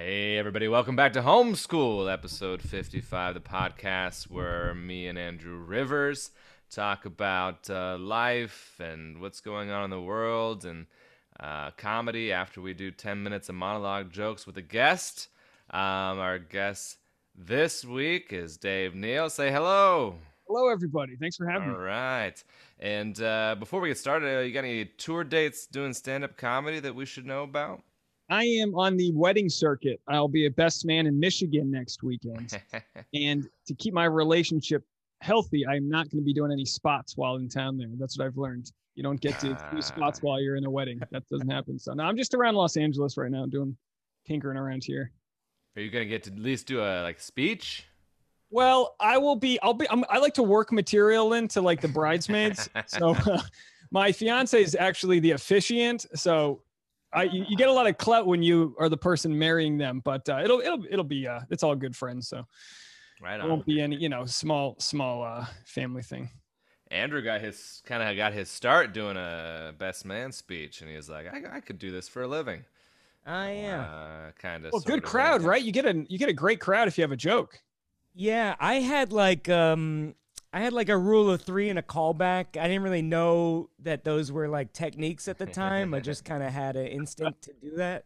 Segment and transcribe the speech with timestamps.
[0.00, 6.30] Hey, everybody, welcome back to Homeschool, episode 55, the podcast where me and Andrew Rivers
[6.70, 10.86] talk about uh, life and what's going on in the world and
[11.40, 15.30] uh, comedy after we do 10 minutes of monologue jokes with a guest.
[15.70, 16.98] Um, our guest
[17.34, 19.28] this week is Dave Neal.
[19.28, 20.14] Say hello.
[20.46, 21.16] Hello, everybody.
[21.16, 21.80] Thanks for having All me.
[21.80, 22.44] All right.
[22.78, 26.36] And uh, before we get started, uh, you got any tour dates doing stand up
[26.36, 27.82] comedy that we should know about?
[28.30, 30.00] I am on the wedding circuit.
[30.06, 32.60] I'll be a best man in Michigan next weekend.
[33.14, 34.84] and to keep my relationship
[35.20, 37.88] healthy, I'm not going to be doing any spots while in town there.
[37.98, 38.70] That's what I've learned.
[38.94, 41.00] You don't get to do spots while you're in a wedding.
[41.10, 41.78] That doesn't happen.
[41.78, 43.76] So now I'm just around Los Angeles right now doing
[44.26, 45.12] tinkering around here.
[45.76, 47.86] Are you going to get to at least do a like speech?
[48.50, 49.60] Well, I will be.
[49.62, 49.88] I'll be.
[49.88, 52.68] I'm, I like to work material into like the bridesmaids.
[52.86, 53.14] so
[53.90, 56.06] my fiance is actually the officiant.
[56.14, 56.62] So
[57.12, 60.00] I you, you get a lot of clout when you are the person marrying them.
[60.04, 61.26] But uh, it'll it'll it'll be.
[61.26, 62.28] Uh, it's all good friends.
[62.28, 62.44] So
[63.20, 66.30] Right it won't be any you know small small uh, family thing.
[66.90, 70.96] Andrew got his kind of got his start doing a best man speech, and he
[70.96, 72.64] was like, "I, I could do this for a living."
[73.26, 73.80] I am.
[73.80, 74.72] Uh, kind of.
[74.72, 75.62] Well, good crowd, right?
[75.62, 77.60] You get a you get a great crowd if you have a joke.
[78.14, 80.14] yeah, I had like um
[80.52, 82.56] I had like a rule of 3 and a callback.
[82.58, 85.92] I didn't really know that those were like techniques at the time.
[85.92, 88.04] I just kind of had an instinct to do that.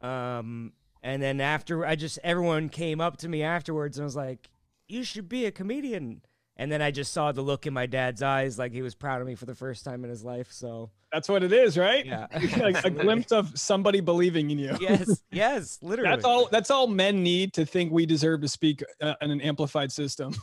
[0.00, 4.50] Um and then after I just everyone came up to me afterwards and was like,
[4.86, 6.22] "You should be a comedian."
[6.56, 9.20] And then I just saw the look in my dad's eyes like he was proud
[9.20, 10.50] of me for the first time in his life.
[10.50, 12.04] So, That's what it is, right?
[12.04, 12.26] yeah.
[12.58, 14.76] like a glimpse of somebody believing in you.
[14.80, 16.10] yes, yes, literally.
[16.10, 16.48] That's all.
[16.50, 20.34] That's all men need to think we deserve to speak uh, in an amplified system.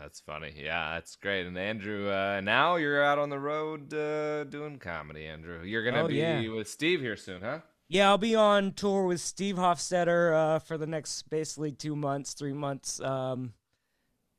[0.00, 0.52] That's funny.
[0.56, 1.46] Yeah, that's great.
[1.46, 5.26] And Andrew, uh, now you're out on the road uh, doing comedy.
[5.26, 6.48] Andrew, you're gonna Oh, be yeah.
[6.48, 7.60] with Steve here soon, huh?
[7.88, 12.34] Yeah, I'll be on tour with Steve Hofstetter uh, for the next basically two months,
[12.34, 13.00] three months.
[13.00, 13.54] Um,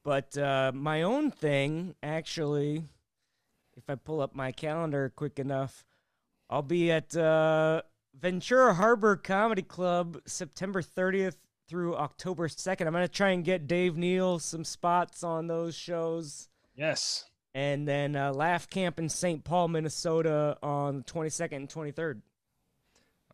[0.04, 2.84] but uh, my own thing, actually,
[3.76, 5.84] if I pull up my calendar quick enough,
[6.50, 7.82] I'll be at uh,
[8.18, 11.38] Ventura Harbor Comedy Club September 30th
[11.70, 12.88] through October 2nd.
[12.88, 16.50] I'm going to try and get Dave Neal some spots on those shows.
[16.76, 17.26] Yes.
[17.54, 19.44] And then uh, Laugh Camp in St.
[19.44, 22.22] Paul, Minnesota on the 22nd and 23rd.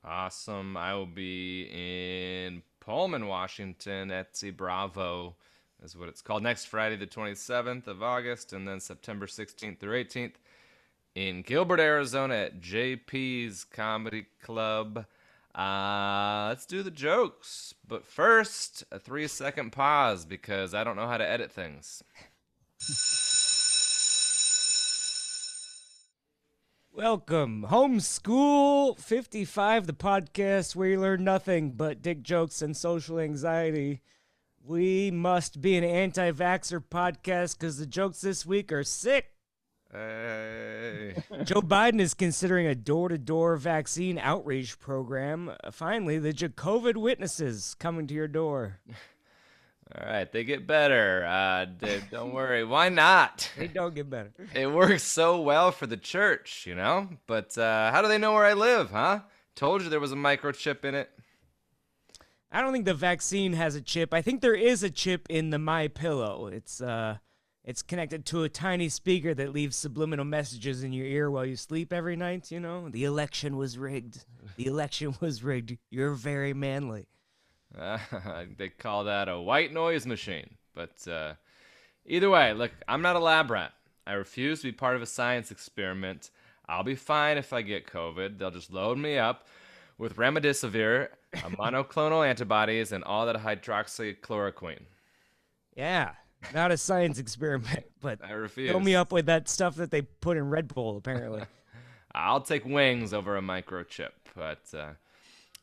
[0.04, 0.78] Awesome.
[0.78, 4.12] I will be in Pullman, Washington.
[4.12, 5.36] at Etsy Bravo
[5.84, 6.44] is what it's called.
[6.44, 10.34] Next Friday, the 27th of August, and then September 16th through 18th
[11.16, 15.06] in Gilbert, Arizona at JP's Comedy Club.
[15.56, 17.74] Uh, let's do the jokes.
[17.88, 22.04] But first, a three second pause because I don't know how to edit things.
[26.92, 34.02] Welcome, Homeschool 55, the podcast where you learn nothing but dick jokes and social anxiety.
[34.62, 39.35] We must be an anti vaxxer podcast because the jokes this week are sick.
[39.96, 41.16] Hey.
[41.44, 45.54] Joe Biden is considering a door to door vaccine outreach program.
[45.72, 48.80] Finally, the COVID witnesses coming to your door.
[49.98, 51.24] All right, they get better.
[51.26, 51.66] Uh,
[52.12, 52.66] don't worry.
[52.66, 53.50] Why not?
[53.58, 54.34] They don't get better.
[54.56, 57.08] It works so well for the church, you know?
[57.28, 59.20] But uh, how do they know where I live, huh?
[59.56, 61.10] Told you there was a microchip in it.
[62.52, 64.14] I don't think the vaccine has a chip.
[64.14, 66.48] I think there is a chip in the My Pillow.
[66.48, 67.18] It's uh
[67.66, 71.56] it's connected to a tiny speaker that leaves subliminal messages in your ear while you
[71.56, 72.90] sleep every night, you know?
[72.90, 74.24] The election was rigged.
[74.56, 75.76] The election was rigged.
[75.90, 77.08] You're very manly.
[77.78, 77.98] Uh,
[78.58, 80.52] they call that a white noise machine.
[80.76, 81.34] But uh,
[82.06, 83.74] either way, look, I'm not a lab rat.
[84.06, 86.30] I refuse to be part of a science experiment.
[86.68, 88.38] I'll be fine if I get COVID.
[88.38, 89.48] They'll just load me up
[89.98, 94.84] with remdesivir, monoclonal antibodies, and all that hydroxychloroquine.
[95.76, 96.12] Yeah.
[96.54, 98.72] Not a science experiment, but I refuse.
[98.72, 101.44] fill me up with that stuff that they put in Red Bull, apparently.
[102.16, 104.12] I'll take wings over a microchip.
[104.36, 104.92] But uh,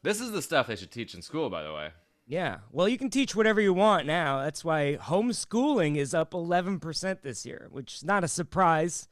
[0.02, 1.90] this is the stuff they should teach in school, by the way.
[2.26, 2.58] Yeah.
[2.70, 4.42] Well, you can teach whatever you want now.
[4.42, 9.08] That's why homeschooling is up 11% this year, which is not a surprise.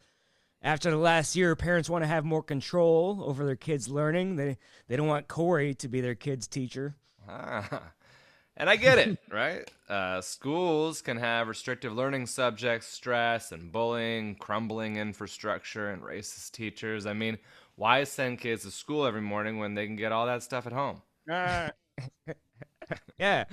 [0.62, 4.36] After the last year, parents want to have more control over their kids' learning.
[4.36, 4.58] They
[4.88, 6.96] they don't want Corey to be their kid's teacher.
[7.26, 7.92] Ah.
[8.60, 9.68] And I get it, right?
[9.88, 17.06] Uh, schools can have restrictive learning subjects, stress and bullying, crumbling infrastructure, and racist teachers.
[17.06, 17.38] I mean,
[17.76, 20.74] why send kids to school every morning when they can get all that stuff at
[20.74, 21.00] home?
[21.30, 21.70] Ah,
[23.18, 23.44] Yeah.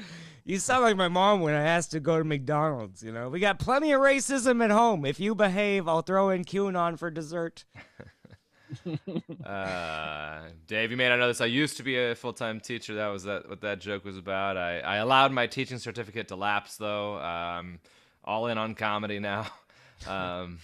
[0.44, 3.30] You sound like my mom when I asked to go to McDonald's, you know.
[3.30, 5.06] We got plenty of racism at home.
[5.06, 7.65] If you behave, I'll throw in QAnon for dessert.
[9.45, 11.41] uh, Dave, you may not know this.
[11.41, 12.95] I used to be a full-time teacher.
[12.95, 14.57] That was that what that joke was about.
[14.57, 17.17] I, I allowed my teaching certificate to lapse though.
[17.19, 17.79] Um,
[18.23, 19.47] all in on comedy now.
[20.07, 20.59] Um,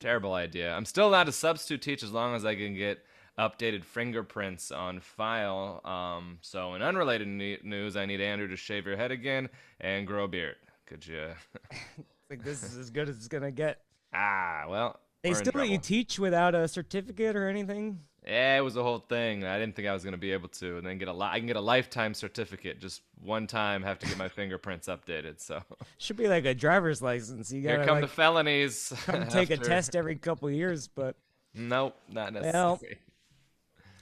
[0.00, 0.72] terrible idea.
[0.74, 3.04] I'm still allowed to substitute teach as long as I can get
[3.38, 5.82] updated fingerprints on file.
[5.84, 10.06] Um, so in unrelated ne- news, I need Andrew to shave your head again and
[10.06, 10.56] grow a beard.
[10.86, 11.32] Could you?
[12.30, 13.82] like this is as good as it's gonna get.
[14.14, 14.98] ah, well.
[15.22, 18.00] They still let you teach without a certificate or anything.
[18.26, 19.44] Yeah, it was a whole thing.
[19.44, 21.38] I didn't think I was gonna be able to, and then get a li- I
[21.38, 22.80] can get a lifetime certificate.
[22.80, 25.40] Just one time, have to get my fingerprints updated.
[25.40, 25.62] So
[25.98, 27.50] Should be like a driver's license.
[27.52, 28.92] You here gotta come like, the felonies.
[29.06, 30.86] come take a test every couple years.
[30.88, 31.16] But
[31.54, 32.52] Nope, not necessary.
[32.54, 32.80] Well,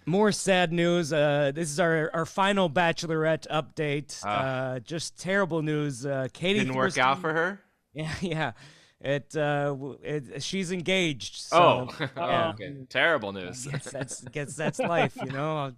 [0.07, 1.13] more sad news.
[1.13, 4.21] Uh, this is our, our final Bachelorette update.
[4.25, 4.29] Ah.
[4.73, 6.05] uh, just terrible news.
[6.05, 7.61] Uh, Katie Didn't work out for her.
[7.93, 8.53] Yeah, yeah.
[9.01, 11.37] It, uh, it she's engaged.
[11.37, 12.51] So, oh, yeah.
[12.51, 12.75] okay.
[12.89, 13.67] Terrible news.
[13.67, 15.57] guess that's guess that's life, you know.
[15.57, 15.73] I'll,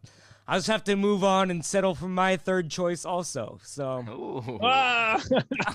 [0.49, 3.61] I'll just have to move on and settle for my third choice also.
[3.63, 4.59] So Ooh.
[4.61, 5.23] Ah!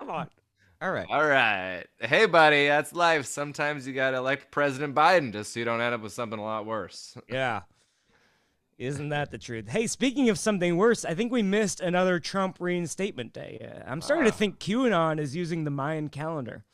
[0.00, 0.28] come on.
[0.82, 1.06] All right.
[1.08, 1.84] All right.
[2.00, 3.26] Hey, buddy, that's life.
[3.26, 6.38] Sometimes you got to elect President Biden just so you don't end up with something
[6.38, 7.16] a lot worse.
[7.28, 7.60] Yeah.
[8.80, 9.68] Isn't that the truth?
[9.68, 13.60] Hey, speaking of something worse, I think we missed another Trump reinstatement day.
[13.62, 16.64] Uh, I'm starting to think QAnon is using the Mayan calendar.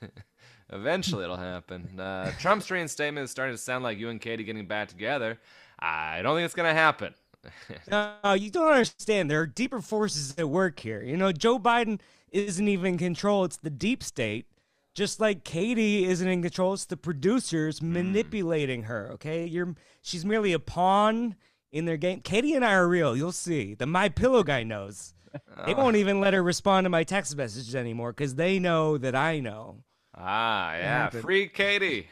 [0.72, 2.00] Eventually, it'll happen.
[2.00, 5.38] Uh, Trump's reinstatement is starting to sound like you and Katie getting back together.
[5.78, 7.14] I don't think it's going to happen.
[7.90, 9.30] No, you don't understand.
[9.30, 11.02] There are deeper forces at work here.
[11.02, 12.00] You know, Joe Biden
[12.30, 14.46] isn't even in control, it's the deep state.
[14.94, 19.44] Just like Katie isn't in control, it's the producers manipulating her, okay?
[19.44, 21.34] You're she's merely a pawn
[21.72, 22.20] in their game.
[22.20, 23.74] Katie and I are real, you'll see.
[23.74, 25.14] The My Pillow guy knows.
[25.66, 29.14] They won't even let her respond to my text messages anymore because they know that
[29.14, 29.78] I know.
[30.14, 30.82] Ah, yeah.
[31.04, 31.22] happened?
[31.22, 32.06] Free Katie.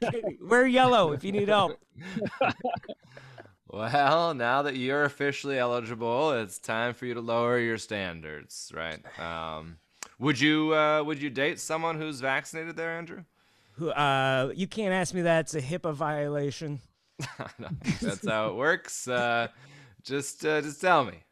[0.00, 1.78] Katie, wear yellow if you need help.
[3.68, 9.00] Well, now that you're officially eligible, it's time for you to lower your standards, right?
[9.20, 9.76] Um,
[10.18, 13.22] would you uh, would you date someone who's vaccinated there, Andrew?
[13.74, 15.40] Who- Uh, you can't ask me that.
[15.40, 16.80] It's a HIPAA violation.
[18.00, 19.08] That's how it works.
[19.08, 19.48] Uh,
[20.02, 21.24] just uh, just tell me.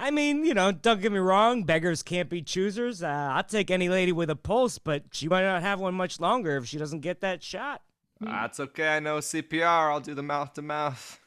[0.00, 3.02] I mean, you know, don't get me wrong, beggars can't be choosers.
[3.02, 6.20] Uh, I'll take any lady with a pulse, but she might not have one much
[6.20, 7.82] longer if she doesn't get that shot.
[8.20, 8.88] That's okay.
[8.96, 9.90] I know CPR.
[9.90, 11.20] I'll do the mouth to mouth.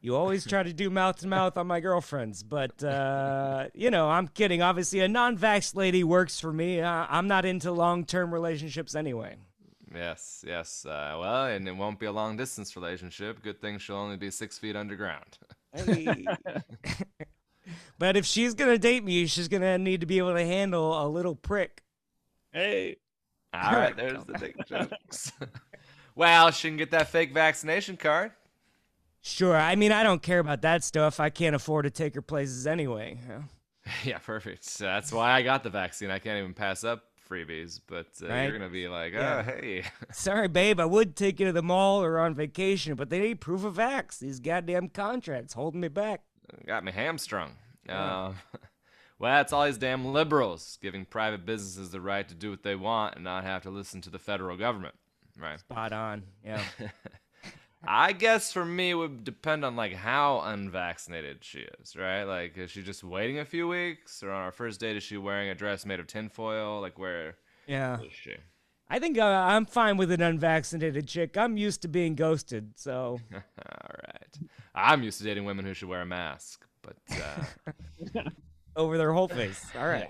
[0.00, 4.08] You always try to do mouth to mouth on my girlfriends, but, uh, you know,
[4.08, 4.62] I'm kidding.
[4.62, 6.80] Obviously, a non vax lady works for me.
[6.80, 9.36] Uh, I'm not into long term relationships anyway.
[9.96, 10.84] Yes, yes.
[10.84, 13.42] Uh, well, and it won't be a long distance relationship.
[13.42, 15.38] Good thing she'll only be six feet underground.
[15.72, 16.26] Hey.
[17.98, 20.44] but if she's going to date me, she's going to need to be able to
[20.44, 21.82] handle a little prick.
[22.52, 22.96] hey.
[23.54, 25.32] All right, there's the dick jokes.
[26.14, 28.32] well, she can get that fake vaccination card.
[29.22, 31.18] Sure, I mean, I don't care about that stuff.
[31.18, 33.18] I can't afford to take her places anyway.
[33.22, 33.44] you know?
[34.04, 34.78] Yeah, perfect.
[34.78, 36.10] That's why I got the vaccine.
[36.10, 38.42] I can't even pass up freebies, but uh, Right.
[38.44, 39.42] you're gonna be like, oh, Yeah.
[39.42, 39.84] hey.
[40.12, 43.40] Sorry, babe, I would take you to the mall or on vacation, but they need
[43.40, 44.18] proof of X.
[44.18, 46.22] These goddamn contracts holding me back.
[46.66, 47.52] got me hamstrung.
[47.88, 48.32] Uh,
[49.18, 52.74] well, that's all these damn liberals giving private businesses the right to do what they
[52.76, 54.94] want and not have to listen to the federal government.
[55.38, 55.58] Right.
[55.60, 56.22] Spot on.
[56.44, 56.62] Yeah.
[57.88, 62.24] I guess for me it would depend on like how unvaccinated she is, right?
[62.24, 65.16] Like is she just waiting a few weeks, or on our first date is she
[65.16, 66.80] wearing a dress made of tinfoil?
[66.80, 67.98] Like where Yeah.
[68.02, 68.34] is she?
[68.88, 71.36] I think uh, I'm fine with an unvaccinated chick.
[71.36, 73.20] I'm used to being ghosted, so.
[73.34, 73.40] All
[74.06, 74.38] right.
[74.74, 77.42] I'm used to dating women who should wear a mask, but uh,
[78.76, 79.72] Over their whole face.
[79.74, 80.08] All right.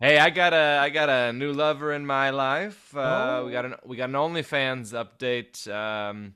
[0.00, 2.94] hey, I got a I got a new lover in my life.
[2.94, 3.52] Uh, We Oh.
[3.52, 5.66] got an we got an OnlyFans update.
[5.72, 6.34] Um,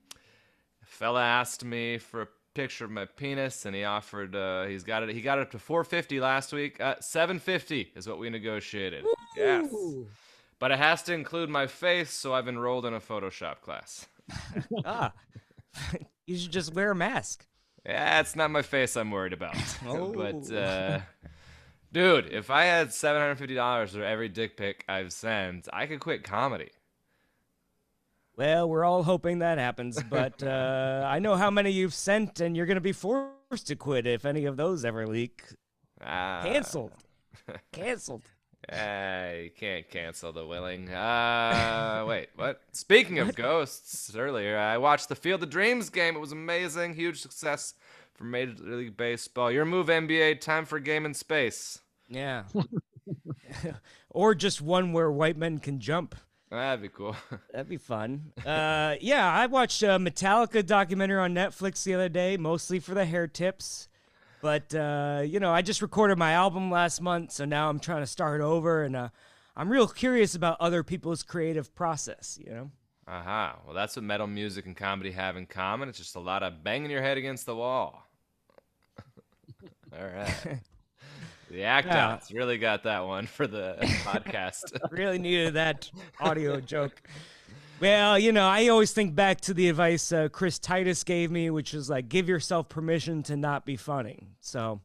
[1.00, 4.36] fella asked me for a picture of my penis, and he offered.
[4.36, 5.08] Uh, he's got it.
[5.08, 6.78] He got it up to 450 last week.
[6.78, 9.04] Uh, 750 is what we negotiated.
[9.36, 9.72] Yes,
[10.58, 14.06] but it has to include my face, so I've enrolled in a Photoshop class.
[14.84, 15.12] Ah.
[16.26, 17.46] you should just wear a mask.
[17.84, 19.56] Yeah, it's not my face I'm worried about.
[19.86, 20.12] Oh.
[20.12, 21.00] but uh
[21.92, 25.86] dude, if I had seven hundred fifty dollars for every dick pic I've sent, I
[25.86, 26.70] could quit comedy.
[28.40, 32.56] Well, we're all hoping that happens, but uh, I know how many you've sent, and
[32.56, 35.44] you're going to be forced to quit if any of those ever leak.
[36.02, 36.92] Ah, Canceled.
[37.72, 38.22] Canceled.
[38.70, 40.88] eh, you can't cancel the willing.
[40.88, 42.62] Uh wait, what?
[42.72, 46.16] Speaking of ghosts, earlier I watched the Field of Dreams game.
[46.16, 47.74] It was amazing, huge success
[48.14, 49.50] for Major League Baseball.
[49.50, 50.40] Your move, NBA.
[50.40, 51.80] Time for a game in space.
[52.08, 52.44] Yeah.
[54.10, 56.14] or just one where white men can jump.
[56.50, 57.14] That'd be cool.
[57.52, 58.32] That'd be fun.
[58.44, 63.04] Uh, yeah, I watched a Metallica documentary on Netflix the other day, mostly for the
[63.04, 63.88] hair tips.
[64.42, 68.02] But uh, you know, I just recorded my album last month, so now I'm trying
[68.02, 69.08] to start over, and uh,
[69.56, 72.38] I'm real curious about other people's creative process.
[72.44, 72.70] You know.
[73.06, 73.58] Aha.
[73.64, 75.88] Well, that's what metal music and comedy have in common.
[75.88, 78.08] It's just a lot of banging your head against the wall.
[79.92, 80.60] All right.
[81.50, 82.12] The act Yeah.
[82.12, 84.78] outs really got that one for the podcast.
[84.90, 85.90] really needed that
[86.20, 87.02] audio joke.
[87.80, 91.50] Well, you know, I always think back to the advice uh, Chris Titus gave me,
[91.50, 94.28] which is like, give yourself permission to not be funny.
[94.40, 94.82] So,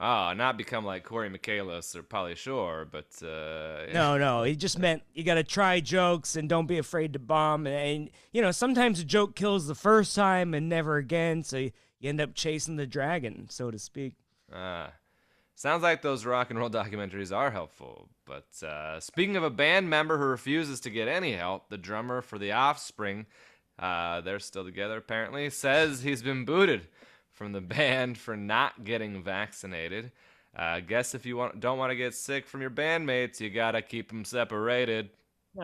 [0.00, 3.92] oh, not become like Corey Michaelis or Pauly Shore, but uh, yeah.
[3.92, 7.18] no, no, he just meant you got to try jokes and don't be afraid to
[7.18, 7.66] bomb.
[7.66, 11.42] And, and, you know, sometimes a joke kills the first time and never again.
[11.42, 11.70] So you,
[12.00, 14.14] you end up chasing the dragon, so to speak.
[14.52, 14.92] Ah,
[15.58, 18.08] sounds like those rock and roll documentaries are helpful.
[18.24, 22.22] But uh, speaking of a band member who refuses to get any help, the drummer
[22.22, 23.26] for The Offspring,
[23.78, 26.88] uh, they're still together apparently, says he's been booted
[27.32, 30.12] from the band for not getting vaccinated.
[30.56, 33.82] Uh, guess if you want, don't want to get sick from your bandmates, you gotta
[33.82, 35.10] keep them separated.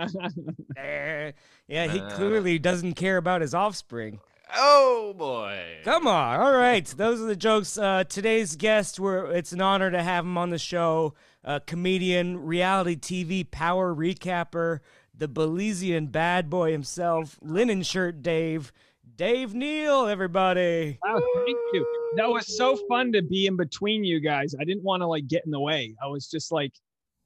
[0.76, 1.32] Eh,
[1.68, 2.10] yeah, he Uh.
[2.16, 4.18] clearly doesn't care about his offspring.
[4.54, 5.78] Oh boy!
[5.84, 6.40] Come on.
[6.40, 6.84] All right.
[6.86, 7.78] Those are the jokes.
[7.78, 11.14] Uh, today's guest, were it's an honor to have him on the show.
[11.44, 14.80] Uh, comedian, reality TV power recapper,
[15.16, 18.72] the Belizean bad boy himself, linen shirt Dave.
[19.16, 20.98] Dave Neal, everybody.
[21.04, 21.86] Wow, thank you.
[22.16, 24.54] That was so fun to be in between you guys.
[24.58, 25.94] I didn't want to like get in the way.
[26.02, 26.72] I was just like,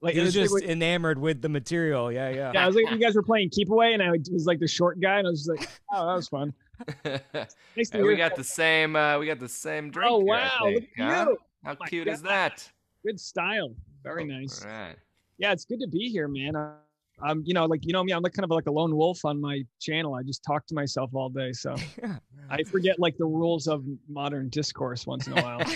[0.02, 2.10] like He was was- just was- enamored with the material.
[2.12, 2.50] Yeah, yeah.
[2.52, 4.68] yeah, I was like, you guys were playing keep away, and I was like the
[4.68, 6.52] short guy, and I was just like, oh, that was fun.
[7.04, 8.97] Nice Hey, we got the same.
[8.97, 10.11] Uh, we got the same drink.
[10.11, 11.30] Oh here, wow, think, look at huh?
[11.30, 11.38] you.
[11.64, 12.68] How my cute is that?
[13.04, 13.75] Good style.
[14.02, 14.64] Very nice.
[14.64, 14.97] All right.
[15.38, 16.56] Yeah, it's good to be here, man.
[16.56, 16.75] Uh,
[17.20, 19.25] Um, you know, like you know me, I'm like kind of like a lone wolf
[19.25, 20.14] on my channel.
[20.14, 21.75] I just talk to myself all day, so
[22.50, 25.61] I forget like the rules of modern discourse once in a while.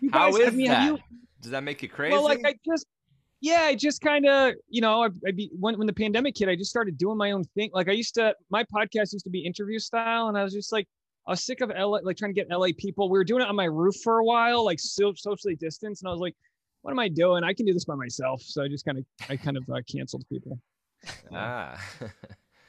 [0.00, 0.84] You guys- is I mean, that?
[0.84, 0.98] you-
[1.40, 2.12] Does that make you crazy?
[2.12, 2.86] Well, like I just,
[3.40, 6.48] yeah, I just kind of, you know, I, I be when when the pandemic hit,
[6.48, 7.70] I just started doing my own thing.
[7.72, 10.72] Like I used to, my podcast used to be interview style, and I was just
[10.72, 10.86] like,
[11.26, 13.10] I was sick of LA, like trying to get LA people.
[13.10, 16.08] We were doing it on my roof for a while, like so socially distanced, and
[16.08, 16.34] I was like,
[16.82, 17.44] what am I doing?
[17.44, 18.42] I can do this by myself.
[18.42, 20.58] So I just kind of, I kind of uh, canceled people.
[21.32, 21.80] ah.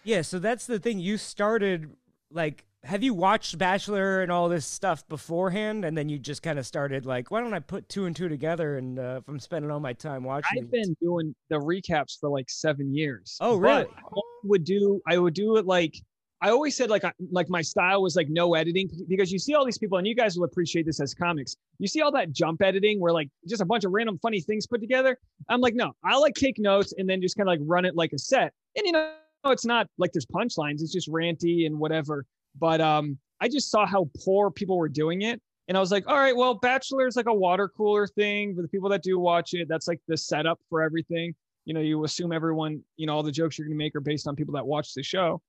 [0.04, 1.00] Yeah, so that's the thing.
[1.00, 1.92] You started
[2.32, 6.58] like have you watched Bachelor and all this stuff beforehand and then you just kind
[6.58, 9.40] of started like why don't I put two and two together and uh, if I'm
[9.40, 13.38] spending all my time watching I've been doing the recaps for like seven years.
[13.42, 13.90] Oh, but?
[13.90, 15.96] I would do I would do it like
[16.42, 19.56] I always said like I, like my style was like no editing because you see
[19.56, 21.58] all these people and you guys will appreciate this as comics.
[21.80, 24.66] You see all that jump editing where like just a bunch of random funny things
[24.66, 25.18] put together.
[25.50, 27.96] I'm like no, I like take notes and then just kind of like run it
[27.96, 28.54] like a set.
[28.78, 29.12] And you know
[29.46, 30.82] it's not like there's punchlines.
[30.82, 32.26] It's just ranty and whatever.
[32.60, 35.42] But um I just saw how poor people were doing it.
[35.68, 38.62] And I was like, all right, well, Bachelor is like a water cooler thing for
[38.62, 39.68] the people that do watch it.
[39.70, 41.36] That's like the setup for everything.
[41.66, 44.02] You know, you assume everyone, you know, all the jokes you're going to make are
[44.02, 45.42] based on people that watch the show.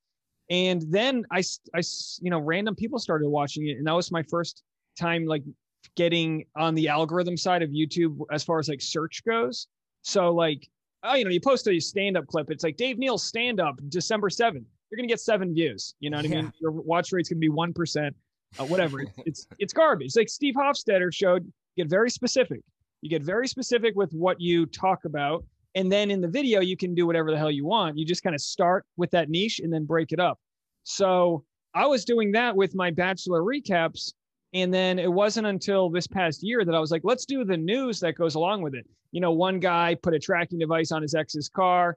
[0.51, 1.43] And then I,
[1.75, 1.81] I,
[2.21, 3.79] you know, random people started watching it.
[3.79, 4.63] And that was my first
[4.99, 5.43] time like
[5.97, 9.69] getting on the algorithm side of YouTube as far as like search goes.
[10.03, 10.69] So, like,
[11.03, 13.77] oh, you know, you post a stand up clip, it's like Dave Neal's stand up
[13.89, 14.65] December 7th.
[14.91, 15.95] You're going to get seven views.
[16.01, 16.53] You know what I mean?
[16.61, 18.13] Your watch rate's to be 1%
[18.59, 19.01] uh, whatever.
[19.01, 20.17] It's, it's it's garbage.
[20.17, 22.61] Like Steve Hofstetter showed, get very specific.
[23.03, 25.45] You get very specific with what you talk about,
[25.75, 27.99] and then in the video you can do whatever the hell you want.
[27.99, 30.39] You just kind of start with that niche and then break it up.
[30.83, 31.45] So
[31.75, 34.13] I was doing that with my bachelor recaps,
[34.53, 37.57] and then it wasn't until this past year that I was like, let's do the
[37.57, 38.87] news that goes along with it.
[39.13, 41.97] You know, one guy put a tracking device on his ex's car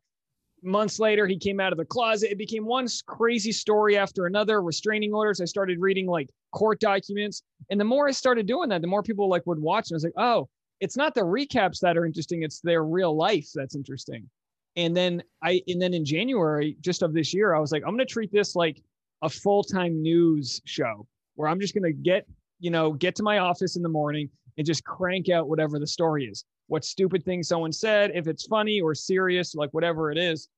[0.64, 2.32] months later he came out of the closet.
[2.32, 5.42] It became one crazy story after another restraining orders.
[5.42, 7.44] I started reading like court documents.
[7.70, 9.98] And the more i started doing that the more people like would watch and i
[9.98, 10.48] was like oh
[10.80, 14.30] it's not the recaps that are interesting it's their real life that's interesting.
[14.76, 17.96] And then i and then in january just of this year i was like i'm
[17.96, 18.82] going to treat this like
[19.22, 22.26] a full-time news show where i'm just going to get
[22.60, 25.88] you know get to my office in the morning and just crank out whatever the
[25.88, 26.44] story is
[26.74, 30.50] what stupid thing someone said if it's funny or serious like whatever it is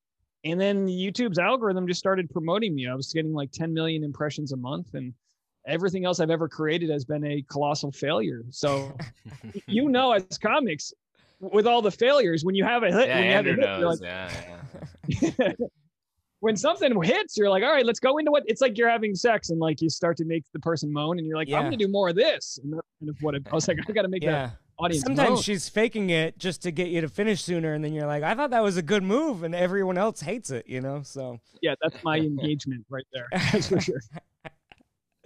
[0.46, 2.88] and then YouTube's algorithm just started promoting me.
[2.88, 5.12] I was getting like 10 million impressions a month, and
[5.68, 8.44] everything else I've ever created has been a colossal failure.
[8.52, 8.96] So,
[9.68, 10.94] you know, as comics,
[11.40, 13.60] with all the failures, when you have a hit, yeah, when you have a hit,
[13.60, 14.02] knows.
[14.02, 15.52] like, yeah, yeah.
[16.42, 19.16] when something hits, you're like, all right, let's go into what it's like you're having
[19.16, 21.76] sex, and like you start to make the person moan, and you're like, I'm gonna
[21.76, 24.04] do more of this, and that's kind of what it, I was like, I got
[24.04, 24.52] to make yeah.
[24.78, 25.04] Audience.
[25.04, 25.44] Sometimes most.
[25.46, 28.36] she's faking it just to get you to finish sooner, and then you're like, I
[28.36, 31.02] thought that was a good move, and everyone else hates it, you know.
[31.04, 33.28] So yeah, that's my engagement right there.
[33.32, 34.02] That's for sure.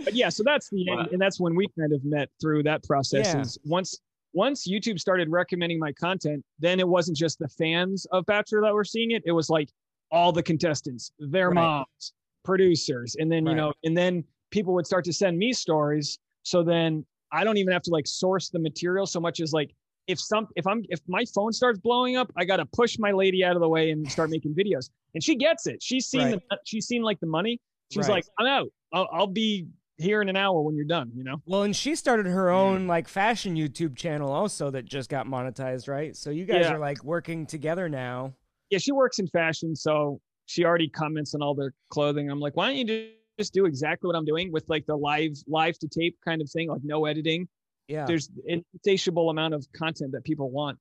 [0.03, 2.83] But yeah, so that's the end, and that's when we kind of met through that
[2.83, 3.33] process.
[3.33, 3.41] Yeah.
[3.41, 3.99] Is once
[4.33, 8.73] once YouTube started recommending my content, then it wasn't just the fans of Bachelor that
[8.73, 9.23] were seeing it.
[9.25, 9.69] It was like
[10.11, 11.55] all the contestants, their Right.
[11.55, 12.13] moms,
[12.45, 16.17] producers, and then you know, and then people would start to send me stories.
[16.43, 19.71] So then I don't even have to like source the material so much as like
[20.07, 23.43] if some if I'm if my phone starts blowing up, I gotta push my lady
[23.43, 24.89] out of the way and start making videos.
[25.13, 25.81] And she gets it.
[25.83, 26.41] She's seen Right.
[26.49, 27.59] the she's seen like the money.
[27.91, 28.15] She's Right.
[28.15, 28.67] like, I'm out.
[28.93, 29.67] I'll, I'll be
[29.97, 31.11] here in an hour when you're done.
[31.15, 31.41] You know.
[31.45, 32.87] Well, and she started her own mm.
[32.87, 36.15] like fashion YouTube channel also that just got monetized, right?
[36.15, 36.73] So you guys Yeah.
[36.73, 38.33] are like working together now.
[38.71, 42.29] Yeah, she works in fashion, so she already comments on all their clothing.
[42.31, 43.09] I'm like, why don't you do-
[43.39, 46.51] just do exactly what I'm doing with like the live live to tape kind of
[46.51, 47.47] thing, like no editing.
[47.87, 48.05] Yeah.
[48.05, 50.77] There's an insatiable amount of content that people want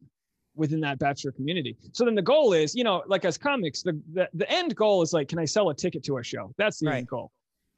[0.57, 1.77] within that bachelor community.
[1.93, 5.01] So then the goal is, you know, like as comics, the the, the end goal
[5.03, 6.53] is like, can I sell a ticket to a show?
[6.59, 6.97] That's the Right.
[6.99, 7.31] end goal.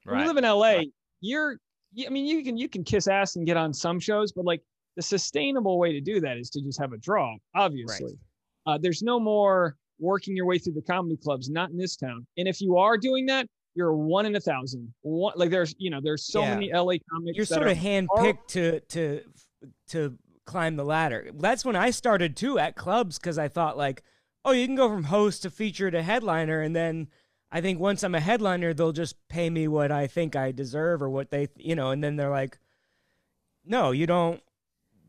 [0.05, 0.23] When Right.
[0.23, 0.85] you live in LA,
[1.21, 1.59] you're
[2.07, 4.63] I mean, you can you can kiss ass and get on some shows, but like
[4.97, 8.15] the sustainable way to do that is to just have a draw, obviously.
[8.67, 12.27] Uh, there's no more working your way through the comedy clubs, not in this town.
[12.39, 14.93] And if you are doing that, you're one in a thousand.
[15.03, 16.55] One like there's you know, there's so Yeah.
[16.55, 17.37] many LA comics.
[17.37, 19.23] You're sort of handpicked to to
[19.89, 21.31] to climb the ladder.
[21.35, 24.03] That's when I started too at clubs because I thought like,
[24.45, 27.09] oh, you can go from host to feature to headliner, and then
[27.53, 31.03] I think once I'm a headliner, they'll just pay me what I think I deserve
[31.03, 32.59] or what they, you know, and then they're like,
[33.65, 34.41] no, you don't.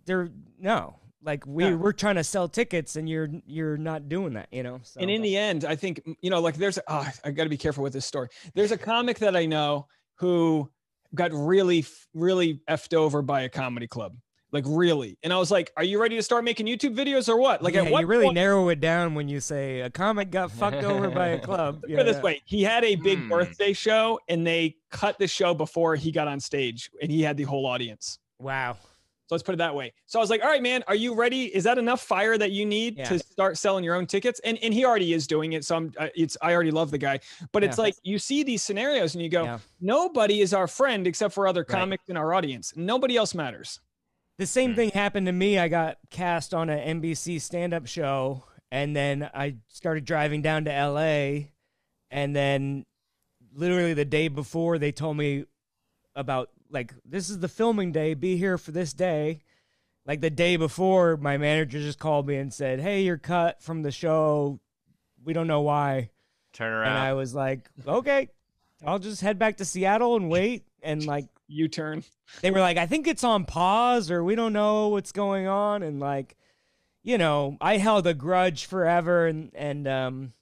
[0.06, 0.96] They're no.
[1.24, 1.76] Like we Yeah.
[1.76, 4.80] we're trying to sell tickets and you're you're not doing that, you know.
[4.84, 7.50] So And in the end, I think you know, like there's oh, I got to
[7.50, 8.30] be careful with this story.
[8.56, 10.70] There's a comic that I know who
[11.14, 14.16] got really, really effed over by a comedy club,
[14.52, 15.18] like really.
[15.24, 17.74] And I was like, "Are you ready to start making YouTube videos or what?" Like,
[17.76, 20.52] yeah, at what you really point- narrow it down when you say a comic got
[20.52, 21.82] fucked over by a club.
[21.88, 23.30] Put it this way: he had a big Hmm.
[23.30, 27.36] birthday show, and they cut the show before he got on stage, and he had
[27.38, 28.18] the whole audience.
[28.40, 28.78] Wow.
[29.32, 29.94] So let's put it that way.
[30.08, 31.46] So I was like, all right, man, are you ready?
[31.56, 33.06] Is that enough fire that you need Yeah.
[33.06, 34.42] to start selling your own tickets?
[34.44, 35.64] And and he already is doing it.
[35.64, 37.22] So I'm uh, it's I already love the guy.
[37.54, 37.84] But it's Yeah.
[37.84, 39.60] like you see these scenarios and you go, Yeah.
[39.80, 41.80] nobody is our friend except for other Right.
[41.80, 42.74] comics in our audience.
[42.76, 43.80] Nobody else matters.
[44.38, 44.76] The same Hmm.
[44.76, 45.58] thing happened to me.
[45.58, 50.66] I got cast on an NBC stand up show, and then I started driving down
[50.66, 51.52] to LA.
[52.10, 52.86] And then,
[53.54, 55.46] literally, the day before, they told me
[56.18, 59.42] about, like, this is the filming day, be here for this day.
[60.06, 63.84] Like, the day before, my manager just called me and said, Hey, you're cut from
[63.84, 64.60] the show.
[65.24, 66.10] We don't know why.
[66.54, 66.88] Turn around.
[66.88, 68.30] And I was like, Okay,
[68.86, 70.66] I'll just head back to Seattle and wait.
[70.82, 72.04] And, like, U turn.
[72.42, 75.84] they were like, I think it's on pause or we don't know what's going on.
[75.84, 76.38] And like,
[77.04, 80.34] you know, I held a grudge forever and, and, um,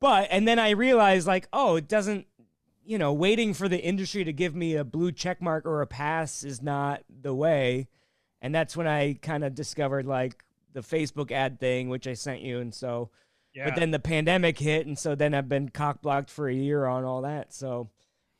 [0.00, 2.26] but, and then I realized like, oh, it doesn't,
[2.84, 5.86] you know, waiting for the industry to give me a blue check mark or a
[5.86, 7.88] pass is not the way.
[8.40, 10.42] And that's when I kind of discovered like
[10.72, 12.58] the Facebook ad thing, which I sent you.
[12.60, 13.10] And so,
[13.54, 13.66] Yeah.
[13.66, 14.86] but then the pandemic hit.
[14.86, 17.52] And so then I've been cock blocked for a year on all that.
[17.54, 17.90] So,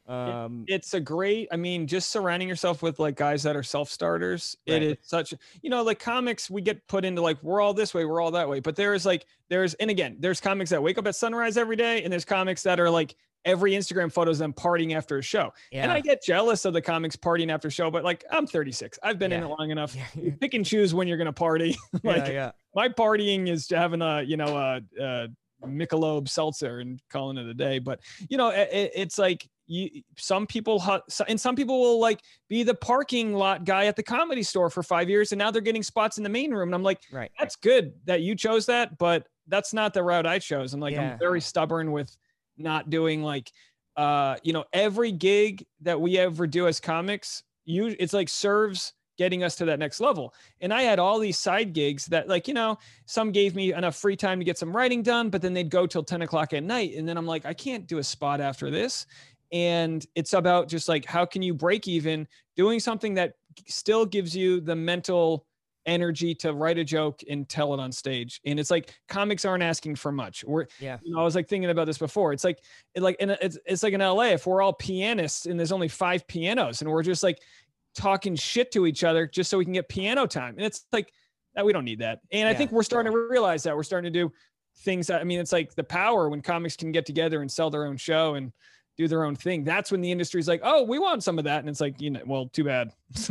[0.09, 4.57] um, it's a great i mean just surrounding yourself with like guys that are self-starters
[4.67, 4.83] it Right.
[4.83, 8.05] is such you know like comics we get put into like we're all this way
[8.05, 11.07] we're all that way but there's like there's and again there's comics that wake up
[11.07, 14.53] at sunrise every day and there's comics that are like every instagram photo is them
[14.53, 15.83] partying after a show yeah.
[15.83, 18.99] and i get jealous of the comics partying after a show but like i'm 36
[19.03, 21.77] i've been in it long enough yeah, you pick and choose when you're gonna party
[22.05, 22.51] like yeah, yeah.
[22.75, 25.29] my partying is having a you know a, a
[25.67, 27.79] Michelob seltzer and calling it a day.
[27.79, 29.91] But you know, it, it- it's like you.
[30.19, 30.83] Some people
[31.29, 34.83] and some people will like be the parking lot guy at the comedy store for
[34.83, 36.69] five years, and now they're getting spots in the main room.
[36.69, 37.31] And I'm like, Right.
[37.39, 40.75] that's good that you chose that, but that's not the route I chose.
[40.75, 41.13] I'm like, Yeah.
[41.13, 42.17] I'm very stubborn with
[42.57, 43.51] not doing like,
[43.97, 48.93] uh, you know, every gig that we ever do as comics, you it's like serves
[49.19, 50.35] getting us to that next level.
[50.61, 53.97] And I had all these side gigs that, like, you know, some gave me enough
[53.97, 56.63] free time to get some writing done, but then they'd go till 10 o'clock at
[56.63, 56.95] night.
[56.97, 59.07] And then I'm like, I can't do a spot after this.
[59.53, 63.35] And it's about just like, how can you break even doing something that
[63.69, 65.47] still gives you the mental
[65.87, 68.41] energy to write a joke and tell it on stage?
[68.45, 70.45] And it's like comics aren't asking for much.
[70.45, 70.99] We're, Yeah.
[71.03, 72.33] you know, I was like thinking about this before.
[72.33, 72.61] It's like,
[72.95, 75.89] it like, and it's, it's like in LA, if we're all pianists and there's only
[75.89, 77.39] five pianos and we're just like
[77.95, 80.55] talking shit to each other just so we can get piano time.
[80.57, 81.13] And it's like
[81.55, 82.21] that we don't need that.
[82.31, 84.33] And I think we're starting to realize that we're starting to do
[84.79, 87.69] things that I mean, it's like the power when comics can get together and sell
[87.69, 88.53] their own show and
[88.97, 89.65] do their own thing.
[89.65, 91.61] That's when the industry's like, oh, we want some of that.
[91.61, 92.93] And it's like, you know, well, too bad.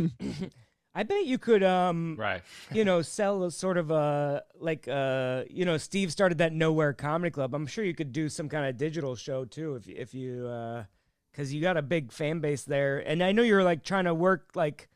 [0.94, 2.42] I bet you could, um, Right.
[2.72, 6.92] you know, sell a sort of a like, uh, you know, Steve started that Nowhere
[6.92, 7.54] Comedy Club.
[7.54, 10.84] I'm sure you could do some kind of digital show too if if you, uh,
[11.30, 14.14] because you got a big fan base there, and I know you're like trying to
[14.14, 14.88] work like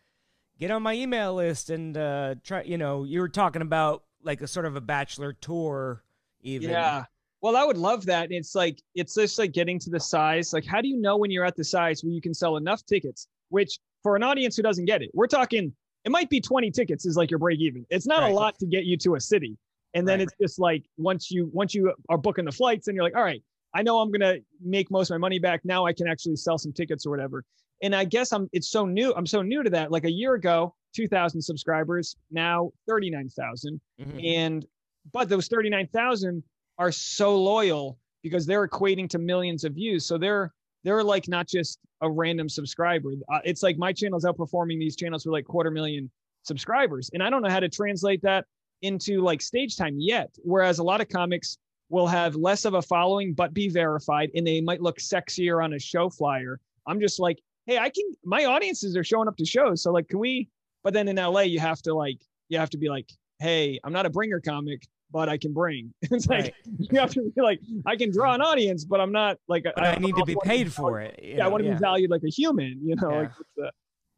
[0.58, 2.62] get on my email list and uh, try.
[2.62, 6.02] You know, you were talking about like a sort of a bachelor tour,
[6.42, 6.70] even.
[6.70, 7.04] Yeah.
[7.40, 8.32] Well, I would love that.
[8.32, 10.52] It's like it's just like getting to the size.
[10.52, 12.84] Like, how do you know when you're at the size where you can sell enough
[12.84, 13.28] tickets?
[13.48, 15.72] Which for an audience who doesn't get it, we're talking
[16.06, 17.84] it might be 20 tickets is like your break even.
[17.90, 18.30] It's not Right.
[18.30, 19.58] a lot to get you to a city.
[19.92, 20.28] And then Right.
[20.28, 23.24] it's just like once you once you are booking the flights and you're like, all
[23.24, 23.42] right,
[23.74, 25.64] I know I'm gonna make most of my money back.
[25.64, 27.44] Now I can actually sell some tickets or whatever.
[27.82, 29.12] And I guess I'm it's so new.
[29.14, 29.90] I'm so new to that.
[29.90, 34.24] Like a year ago, 2,000 subscribers, now 39,000 Mhm.
[34.24, 34.66] and
[35.12, 36.42] but those 39,000
[36.78, 40.52] are so loyal because they're equating to millions of views so they're
[40.84, 43.12] they're like not just a random subscriber.
[43.32, 46.10] Uh, it's like my channel's outperforming these channels for like quarter million
[46.46, 48.44] subscribers and i don't know how to translate that
[48.82, 52.82] into like stage time yet whereas a lot of comics will have less of a
[52.82, 56.58] following but be verified and they might look sexier on a show flyer.
[56.86, 60.08] I'm just like hey i can my audiences are showing up to shows so like
[60.08, 60.48] can we
[60.84, 63.92] but then in la you have to like you have to be like hey i'm
[63.92, 66.54] not a bringer comic but i can bring it's like Right.
[66.78, 69.82] you have to be like i can draw an audience but i'm not like But
[69.82, 71.18] I need to be paid for it.
[71.22, 73.08] you yeah, I want to be valued like a human, you know.
[73.08, 73.22] Like Yeah.
[73.36, 73.70] what's the,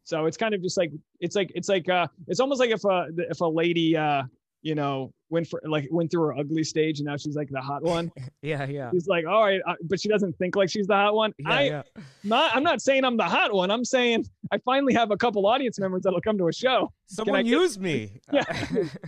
[0.03, 2.83] so it's kind of just like it's like it's like uh it's almost like if
[2.85, 4.23] a if a lady uh
[4.63, 7.61] you know went for like went through her ugly stage and now she's like the
[7.61, 8.11] hot one.
[8.41, 8.89] Yeah, yeah.
[8.91, 11.33] She's like, all right, uh, but she doesn't think like she's the hot one.
[11.37, 11.81] Yeah, I yeah.
[12.23, 13.69] not I'm not saying I'm the hot one.
[13.69, 16.91] I'm saying I finally have a couple audience members that'll come to a show.
[17.07, 18.19] Someone get- use me.
[18.33, 18.43] Yeah.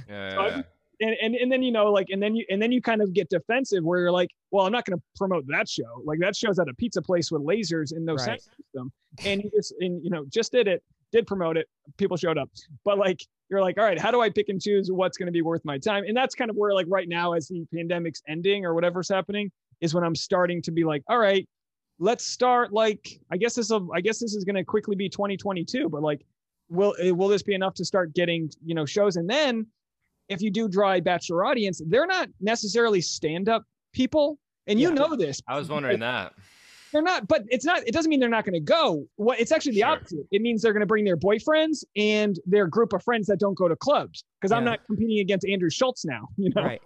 [0.07, 0.33] Yeah.
[0.35, 0.63] So I-
[1.01, 3.11] And, and and then you know like and then you and then you kind of
[3.11, 6.01] get defensive where you're like well i'm not going to promote that show.
[6.05, 8.21] Like that show's at a pizza place with lasers and no Right.
[8.21, 8.91] sound system
[9.25, 12.49] and you just and you know just did it did promote it people showed up.
[12.85, 15.31] But like you're like all right how do i pick and choose what's going to
[15.31, 16.03] be worth my time?
[16.07, 19.51] And that's kind of where like right now as the pandemic's ending or whatever's happening
[19.81, 21.49] is when i'm starting to be like all right
[21.97, 25.09] let's start like i guess this will i guess this is going to quickly be
[25.09, 26.21] 2022 but like
[26.69, 29.17] will will this be enough to start getting you know shows?
[29.17, 29.67] And then
[30.31, 33.63] if you do draw a bachelor audience they're not necessarily stand-up
[33.93, 34.93] people and you Yeah.
[34.95, 36.33] know this I was wondering that.
[36.93, 39.51] they're not but it's not it doesn't mean they're not going to go what it's
[39.51, 39.89] actually the Sure.
[39.89, 43.39] opposite it means they're going to bring their boyfriends and their group of friends that
[43.39, 46.81] don't go to clubs because i'm not competing against andrew schulz now you know Right,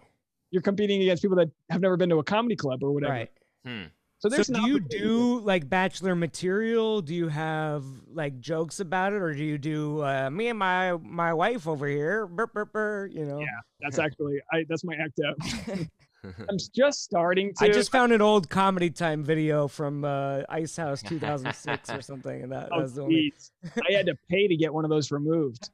[0.52, 3.32] you're competing against people that have never been to a comedy club or whatever right.
[3.66, 3.84] Hmm.
[4.26, 7.02] So So there's an do you do like bachelor material?
[7.02, 7.84] Do you have
[8.14, 11.88] like jokes about it, or do you do uh, me and my my wife over
[11.88, 12.28] here?
[12.28, 13.40] Burr, burr, burr, you know.
[13.40, 13.46] Yeah,
[13.80, 15.88] that's actually I that's my act out
[16.50, 20.76] i'm just starting to I just found an old comedy time video from uh, Ice
[20.76, 23.32] House 2006 or something, and that, that oh, was the only.
[23.64, 25.70] i had to pay to get one of those removed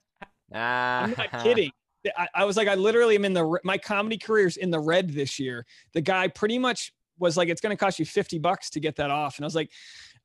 [0.53, 1.03] Ah.
[1.03, 1.71] I'm not kidding.
[2.17, 5.11] I, I was like, I literally am in the my comedy career's in the red
[5.11, 5.65] this year.
[5.93, 8.97] The guy pretty much was like, it's going to cost you fifty bucks to get
[8.97, 9.69] that off, and I was like,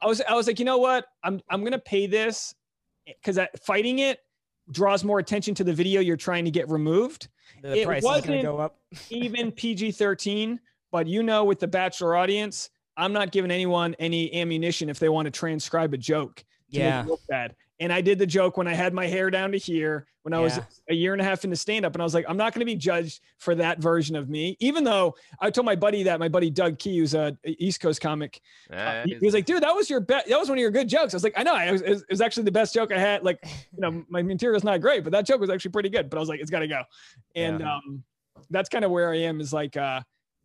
[0.01, 1.05] I was I was like, you know what?
[1.23, 2.55] I'm I'm going to pay this
[3.07, 4.19] because fighting it
[4.73, 7.29] draws more attention to the video you're trying to get removed.
[7.63, 8.79] The It price is going wasn't- to go up.
[9.11, 10.59] Even PG thirteen,
[10.91, 15.09] but you know, with the Bachelor audience, I'm not giving anyone any ammunition if they
[15.11, 16.45] want to transcribe a joke.
[16.69, 17.03] Yeah.
[17.03, 17.55] it look bad.
[17.79, 20.41] And I did the joke when I had my hair down to here when I
[20.41, 20.59] was
[20.89, 21.95] a year and a half into stand up.
[21.95, 24.57] And I was like, I'm not going to be judged for that version of me.
[24.61, 28.01] Even though I told my buddy that, my buddy Doug Key, who's a East Coast
[28.01, 28.41] comic,
[28.73, 30.29] uh, he, was like, dude, that was your best.
[30.29, 31.12] That was one of your good jokes.
[31.15, 31.55] I was like, I know.
[31.55, 33.23] I was, it was- actually the best joke I had.
[33.23, 36.09] Like, you know, my material's not great, but that joke was actually pretty good.
[36.11, 36.83] But I was like, it's got to go.
[37.35, 37.77] And Yeah.
[37.77, 38.03] um,
[38.51, 40.01] that's kind of where I am is like uh,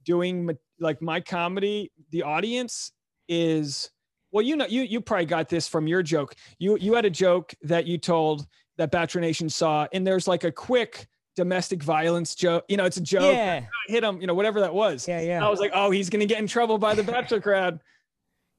[0.06, 1.92] doing like my comedy.
[2.12, 2.92] The audience
[3.28, 3.90] is
[4.32, 6.36] well, you know, you you probably got this from your joke.
[6.60, 10.44] You you had a joke that you told that Bachelor Nation saw, and there's like
[10.44, 12.66] a quick domestic violence joke.
[12.68, 13.34] You know, it's a joke.
[13.34, 14.22] Yeah, Hit him.
[14.22, 15.08] You know, whatever that was.
[15.08, 15.46] yeah, yeah.
[15.46, 17.80] I was like, oh, he's gonna get in trouble by the Bachelor crowd.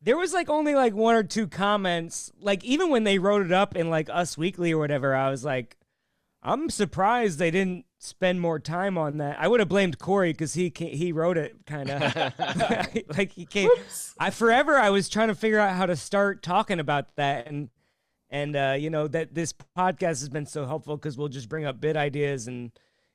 [0.05, 2.33] There was like only like one or two comments.
[2.41, 5.45] Like even when they wrote it up in like Us Weekly or whatever, I was
[5.45, 5.77] like,
[6.43, 9.37] I'm surprised they didn't spend more time on that.
[9.39, 12.33] I would have blamed Corey because he ca- he wrote it kind of
[13.17, 13.69] like he came.
[14.19, 17.71] I forever I was trying to figure out how to start talking about that and
[18.29, 21.65] and uh, you know that this podcast has been so helpful because we'll just bring
[21.65, 22.73] up bit ideas and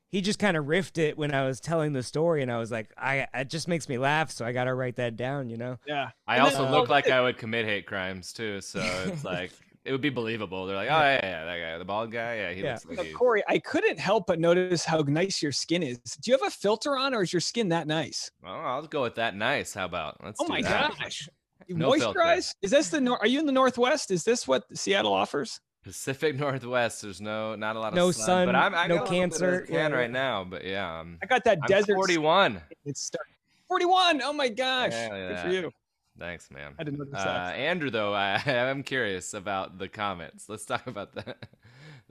[0.10, 2.72] he just kind of riffed it when I was telling the story and I was
[2.72, 5.58] like, I it just makes me laugh, so I got to write that down, you
[5.58, 5.80] know.
[5.86, 6.12] Yeah.
[6.26, 9.52] I And then- also look like I would commit hate crimes too, so it's like
[9.88, 10.66] it would be believable.
[10.66, 12.74] They're like, oh yeah, yeah, that guy, the bald guy, yeah, he Yeah.
[12.74, 13.14] looks like So.
[13.18, 15.98] Corey, I couldn't help but notice how nice your skin is.
[16.22, 18.30] Do you have a filter on, or is your skin that nice?
[18.44, 19.36] Well, I'll go with that.
[19.36, 19.74] Nice.
[19.74, 20.18] How about?
[20.24, 20.98] Let's Oh do my that.
[21.00, 21.30] gosh!
[21.68, 22.20] You No filter.
[22.20, 22.54] moisturize?
[22.62, 24.10] Is this the nor- Are you in the Northwest?
[24.12, 25.60] Is this what Seattle offers?
[25.84, 27.02] Pacific Northwest.
[27.02, 29.04] There's no not a lot of No sun, sun, but I'm I no got a
[29.04, 29.98] of cancer, tan yeah.
[29.98, 30.46] right now.
[30.46, 31.96] But yeah, I'm, I got that I'm desert.
[31.96, 32.62] 41.
[32.86, 33.26] It's start-
[33.68, 34.22] 41.
[34.22, 34.94] Oh my gosh.
[34.94, 35.60] Yeah, Good for yeah.
[35.62, 35.72] you.
[36.20, 36.74] Thanks, man.
[36.80, 37.56] I didn't notice Uh, that.
[37.56, 40.50] Andrew, though, I I'm curious about the comments.
[40.50, 41.38] Let's talk about that.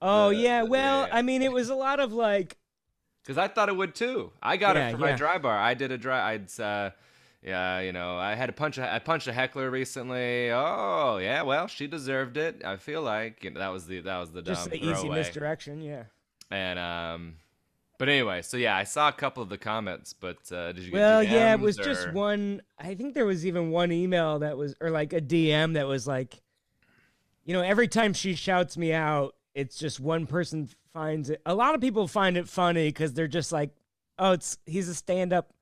[0.03, 2.59] Oh yeah, well, I I mean, it was a lot of like,
[3.23, 4.31] because I thought it would too.
[4.43, 5.57] I got Yeah, it for my dry bar.
[5.59, 6.35] I did a dry.
[6.35, 6.91] I'd uh,
[7.43, 8.77] yeah, you know, I had to punch.
[8.77, 10.51] A, I punched a heckler recently.
[10.51, 12.63] Oh yeah, well, she deserved it.
[12.63, 15.09] I feel like you know, that was the that was the just dumb the easy
[15.09, 15.81] misdirection.
[15.81, 16.03] Yeah.
[16.51, 17.35] And um,
[17.99, 20.91] but anyway, so yeah, I saw a couple of the comments, but uh, did you
[20.91, 22.63] get Well, yeah, it DMs was just one.
[22.79, 26.07] I think there was even one email that was, or like a DM that was
[26.07, 26.43] like,
[27.45, 31.41] you know, every time she shouts me out, it's just one person finds it.
[31.47, 33.71] A lot of people find it funny because they're just like,
[34.19, 35.53] oh, it's he's a stand up.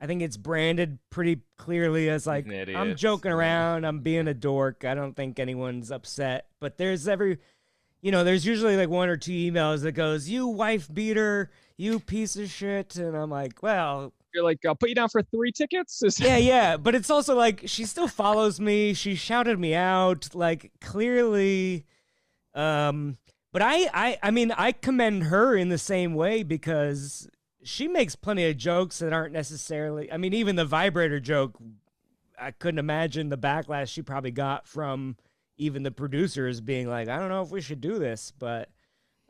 [0.00, 4.84] I think it's branded pretty clearly as like, I'm joking around, I'm being a dork.
[4.84, 6.46] I don't think anyone's upset.
[6.58, 7.38] But there's every,
[8.00, 11.50] you know, there's usually like one or two emails that goes, you wife beater,
[11.82, 12.96] you piece of shit.
[12.96, 16.02] And I'm like, well, You're like, I'll put you down for three tickets.
[16.02, 18.94] Is- yeah, yeah, but it's also like she still follows me.
[18.94, 21.84] She shouted me out, like clearly.
[22.54, 23.18] Um,
[23.52, 27.28] but I, I, I mean, I commend her in the same way because
[27.62, 30.10] she makes plenty of jokes that aren't necessarily.
[30.10, 31.58] I mean, even the vibrator joke,
[32.38, 35.16] I couldn't imagine the backlash she probably got from
[35.58, 38.68] even the producers being like, I don't know if we should do this, but.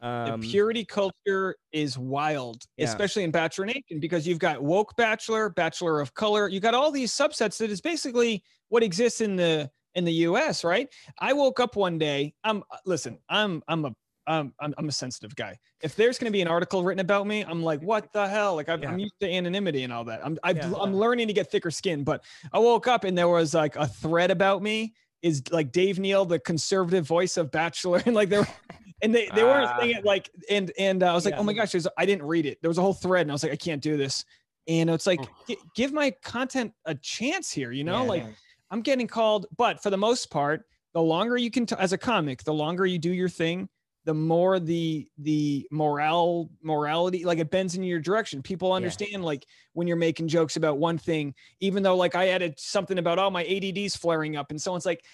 [0.03, 2.87] Um, the purity culture is wild, Yeah.
[2.87, 6.49] especially in Bachelor Nation, because you've got woke bachelor, bachelor of color.
[6.49, 10.65] You got all these subsets that is basically what exists in the in the U.S.
[10.65, 10.89] Right?
[11.19, 12.35] I woke up one day.
[12.45, 13.19] I'm listen.
[13.29, 13.95] I'm I'm a
[14.29, 15.59] um, I'm, I'm a sensitive guy.
[15.83, 18.55] If there's going to be an article written about me, I'm like, what the hell?
[18.55, 19.03] Like, I'm, I'm Yeah.
[19.05, 20.21] used to anonymity and all that.
[20.25, 20.73] I'm Yeah.
[20.81, 22.05] I'm learning to get thicker skin.
[22.05, 24.95] But I woke up and there was like a thread about me.
[25.23, 28.47] Is like Dave Neal, the conservative voice of Bachelor, and like there,
[29.03, 29.79] and they they weren't Ah.
[29.81, 31.41] saying it like, and and uh, I was like, Yeah.
[31.41, 32.59] oh my gosh, there's I didn't read it.
[32.63, 34.25] There was a whole thread, and I was like, I can't do this.
[34.69, 38.25] And it's like, gi- give my content a chance here, you know, Yeah, like.
[38.71, 41.99] I'm getting called, but for the most part, the longer you can, t- as a
[41.99, 43.69] comic, the longer you do your thing,
[44.05, 48.43] the more the the morale morality like it bends in your direction.
[48.43, 52.59] People understand like when you're making jokes about one thing, even though like I added
[52.59, 55.05] something about oh my ADD's flaring up, and someone's like,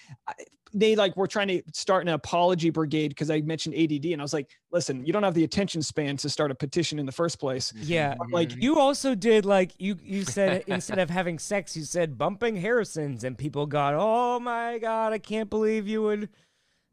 [0.73, 4.23] they like were trying to start an apology brigade because I mentioned ADD, and I
[4.23, 7.11] was like, listen, you don't have the attention span to start a petition in the
[7.11, 7.73] first place.
[7.75, 8.61] Yeah, Like mm-hmm.
[8.61, 13.23] you also did like you you said instead of having sex, you said bumping Harrison's,
[13.23, 16.29] and people got, oh my god, I can't believe you would.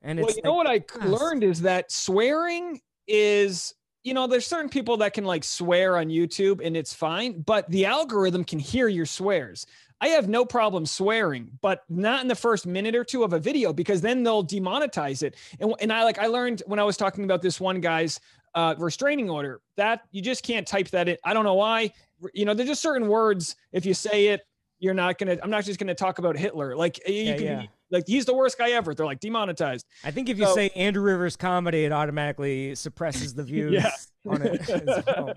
[0.06, 1.20] And well, you know what I yes.
[1.20, 6.06] learned is that swearing is, you know, there's certain people that can like swear on
[6.06, 9.66] YouTube and it's fine, but the algorithm can hear your swears.
[10.00, 13.40] I have no problem swearing, but not in the first minute or two of a
[13.40, 15.34] video because then they'll demonetize it.
[15.58, 18.20] And, and I like I learned when I was talking about this one guy's
[18.54, 21.16] uh, restraining order that you just can't type that in.
[21.24, 21.92] I don't know why.
[22.32, 23.56] You know, there's just certain words.
[23.72, 24.46] If you say it,
[24.78, 25.38] you're not gonna.
[25.42, 26.76] I'm not just gonna talk about Hitler.
[26.76, 27.62] Like you Yeah, can yeah.
[27.90, 28.94] Be like he's the worst guy ever.
[28.94, 29.86] They're like demonetized.
[30.04, 33.90] I think if you So- say Andrew Rivers comedy, it automatically suppresses the views Yeah.
[34.26, 35.06] on it.
[35.06, 35.34] well.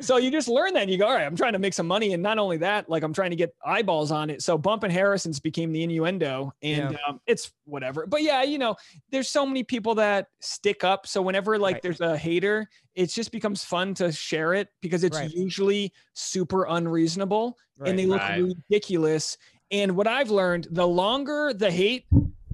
[0.00, 1.86] So you just learn that and you go, all right, I'm trying to make some
[1.86, 2.12] money.
[2.12, 4.42] And not only that, like I'm trying to get eyeballs on it.
[4.42, 6.98] So bumping Harrison's became the innuendo and Yeah.
[7.08, 8.04] um, it's whatever.
[8.04, 8.74] But yeah, you know,
[9.12, 11.06] there's so many people that stick up.
[11.06, 11.82] So whenever like Right.
[11.82, 15.30] there's a hater, it just becomes fun to share it because it's Right.
[15.30, 18.42] usually super unreasonable and they look Right.
[18.42, 19.38] ridiculous.
[19.70, 22.06] And what I've learned, the longer the hate,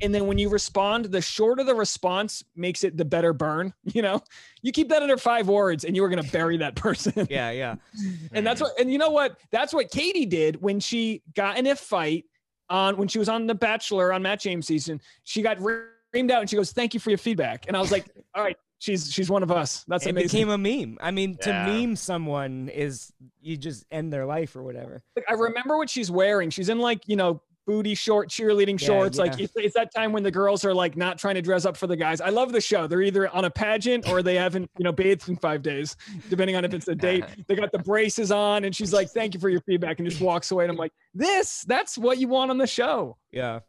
[0.02, 3.72] and then when you respond, the shorter the response makes it the better burn.
[3.94, 4.22] You know,
[4.60, 7.26] you keep that under five words and you are going to bury that person.
[7.30, 7.76] yeah, yeah.
[8.32, 9.38] And that's what, and you know what?
[9.52, 12.24] That's what Katie did when she got in a fight
[12.68, 15.00] on when she was on The Bachelor on Matt James season.
[15.22, 17.92] She got reamed out and she goes, "Thank you for your feedback." And I was
[17.92, 20.46] like, "All right, she's she's one of us." That's It amazing.
[20.46, 20.98] became a meme.
[21.00, 25.02] I mean, to meme someone is you just end their life or whatever.
[25.16, 26.50] Like, I remember what she's wearing.
[26.50, 29.16] She's in like you know booty short cheerleading Yeah, shorts.
[29.16, 31.78] Like it's, it's that time when the girls are like not trying to dress up
[31.78, 32.20] for the guys.
[32.20, 32.86] I love the show.
[32.86, 35.96] They're either on a pageant or they haven't you know bathed in five days,
[36.28, 37.24] depending on if it's a date.
[37.48, 40.20] They got the braces on, and she's like, "Thank you for your feedback," and just
[40.20, 40.64] walks away.
[40.64, 43.60] And I'm like, "This, that's what you want on the show." Yeah.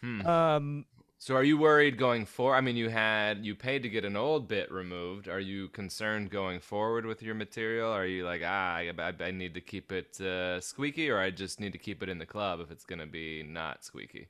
[0.00, 0.26] Hmm.
[0.26, 0.84] Um.
[1.22, 2.56] So are you worried going forward?
[2.56, 5.28] I mean, you had you paid to get an old bit removed.
[5.28, 7.92] Are you concerned going forward with your material?
[7.92, 11.60] Are you like, ah, I, I- need to keep it uh, squeaky, or I just
[11.60, 14.26] need to keep it in the club if it's gonna be not squeaky?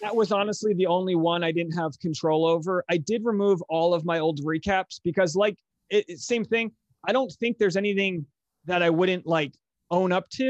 [0.00, 2.84] That was honestly the only one I didn't have control over.
[2.88, 5.58] I did remove all of my old recaps because, like,
[5.90, 6.70] it- same thing.
[7.08, 8.24] I don't think there's anything
[8.66, 9.54] that I wouldn't like
[9.90, 10.44] own up to.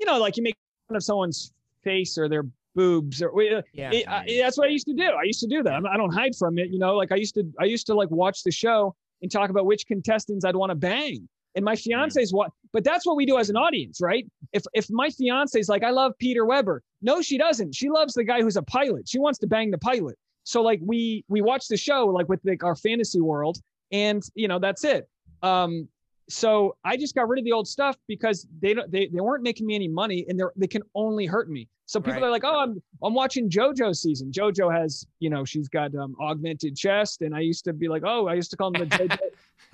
[0.00, 0.56] You know, like you make
[0.88, 1.52] fun of someone's
[1.84, 3.90] face or their boobs or we- Yeah.
[3.92, 5.04] it- I- that's what I used to do.
[5.04, 5.72] I used to do that.
[5.72, 6.70] I'm- I don't hide from it.
[6.70, 9.50] You know, like I used to, I used to like watch the show and talk
[9.50, 11.28] about which contestants I'd want to bang.
[11.54, 14.24] And my fiance's what, but that's what we do as an audience, right?
[14.52, 16.82] If if my fiance's like, I love Peter Weber.
[17.02, 17.74] No, she doesn't.
[17.74, 19.08] She loves the guy who's a pilot.
[19.08, 20.16] She wants to bang the pilot.
[20.44, 23.58] So like we we watch the show like with like our fantasy world,
[23.90, 25.08] and you know that's it.
[25.42, 25.88] Um,
[26.28, 29.42] so I just got rid of the old stuff because they don't they, they weren't
[29.42, 31.66] making me any money and they're they can only hurt me.
[31.88, 32.24] So people Right.
[32.24, 34.30] are like, oh, I'm I'm watching JoJo's season.
[34.30, 38.02] JoJo has, you know, she's got um, augmented chest, and I used to be like,
[38.04, 39.18] oh, I used to call them the JoJo,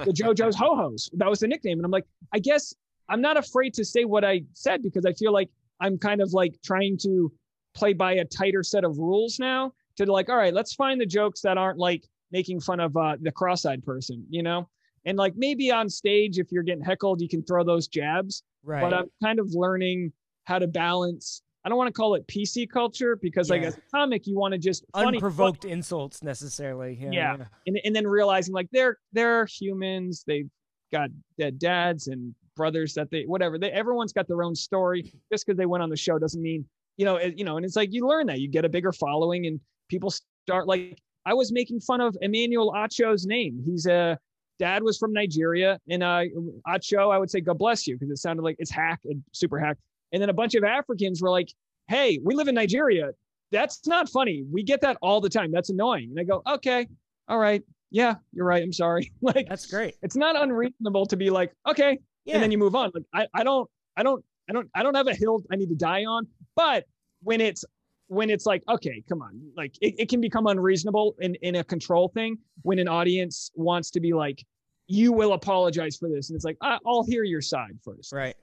[0.05, 1.11] the JoJo's ho hos.
[1.14, 2.72] That was the nickname, and I'm like, I guess
[3.09, 5.50] I'm not afraid to say what I said because I feel like
[5.81, 7.33] I'm kind of like trying to
[7.74, 9.72] play by a tighter set of rules now.
[9.96, 13.16] To like, all right, let's find the jokes that aren't like making fun of uh,
[13.20, 14.68] the cross-eyed person, you know.
[15.05, 18.81] And like maybe on stage, if you're getting heckled, you can throw those jabs right.
[18.81, 20.12] but I'm kind of learning
[20.44, 21.42] how to balance.
[21.64, 24.53] I don't want to call it PC culture because, like, as a comic, you want
[24.53, 26.98] to just funny, unprovoked insults necessarily.
[27.00, 27.11] Yeah.
[27.11, 27.44] Yeah.
[27.66, 30.24] and, and then realizing like they're they're humans.
[30.27, 30.48] They've
[30.92, 33.59] got dead dads and brothers that they whatever.
[33.59, 35.03] They everyone's got their own story.
[35.33, 37.57] Just because they went on the show doesn't mean you know it, you know.
[37.57, 40.12] And it's like you learn that you get a bigger following and people
[40.46, 43.62] start like I was making fun of Emmanuel Acho's name.
[43.64, 44.18] He's a
[44.59, 46.24] dad was from Nigeria, and uh,
[46.68, 49.59] Acho, I would say God bless you because it sounded like it's hack and super
[49.59, 49.79] hack.
[50.12, 51.52] And then a bunch of Africans were like,
[51.88, 53.10] "Hey, we live in Nigeria.
[53.50, 54.44] That's not funny.
[54.50, 55.50] We get that all the time.
[55.50, 56.86] That's annoying." And I go, "Okay,
[57.28, 58.62] all right, yeah, you're right.
[58.62, 59.94] I'm sorry." like That's great.
[60.02, 62.34] it's not unreasonable to be like, "Okay," Yeah.
[62.34, 62.90] and then you move on.
[62.94, 65.68] Like I, I don't, I don't, I don't, I don't have a hill I need
[65.70, 66.26] to die on.
[66.56, 66.84] But
[67.22, 67.64] when it's
[68.08, 71.64] when it's like, okay, come on, like it, it can become unreasonable in in a
[71.64, 74.44] control thing when an audience wants to be like,
[74.86, 78.12] you will apologize for this, and it's like, I'll hear your side first.
[78.12, 78.36] Right.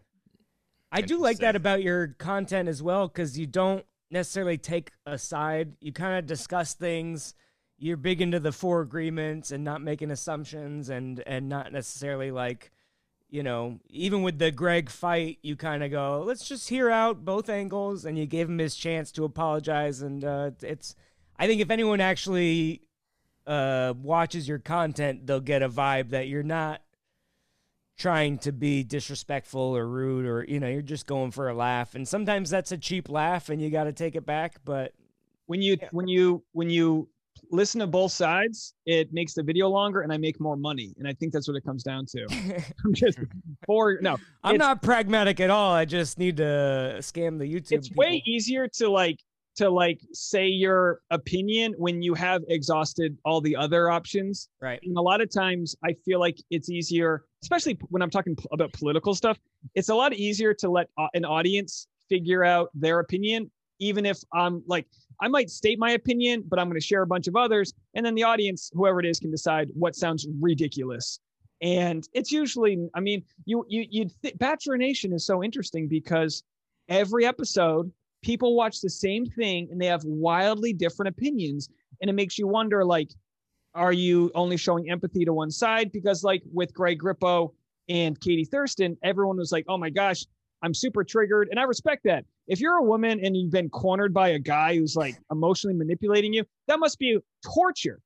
[0.92, 5.18] I do like that about your content as well because you don't necessarily take a
[5.18, 5.74] side.
[5.80, 7.34] You kind of discuss things.
[7.80, 12.72] You're big into the four agreements and not making assumptions and and not necessarily like,
[13.30, 17.24] you know, even with the Greg fight, you kind of go, let's just hear out
[17.24, 20.02] both angles, and you gave him his chance to apologize.
[20.02, 20.96] And uh, it's,
[21.40, 22.82] I think if anyone actually
[23.48, 26.82] uh, watches your content, they'll get a vibe that you're not
[28.02, 31.94] trying to be disrespectful or rude or you know you're just going for a laugh
[31.96, 34.94] and sometimes that's a cheap laugh and you got to take it back but
[35.46, 35.90] When you Yeah.
[35.92, 37.08] when you when you
[37.50, 40.94] listen to both sides, it makes the video longer, and I make more money.
[40.98, 42.26] And I think that's what it comes down to.
[42.86, 43.18] I'm just
[43.66, 44.18] for no.
[44.44, 48.68] i'm not pragmatic at all i just need to scam the youtube it's way easier
[48.68, 49.18] to like
[49.56, 54.98] to like say your opinion when you have exhausted all the other options right and
[54.98, 59.14] a lot of times i feel like it's easier especially when i'm talking about political
[59.14, 59.38] stuff
[59.76, 63.50] it's a lot easier to let uh, an audience figure out their opinion
[63.80, 64.86] even if i'm like
[65.22, 68.06] i might state my opinion but i'm going to share a bunch of others and
[68.06, 71.20] then the audience whoever it is can decide what sounds ridiculous.
[71.62, 76.44] And it's usually i mean you you you'd th- bachelor nation is so interesting because
[76.90, 77.92] every episode
[78.24, 81.70] people watch the same thing and they have wildly different opinions
[82.02, 83.10] and it makes you wonder like
[83.74, 85.92] are you only showing empathy to one side?
[85.92, 87.54] Because like with greg grippo
[87.90, 90.26] and katie thurston everyone was like oh my gosh
[90.62, 91.48] i'm super triggered.
[91.50, 92.26] And i respect that.
[92.48, 96.34] If you're a woman and you've been cornered by a guy who's like emotionally manipulating
[96.34, 98.00] you that must be torture.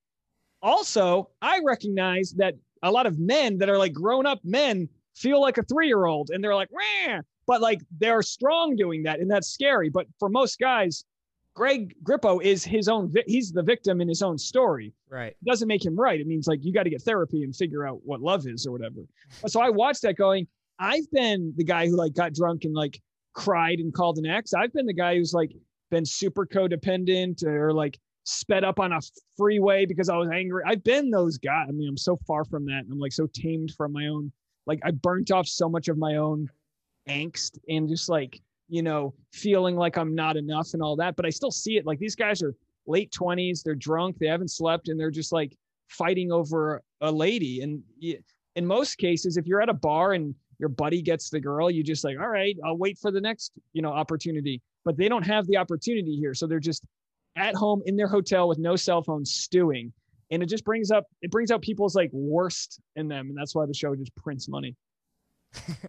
[0.62, 5.42] Also i recognize that a lot of men that are like grown up men feel
[5.42, 7.20] like a three year old and they're like Wah!
[7.48, 9.90] but like they're strong doing that and that's scary.
[9.90, 11.06] But for most guys
[11.56, 14.94] greg grippo is his own vi- he's the victim in his own story.
[15.10, 15.32] Right.
[15.32, 16.20] It doesn't make him right.
[16.20, 18.72] It means like you got to get therapy and figure out what love is or
[18.72, 19.02] whatever.
[19.48, 20.48] So i watched that going
[20.80, 23.02] i've been the guy who like got drunk and like
[23.34, 24.54] cried and called an ex.
[24.54, 25.52] I've been the guy who's like
[25.92, 29.00] been super codependent or like sped up on a
[29.38, 30.64] freeway because i was angry.
[30.66, 33.28] I've been those guys i mean i'm so far from that and i'm like so
[33.34, 34.32] tamed from my own
[34.66, 36.50] like i burnt off so much of my own
[37.08, 41.26] angst and just like you know feeling like i'm not enough and all that but
[41.26, 41.86] i still see it.
[41.86, 42.54] Like these guys are
[42.88, 45.56] late 20s they're drunk they haven't slept and they're just like
[45.88, 47.62] fighting over a lady.
[47.62, 47.84] And
[48.56, 51.84] in most cases if you're at a bar and your buddy gets the girl you
[51.84, 54.62] just like all right i'll wait for the next you know opportunity.
[54.84, 56.36] But they don't have the opportunity here.
[56.36, 56.86] So they're just
[57.36, 59.92] at home in their hotel with no cell phone stewing.
[60.32, 63.30] And it just brings up it brings out people's like worst in them.
[63.30, 64.76] And that's why the show just prints money.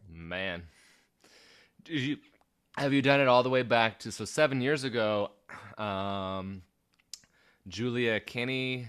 [0.09, 0.63] Man,
[1.85, 2.17] Did you
[2.77, 5.31] have you done it all the way back to so seven years ago?
[5.79, 6.63] Um,
[7.69, 8.89] Juelia Kinney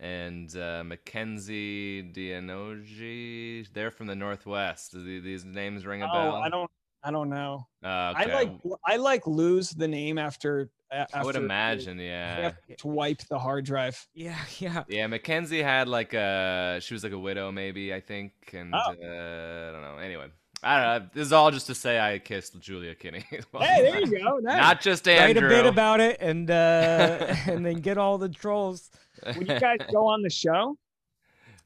[0.00, 3.66] and uh, Mackenzie Deonigi.
[3.72, 4.92] They're from the Northwest.
[4.92, 6.32] Do these names ring a bell?
[6.34, 6.70] Oh, i don't
[7.04, 8.50] i don't know Uh, I like
[8.86, 10.70] I like lose the name after
[11.14, 12.52] I would imagine, they yeah.
[12.78, 14.06] to wipe the hard drive.
[14.12, 14.84] Yeah, yeah.
[14.88, 18.78] Yeah, Mackenzie had like a she was like a widow maybe I think, and Oh.
[18.78, 19.96] uh, I don't know.
[20.02, 20.26] Anyway,
[20.62, 21.10] I don't know.
[21.14, 23.24] This is all just to say I kissed Juelia Kinney.
[23.52, 24.38] Well, Hey, there you go.
[24.38, 24.56] Nice.
[24.58, 25.48] Not just Andrew.
[25.48, 28.90] Write a bit about it and uh, and then get all the trolls.
[29.26, 30.76] Would you guys go on the show?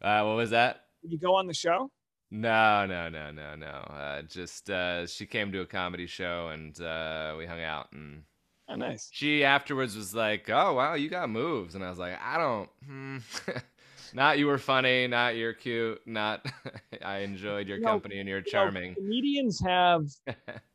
[0.03, 0.85] uh, what was that?
[1.03, 1.91] Would you go on the show?
[2.31, 3.67] No, no, no, no, no.
[3.67, 8.23] Uh, just uh, she came to a comedy show and uh, we hung out and
[8.69, 9.09] Oh, nice.
[9.13, 12.69] she afterwards was like, "Oh wow, you got moves," and I was like, "I don't."
[12.85, 13.19] Hmm.
[14.17, 16.45] not you were funny, not you're cute, not
[17.05, 18.95] I enjoyed your You know- company and you're You know, charming.
[18.95, 20.07] comedians have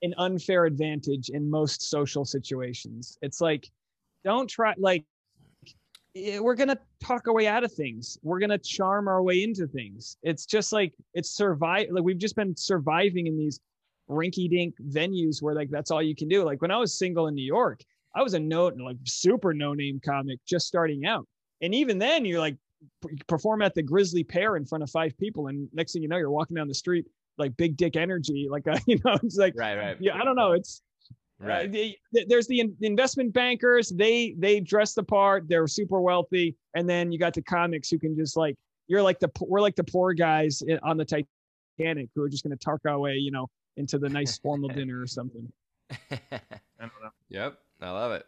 [0.03, 3.17] an unfair advantage in most social situations.
[3.21, 3.69] It's like,
[4.23, 5.03] don't try like
[6.15, 8.19] eh, we're gonna talk our way out of things.
[8.21, 10.17] We're gonna charm our way into things.
[10.21, 11.87] It's just like it's survive.
[11.91, 13.59] Like we've just been surviving in these
[14.09, 16.43] rinky-dink venues where like that's all you can do.
[16.43, 17.81] Like when I was single in New York,
[18.15, 21.25] I was a note like super no-name comic just starting out,
[21.61, 22.57] and even then you're like
[23.27, 26.17] perform at the Grisly Pear in front of five people, and next thing you know,
[26.17, 27.05] you're walking down the street
[27.37, 28.47] like big dick energy.
[28.49, 30.51] Like uh, you know, it's like Right, right, yeah, I don't know.
[30.53, 30.81] It's
[31.43, 31.71] uh, right.
[31.71, 33.89] the- th- there's the in- investment bankers.
[33.89, 35.47] They they dress the part.
[35.47, 38.55] They're super wealthy, and then you got the comics who can just like
[38.87, 42.55] you're like the we're like the poor guys on the Titanic who are just going
[42.55, 45.51] to talk our way, you know, into the nice formal dinner or something.
[46.11, 46.19] I
[46.79, 47.11] don't know.
[47.29, 48.25] Yep, I love it.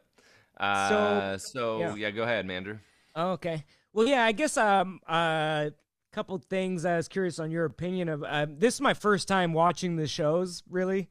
[0.59, 1.95] Uh, so, yeah.
[1.95, 2.11] yeah.
[2.11, 2.79] go ahead, Mander.
[3.15, 3.63] Oh, okay.
[3.93, 5.71] Well, yeah, I guess um a
[6.11, 8.23] couple things I was curious on your opinion of.
[8.27, 11.09] Um, this is my first time watching the shows, really.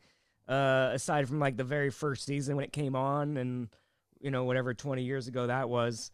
[0.48, 3.68] Uh, aside from like the very first season when it came on, and
[4.20, 6.10] you know whatever twenty years ago that was.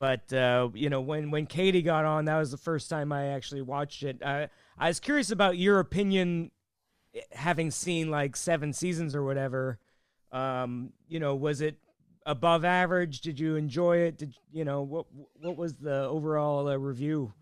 [0.00, 3.28] But uh, you know when when Katie got on, that was the first time I
[3.28, 4.22] actually watched it.
[4.24, 6.52] I I was curious about your opinion,
[7.14, 9.78] eh, having seen like seven seasons or whatever.
[10.32, 11.76] Um, you know, was it
[12.30, 13.20] above average?
[13.20, 14.16] Did you enjoy it?
[14.16, 15.06] Did you know what
[15.40, 17.32] what was the overall uh, review?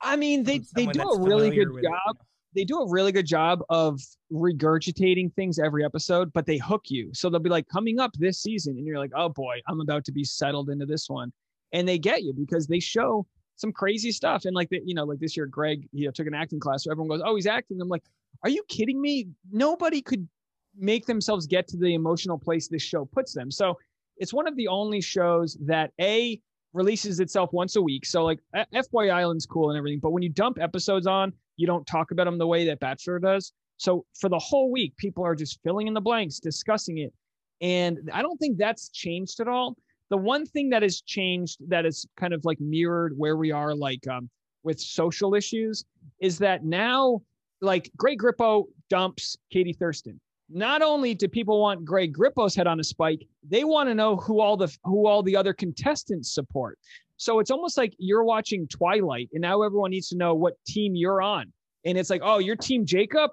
[0.00, 1.88] I mean, they they do a really good with it?
[1.88, 2.16] job.
[2.54, 3.98] They do a really good job of
[4.30, 7.10] regurgitating things every episode, but they hook you.
[7.14, 10.04] So they'll be like, coming up this season, and you're like, oh boy, I'm about
[10.04, 11.32] to be settled into this one,
[11.72, 14.44] and they get you because they show some crazy stuff.
[14.44, 16.84] And like that, you know, like this year, Greg, you know, took an acting class,
[16.84, 17.80] so everyone goes, oh, he's acting.
[17.80, 18.04] I'm like,
[18.42, 19.28] are you kidding me?
[19.50, 20.28] Nobody could
[20.76, 23.50] make themselves get to the emotional place this show puts them.
[23.50, 23.78] So
[24.22, 26.40] it's one of the only shows that a
[26.72, 28.06] releases itself once a week.
[28.06, 31.84] So like FY Island's cool and everything, but when you dump episodes on, you don't
[31.88, 33.52] talk about them the way that Bachelor does.
[33.78, 37.12] So for the whole week, people are just filling in the blanks, discussing it.
[37.60, 39.76] And I don't think that's changed at all.
[40.08, 43.74] The one thing that has changed that is kind of like mirrored where we are
[43.74, 44.30] like um,
[44.62, 45.84] with social issues
[46.20, 47.22] is that now
[47.60, 50.20] like Greg Grippo dumps Katie Thurston.
[50.52, 54.16] Not only do people want Greg Grippo's head on a spike, they want to know
[54.16, 56.78] who all the who all the other contestants support.
[57.16, 60.94] So it's almost like you're watching Twilight, and now everyone needs to know what team
[60.94, 61.52] you're on.
[61.84, 63.30] And it's like, oh, you're Team Jacob?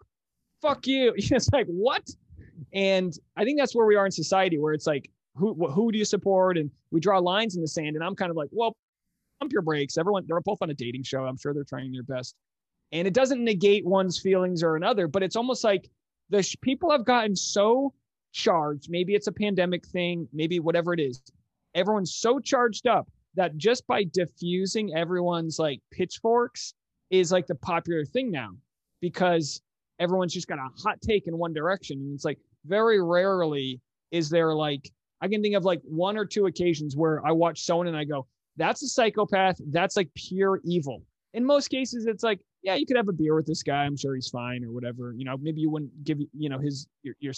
[0.62, 1.14] Fuck you.
[1.18, 2.08] It's like what?
[2.74, 5.98] And I think that's where we are in society, where it's like, who who do
[5.98, 6.58] you support?
[6.58, 7.96] And we draw lines in the sand.
[7.96, 8.76] And I'm kind of like, well,
[9.40, 9.98] pump your brakes.
[9.98, 11.26] Everyone, they're both on a dating show.
[11.26, 12.36] I'm sure they're trying their best.
[12.92, 15.90] And it doesn't negate one's feelings or another, but it's almost like
[16.30, 17.94] the sh- people have gotten so
[18.32, 18.90] charged.
[18.90, 21.22] Maybe it's a pandemic thing, maybe whatever it is.
[21.76, 26.74] Everyone's so charged up that just by diffusing everyone's like pitchforks
[27.10, 28.50] is like the popular thing now
[29.02, 29.62] because
[30.00, 32.00] everyone's just got a hot take in one direction.
[32.00, 34.90] And it's like very rarely is there like,
[35.22, 38.04] I can think of like one or two occasions where I watch someone and I
[38.04, 38.28] go,
[38.58, 39.60] that's a psychopath.
[39.72, 41.04] That's like pure evil.
[41.34, 43.84] In most cases, it's like, yeah, you could have a beer with this guy.
[43.86, 45.14] I'm sure he's fine or whatever.
[45.16, 47.34] You know, maybe you wouldn't give, you know, his, your, your,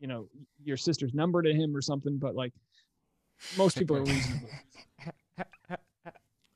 [0.00, 0.28] you know,
[0.64, 2.52] your sister's number to him or something, but like
[3.56, 4.48] most people are reasonable.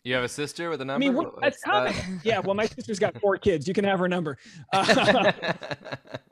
[0.06, 1.04] You have a sister with a I number?
[1.04, 2.20] I mean, what, that's What's common.
[2.24, 3.66] Yeah, well, my sister's got four kids.
[3.66, 4.38] You can have her number.
[4.72, 5.32] Uh,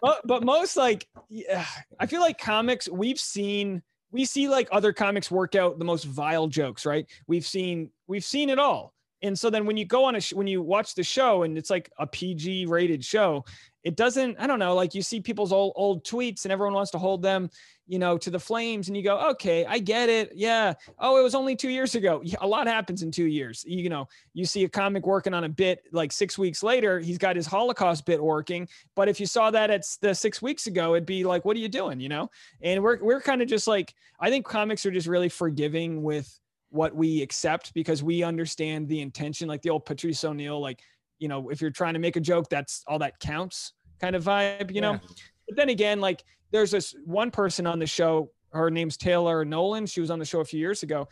[0.00, 1.66] but, but most like, yeah,
[1.98, 3.82] I feel like comics, we've seen,
[4.12, 7.04] we see like other comics work out the most vile jokes, right?
[7.26, 8.94] We've seen, we've seen it all.
[9.22, 11.56] And so then when you go on a, sh- when you watch the show and
[11.56, 13.44] it's like a PG rated show,
[13.84, 16.90] it doesn't, I don't know, like you see people's old, old tweets and everyone wants
[16.92, 17.50] to hold them,
[17.86, 20.32] you know, to the flames and you go, okay, I get it.
[20.34, 20.72] Yeah.
[20.98, 22.22] Oh, it was only two years ago.
[22.40, 23.62] A lot happens in two years.
[23.66, 27.18] You know, you see a comic working on a bit like six weeks later, he's
[27.18, 28.68] got his Holocaust bit working.
[28.96, 31.60] But if you saw that at the six weeks ago, it'd be like, what are
[31.60, 32.00] you doing?
[32.00, 32.30] You know?
[32.62, 36.40] And we're, we're kind of just like, I think comics are just really forgiving with
[36.74, 40.80] what we accept because we understand the intention, like the old Patrice O'Neal, like,
[41.20, 44.24] you know, if you're trying to make a joke, that's all that counts kind of
[44.24, 44.98] vibe, you know?
[45.46, 49.86] But then again, like there's this one person on the show, her name's Taylor Nolan.
[49.86, 51.06] She was on the show a few years ago.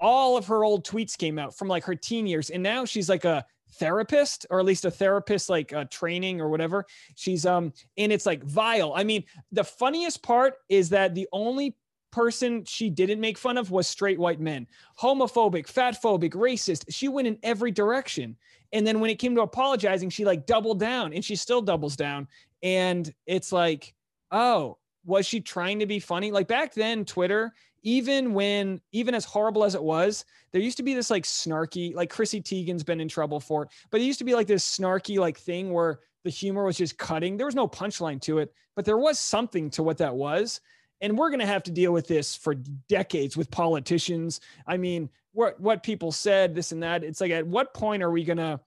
[0.00, 3.10] All of her old tweets came out from like her teen years, and now she's
[3.10, 3.44] like a
[3.74, 6.84] therapist or at least a therapist like uh, training or whatever
[7.14, 11.74] she's um and it's like vile i mean the funniest part is that the only
[12.12, 14.66] person she didn't make fun of was straight white men.
[15.00, 16.84] Homophobic fatphobic racist.
[16.88, 18.36] She went in every direction.
[18.72, 21.96] And then when it came to apologizing she like doubled down and she still doubles
[21.96, 22.28] down.
[22.62, 23.94] And it's like
[24.30, 26.30] oh was she trying to be funny?
[26.30, 27.52] Like back then twitter
[27.82, 31.92] even when even as horrible as it was there used to be this like snarky
[31.94, 34.64] like chrissy teigen's been in trouble for it but it used to be like this
[34.64, 37.36] snarky like thing where the humor was just cutting.
[37.36, 40.60] There was no punchline to it but there was something to what that was
[41.02, 42.54] and we're going to have to deal with this for
[42.88, 44.40] decades with politicians.
[44.66, 47.04] I mean what what people said this and that.
[47.04, 48.60] It's like at what point are we going to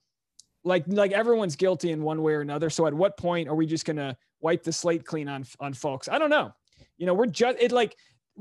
[0.62, 2.70] like like everyone's guilty in one way or another.
[2.70, 5.72] So at what point are we just going to wipe the slate clean on on
[5.72, 6.08] folks?
[6.08, 6.52] I don't know.
[6.98, 7.96] You know we're just it like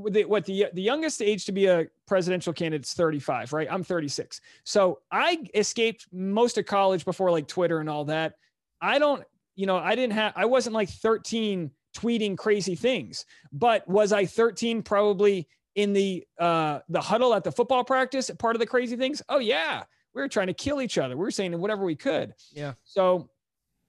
[0.09, 3.67] the, what the the youngest age to be a presidential candidate is 35 right?
[3.71, 8.33] I'm 36 so i escaped most of college before like twitter and all that.
[8.81, 9.23] I don't
[9.55, 13.25] you know i didn't have i wasn't like 13 tweeting crazy things.
[13.51, 18.55] But was i 13 probably in the uh the huddle at the football practice part
[18.55, 19.21] of the crazy things?
[19.29, 19.83] Oh yeah.
[20.13, 21.17] We were trying to kill each other.
[21.17, 22.33] We were saying whatever we could.
[22.51, 22.73] Yeah.
[22.83, 23.29] So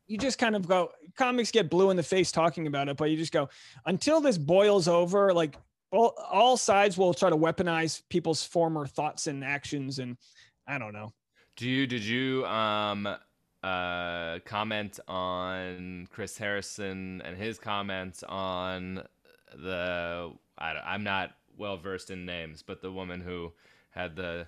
[0.07, 3.11] you just kind of go comics get blue in the face talking about it but
[3.11, 3.49] you just go
[3.87, 5.57] until this boils over like
[5.91, 10.17] all, all sides will try to weaponize people's former thoughts and actions and
[10.69, 11.13] i don't know.
[11.57, 13.09] Do you did you um
[13.63, 19.03] uh comment on chris harrison and his comments on
[19.55, 23.53] the I, i'm not well versed in names but the woman who
[23.91, 24.47] had the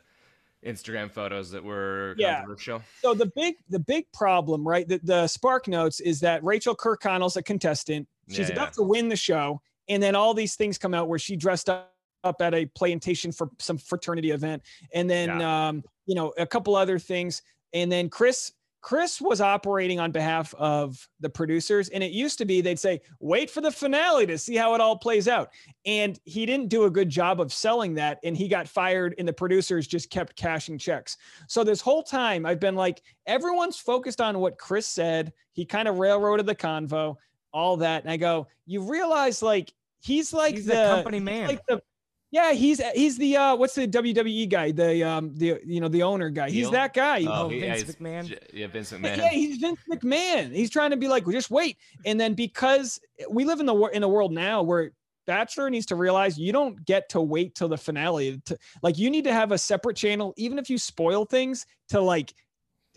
[0.64, 2.36] instagram photos that were Yeah.
[2.36, 2.82] controversial.
[3.02, 7.36] So the big the big problem right the, the spark notes is that rachel kirkconnell's
[7.36, 8.08] a contestant.
[8.28, 8.70] She's Yeah, about yeah.
[8.72, 11.94] to win the show and then all these things come out where she dressed up
[12.24, 14.62] up at a plantation for some fraternity event.
[14.92, 17.40] And then um you know a couple other things.
[17.72, 22.44] And then chris chris was operating on behalf of the producers and it used to
[22.44, 25.50] be they'd say wait for the finale to see how it all plays out.
[25.84, 29.26] And he didn't do a good job of selling that and he got fired and
[29.26, 31.16] the producers just kept cashing checks.
[31.48, 35.32] So this whole time i've been like everyone's focused on what chris said.
[35.52, 37.16] He kind of railroaded the convo
[37.52, 38.02] all that.
[38.02, 41.48] And i go you realize like he's like He's the the company man.
[41.48, 41.82] like the
[42.30, 46.02] yeah he's he's the uh what's the wwe guy the um the you know the
[46.02, 46.70] owner guy he's Heel?
[46.72, 48.38] that guy Oh, he- yeah, Vince he's McMahon?
[48.52, 49.16] yeah vince McMahon.
[49.16, 50.52] yeah, he's Vince McMahon.
[50.52, 51.78] He's trying to be like, well, just wait.
[52.04, 53.00] And then because
[53.30, 54.92] we live in the in a world now where
[55.26, 58.40] Bachelor needs to realize you don't get to wait till the finale.
[58.46, 62.00] To, like you need to have a separate channel, even if you spoil things, to
[62.00, 62.32] like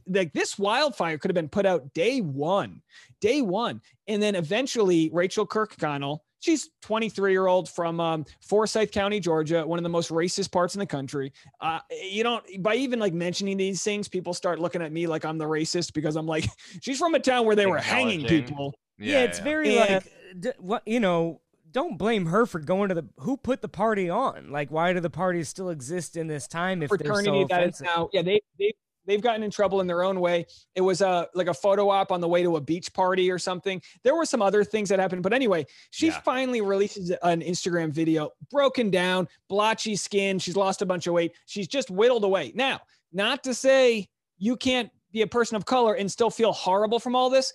[0.08, 2.82] like this wildfire could have been put out day one,
[3.20, 6.20] day one, and then eventually Rachel Kirkconnell.
[6.42, 10.76] She's 23 year old from um, Forsyth County, Georgia, one of the most racist parts
[10.76, 11.32] in the country.
[11.62, 15.24] Uh, you don't by even like mentioning these things, people start looking at me like
[15.24, 16.46] I'm the racist because I'm like,
[16.82, 18.74] she's from a town where they were hanging people.
[18.98, 19.80] yeah, it's very Yeah.
[19.96, 20.08] like
[20.40, 24.10] d- what you know don't blame her for going to the who put the party
[24.10, 27.48] on like why do the parties still exist in this time if they're fraternity so
[27.50, 28.74] that is offensive now yeah they they
[29.12, 30.46] they've gotten in trouble in their own way.
[30.74, 33.38] It was a like a photo op on the way to a beach party or
[33.38, 33.82] something.
[34.04, 36.20] There were some other things that happened but anyway she Yeah.
[36.22, 40.40] finally releases an instagram video broken down blotchy skin.
[40.40, 41.34] She's lost a bunch of weight.
[41.46, 42.54] She's just whittled away.
[42.56, 42.80] Now
[43.12, 44.08] not to say
[44.38, 47.54] you can't be a person of color and still feel horrible from all this.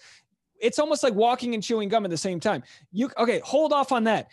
[0.61, 2.63] It's almost like walking and chewing gum at the same time.
[2.93, 4.29] You okay hold off on that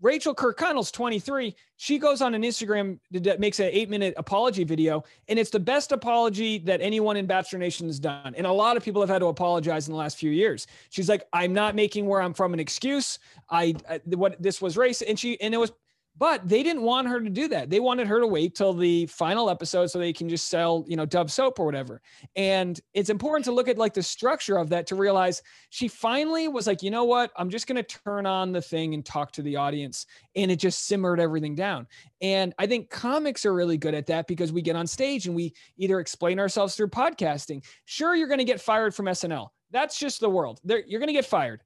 [0.00, 1.56] Rachel Kirkconnell's 23.
[1.76, 5.60] She goes on an Instagram that makes an eight minute apology video, and it's the
[5.60, 8.34] best apology that anyone in Bachelor Nation has done.
[8.36, 10.66] And a lot of people have had to apologize in the last few years.
[10.90, 13.18] She's like, I'm not making where I'm from an excuse.
[13.50, 15.72] I, I what this was race, and she and it was,
[16.18, 17.70] but they didn't want her to do that.
[17.70, 20.96] They wanted her to wait till the final episode so they can just sell, you
[20.96, 22.02] know, Dove soap or whatever.
[22.34, 26.48] And it's important to look at like the structure of that to realize she finally
[26.48, 27.30] was like, you know what?
[27.36, 30.06] I'm just going to turn on the thing and talk to the audience.
[30.34, 31.86] And it just simmered everything down.
[32.20, 35.36] And I think comics are really good at that because we get on stage and
[35.36, 37.64] we either explain ourselves through podcasting.
[37.84, 39.50] Sure, you're going to get fired from SNL.
[39.70, 40.60] That's just the world.
[40.64, 41.62] You're going to get fired.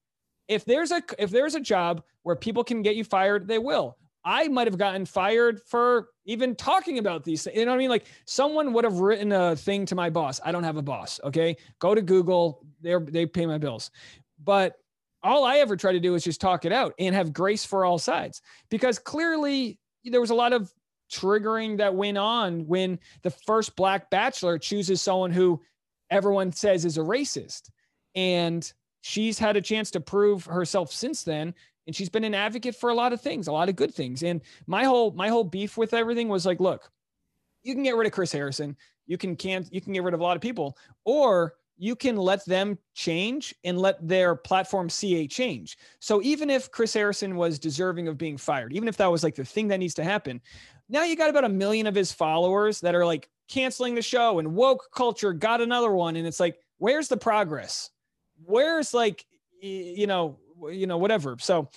[0.48, 3.96] If there's a if there's a job where people can get you fired, they will.
[4.25, 7.57] I might have gotten fired for even talking about these things.
[7.57, 7.91] You know what I mean?
[7.91, 10.41] Like someone would have written a thing to my boss.
[10.45, 11.20] I don't have a boss.
[11.25, 11.57] Okay.
[11.81, 12.64] Go to Google.
[12.81, 13.91] They they pay my bills.
[14.43, 14.77] But
[15.23, 17.85] all I ever try to do is just talk it out and have grace for
[17.85, 20.73] all sides because clearly there was a lot of
[21.12, 25.61] triggering that went on when the first black bachelor chooses someone who
[26.11, 27.70] everyone says is a racist.
[28.14, 28.70] And
[29.03, 31.55] she's had a chance to prove herself since then.
[31.87, 34.22] And she's been an advocate for a lot of things, a lot of good things.
[34.22, 36.91] And my whole my whole beef with everything was like, look,
[37.62, 38.76] you can get rid of Chris Harrison,
[39.07, 42.16] you can can you can get rid of a lot of people, or you can
[42.16, 45.78] let them change and let their platform see a change.
[45.99, 49.35] So even if Chris Harrison was deserving of being fired, even if that was like
[49.35, 50.41] the thing that needs to happen,
[50.89, 54.39] now you got about a million of his followers that are like canceling the show
[54.39, 56.16] and woke culture got another one.
[56.16, 57.91] And it's like, where's the progress?
[58.45, 59.24] Where's like,
[59.61, 60.39] you know,
[60.71, 61.37] you know, whatever.
[61.39, 61.69] So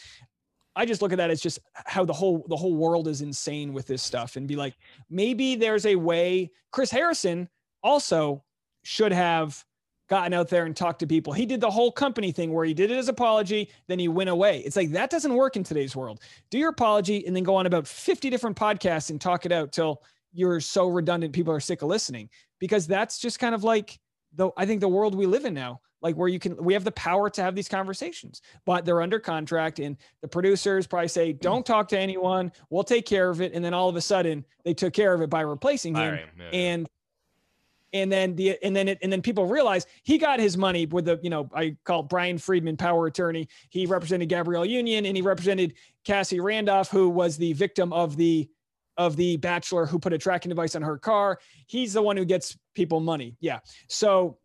[0.76, 3.74] I just look at that as just how the whole the whole world is insane
[3.74, 4.76] with this stuff and be like,
[5.10, 7.48] maybe there's a way Chris Harrison
[7.82, 8.44] also
[8.84, 9.64] should have
[10.08, 11.34] gotten out there and talked to people.
[11.34, 14.60] He did the whole company thing where he did his apology, then he went away.
[14.60, 16.22] It's like that doesn't work in today's world.
[16.52, 19.72] Do your apology and then go on about 50 different podcasts and talk it out
[19.72, 22.30] till you're so redundant people are sick of listening
[22.60, 23.98] because that's just kind of like
[24.34, 25.80] the I think the world we live in now.
[26.06, 29.20] Like where you can we have the power to have these conversations, but they're under
[29.20, 31.40] contract and the producers probably say, mm.
[31.40, 33.54] Don't talk to anyone, we'll take care of it.
[33.54, 36.12] And then all of a sudden they took care of it by replacing him.
[36.12, 36.26] Right.
[36.38, 36.88] Yeah, and
[37.92, 41.06] and then the and then it and then people realize he got his money with
[41.06, 43.48] the you know I call Bryan Freedman power attorney.
[43.70, 48.48] He represented Gabrielle Union and he represented Cassie Randolph, who was the victim of the
[48.96, 51.40] of the bachelor who put a tracking device on her car.
[51.66, 53.38] He's the one who gets people money.
[53.40, 53.60] Yeah.
[53.88, 54.38] So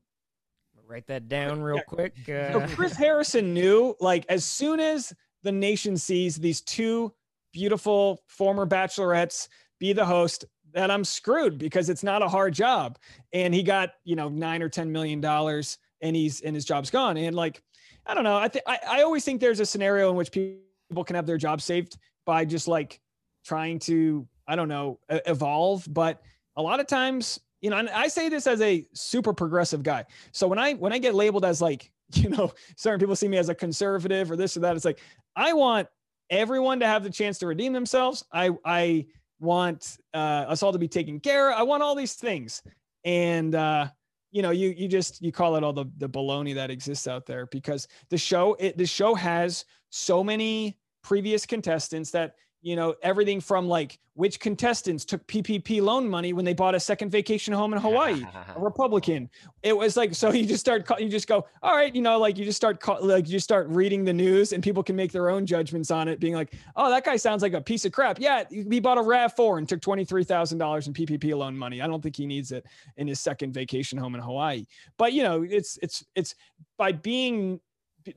[0.90, 1.82] write that down real yeah.
[1.82, 2.14] quick.
[2.28, 2.52] Uh...
[2.52, 5.12] So Chris Harrison knew like as soon as
[5.42, 7.12] the nation sees these two
[7.52, 12.98] beautiful former bachelorettes be the host that I'm screwed because it's not a hard job.
[13.32, 16.90] And he got, you know, nine or 10 million dollars and he's and his job's
[16.90, 17.16] gone.
[17.16, 17.62] And like,
[18.06, 18.36] I don't know.
[18.36, 21.60] I think I always think there's a scenario in which people can have their job
[21.60, 23.00] saved by just like
[23.44, 25.86] trying to, I don't know, evolve.
[25.88, 26.22] But
[26.56, 30.04] a lot of times, you know, and I say this as a super progressive guy.
[30.32, 33.38] So when I when I get labeled as like, you know, certain people see me
[33.38, 35.00] as a conservative or this or that, it's like
[35.36, 35.88] I want
[36.30, 38.24] everyone to have the chance to redeem themselves.
[38.32, 39.06] I I
[39.40, 41.58] want uh, us all to be taken care of.
[41.58, 42.62] I want all these things.
[43.04, 43.88] And, uh,
[44.30, 47.26] you know, you, you just, you call it all the, the baloney that exists out
[47.26, 52.94] there because the show, it, the show has so many previous contestants that you know
[53.02, 57.54] everything from like which contestants took ppp loan money when they bought a second vacation
[57.54, 58.22] home in hawaii
[58.54, 59.28] a republican.
[59.62, 62.36] It was like so you just start you just go all right you know like
[62.36, 65.30] you just start like you just start reading the news and people can make their
[65.30, 68.18] own judgments on it being like oh that guy sounds like a piece of crap.
[68.20, 71.80] Yeah he bought a rav4 and took $23000 in ppp loan money.
[71.80, 74.66] I don't think he needs it in his second vacation home in hawaii.
[74.98, 76.34] But you know it's it's it's
[76.76, 77.60] by being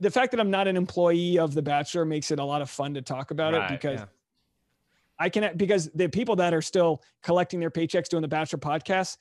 [0.00, 2.70] the fact that I'm not an employee of The Bachelor makes it a lot of
[2.70, 4.06] fun to talk about right, it because yeah.
[5.18, 9.16] I can because the people that are still collecting their paychecks doing the Bachelor podcast,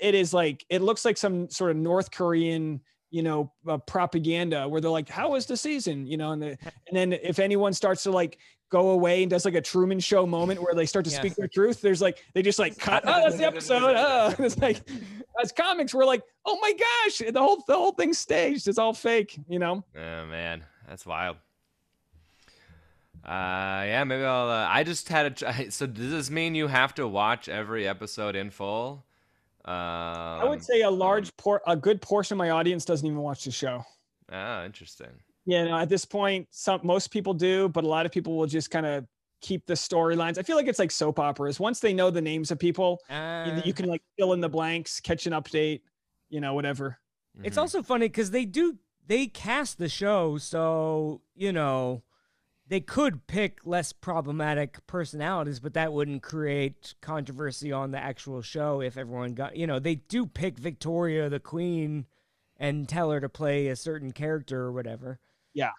[0.00, 2.80] it is like it looks like some sort of North Korean
[3.10, 6.48] you know uh, propaganda where they're like how was the season you know and the,
[6.88, 8.36] and then if anyone starts to like
[8.70, 11.20] go away and does like a Truman Show moment where they start to yes.
[11.20, 11.80] speak their truth.
[11.80, 13.04] There's like they just like cut.
[13.06, 13.94] Oh, that's the episode.
[13.96, 14.34] Oh.
[14.38, 14.80] it's like
[15.42, 18.68] as comics, we're like, oh my gosh, the whole the whole thing's staged.
[18.68, 19.38] It's all fake.
[19.48, 19.84] You know.
[19.96, 21.36] Oh man, that's wild.
[23.26, 24.48] Uh, yeah, maybe I'll.
[24.48, 25.70] Uh, I just had a.
[25.70, 29.04] So does this mean you have to watch every episode in full?
[29.64, 33.18] Um, I would say a large por, a good portion of my audience doesn't even
[33.18, 33.84] watch the show.
[34.30, 35.10] Ah, interesting.
[35.44, 38.46] Yeah, no, at this point, some most people do, but a lot of people will
[38.46, 39.04] just kind of
[39.40, 40.38] keep the storylines.
[40.38, 41.58] I feel like it's like soap operas.
[41.58, 44.48] Once they know the names of people, uh, you, you, can like fill in the
[44.48, 45.80] blanks, catch an update,
[46.28, 46.98] you know, whatever.
[47.42, 47.60] It's mm-hmm.
[47.60, 52.02] also funny because they do they cast the show, so you know
[52.68, 58.80] they could pick less problematic personalities, but that wouldn't create controversy on the actual show
[58.80, 62.06] if everyone got, you know, they do pick Victoria, the queen,
[62.56, 65.20] and tell her to play a certain character or whatever.
[65.54, 65.70] Yeah.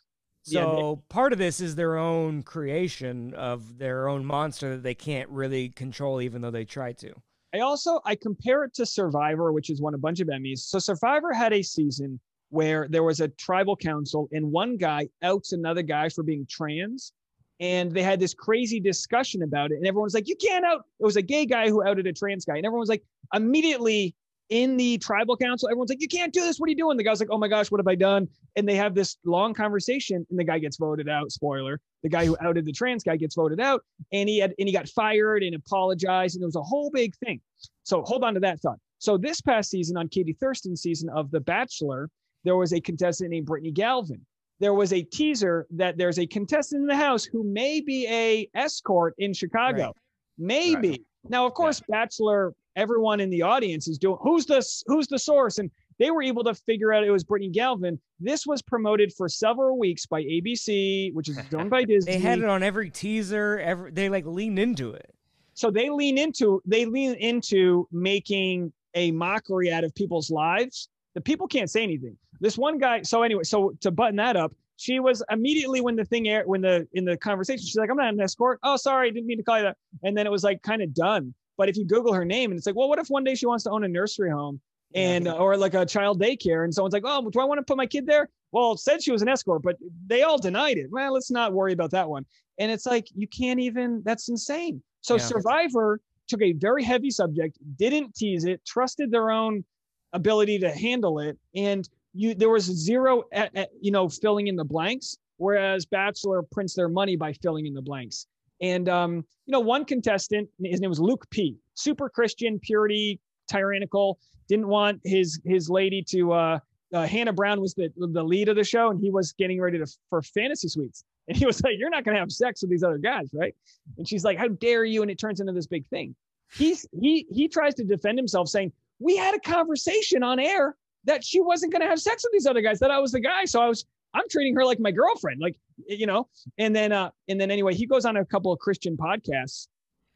[0.43, 4.83] So yeah, they- part of this is their own creation of their own monster that
[4.83, 7.13] they can't really control, even though they try to.
[7.53, 10.59] I also I compare it to Survivor, which has won a bunch of Emmys.
[10.59, 12.19] So Survivor had a season
[12.49, 17.13] where there was a tribal council and one guy outs another guy for being trans.
[17.59, 19.75] And they had this crazy discussion about it.
[19.75, 20.85] And everyone's like you can't out.
[20.99, 22.57] It was a gay guy who outed a trans guy.
[22.57, 24.15] And everyone's like immediately
[24.49, 26.57] in the tribal council everyone's like you can't do this.
[26.57, 26.97] What are you doing?
[26.97, 28.27] The guy's like oh my gosh what have i done?
[28.55, 31.31] And they have this long conversation and the guy gets voted out.
[31.31, 33.83] Spoiler the guy who outed the trans guy gets voted out
[34.13, 36.35] and he had and he got fired and apologized.
[36.35, 37.41] And it was a whole big thing.
[37.83, 38.77] So hold on to that thought.
[38.99, 42.09] So this past season on katie thurston's season of the bachelor
[42.47, 44.25] there was a contestant named Brittany Galvin.
[44.59, 48.49] There was a teaser that there's a contestant in the house who may be a
[48.55, 49.83] escort in Chicago.
[49.83, 49.93] Right.
[50.37, 50.89] Maybe.
[50.89, 51.01] Right.
[51.29, 51.97] Now, of course, yeah.
[51.97, 55.57] Bachelor, everyone in the audience is doing who's the who's the source?
[55.57, 55.69] And
[55.99, 57.99] they were able to figure out it was Brittany Galvin.
[58.19, 62.13] This was promoted for several weeks by ABC, which is owned by Disney.
[62.13, 63.59] They had it on every teaser.
[63.59, 65.13] Every they like leaned into it.
[65.53, 70.87] So they lean into they lean into making a mockery out of people's lives.
[71.17, 72.15] The people can't say anything.
[72.39, 73.01] This one guy.
[73.01, 76.61] So anyway, so to button that up, she was immediately when the thing aired when
[76.61, 79.43] the in the conversation, she's like, "I'm not an escort." Oh, sorry, didn't mean to
[79.43, 79.77] call you that.
[80.03, 81.33] And then it was like kind of done.
[81.57, 83.47] But if you Google her name, and it's like, well, what if one day she
[83.47, 84.61] wants to own a nursery home
[84.93, 85.31] and yeah.
[85.31, 87.87] or like a child daycare, and someone's like, oh, do I want to put my
[87.87, 88.29] kid there?
[88.51, 90.91] Well, said she was an escort, but they all denied it.
[90.91, 92.27] Well, let's not worry about that one.
[92.59, 94.03] And it's like you can't even.
[94.05, 94.83] That's insane.
[95.01, 95.23] So yeah.
[95.23, 99.65] Survivor took a very heavy subject, didn't tease it, trusted their own
[100.13, 104.55] ability to handle it, and you there was zero, at, at, you know, filling in
[104.55, 105.17] the blanks.
[105.37, 108.25] Whereas Bachelor prints their money by filling in the blanks.
[108.59, 111.57] And um, you know, one contestant, his name was Luke P.
[111.75, 114.19] Super Christian, purity, tyrannical.
[114.47, 116.33] Didn't want his his lady to.
[116.33, 116.59] Uh,
[116.93, 119.77] uh, Hannah Brown was the the lead of the show, and he was getting ready
[119.77, 121.03] to for fantasy suites.
[121.27, 123.53] And he was like, "You're not going to have sex with these other guys, right?"
[123.97, 126.15] And she's like, "How dare you?" And it turns into this big thing.
[126.53, 130.75] He's he he tries to defend himself, saying, "We had a conversation on air
[131.05, 132.79] that she wasn't going to have sex with these other guys.
[132.79, 135.57] That I was the guy, so I was I'm treating her like my girlfriend, like
[135.87, 136.27] you know."
[136.57, 139.67] And then uh and then anyway, he goes on a couple of Christian podcasts,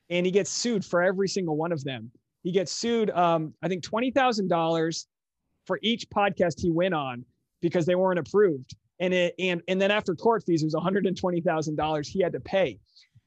[0.09, 2.11] and he gets sued for every single one of them.
[2.43, 5.07] He gets sued, um, I think twenty thousand dollars
[5.67, 7.23] for each podcast he went on
[7.61, 8.75] because they weren't approved.
[8.99, 11.75] And it and and then after court fees, it was one hundred and twenty thousand
[11.75, 12.79] dollars he had to pay.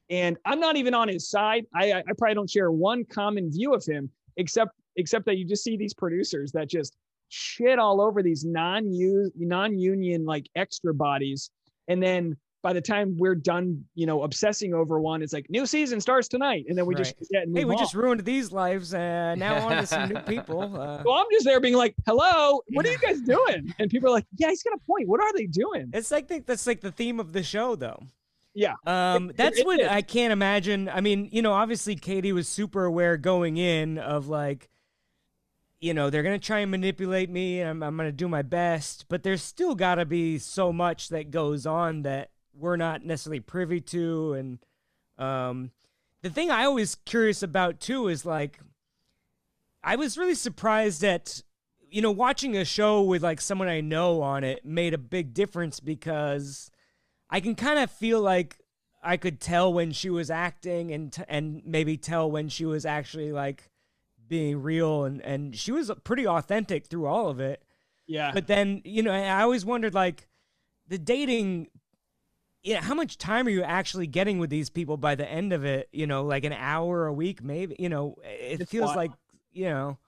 [0.09, 1.65] And I'm not even on his side.
[1.73, 5.63] I, I probably don't share one common view of him, except except that you just
[5.63, 6.97] see these producers that just
[7.29, 11.49] shit all over these non-use non-union like extra bodies,
[11.87, 12.35] and then
[12.65, 16.27] by the time we're done, you know, obsessing over one, it's like new season starts
[16.27, 17.03] tonight, and then we right.
[17.03, 17.77] just hey, we on.
[17.77, 20.61] just ruined these lives, and uh, now on to some new people.
[20.63, 24.09] Uh, well, I'm just there being like, "Hello, what are you guys doing?" And people
[24.09, 25.07] are like, "Yeah, he's got a point.
[25.07, 28.01] What are they doing?" It's like the, that's like the theme of the show, though.
[28.55, 28.75] Yeah.
[28.87, 30.89] Um, it, that's it, what it I can't imagine.
[30.89, 34.69] I mean, you know, obviously Katie was super aware going in of like,
[35.79, 39.05] you know, they're gonna try and manipulate me, and I'm, I'm gonna do my best,
[39.09, 43.39] but there's still got to be so much that goes on that we're not necessarily
[43.39, 44.59] privy to and
[45.17, 45.71] um,
[46.21, 48.59] the thing i always curious about too is like
[49.83, 51.41] i was really surprised that
[51.89, 55.33] you know watching a show with like someone i know on it made a big
[55.33, 56.71] difference because
[57.29, 58.57] i can kind of feel like
[59.03, 62.85] i could tell when she was acting and t- and maybe tell when she was
[62.85, 63.69] actually like
[64.27, 67.63] being real and and she was pretty authentic through all of it
[68.07, 70.27] yeah but then you know i always wondered like
[70.87, 71.67] the dating
[72.65, 75.65] yeah, how much time are you actually getting with these people by the end of
[75.65, 75.87] it?
[75.93, 77.75] You know, like an hour a week, maybe.
[77.77, 78.97] You know, it it's feels wild.
[78.97, 79.11] like
[79.53, 79.99] you know.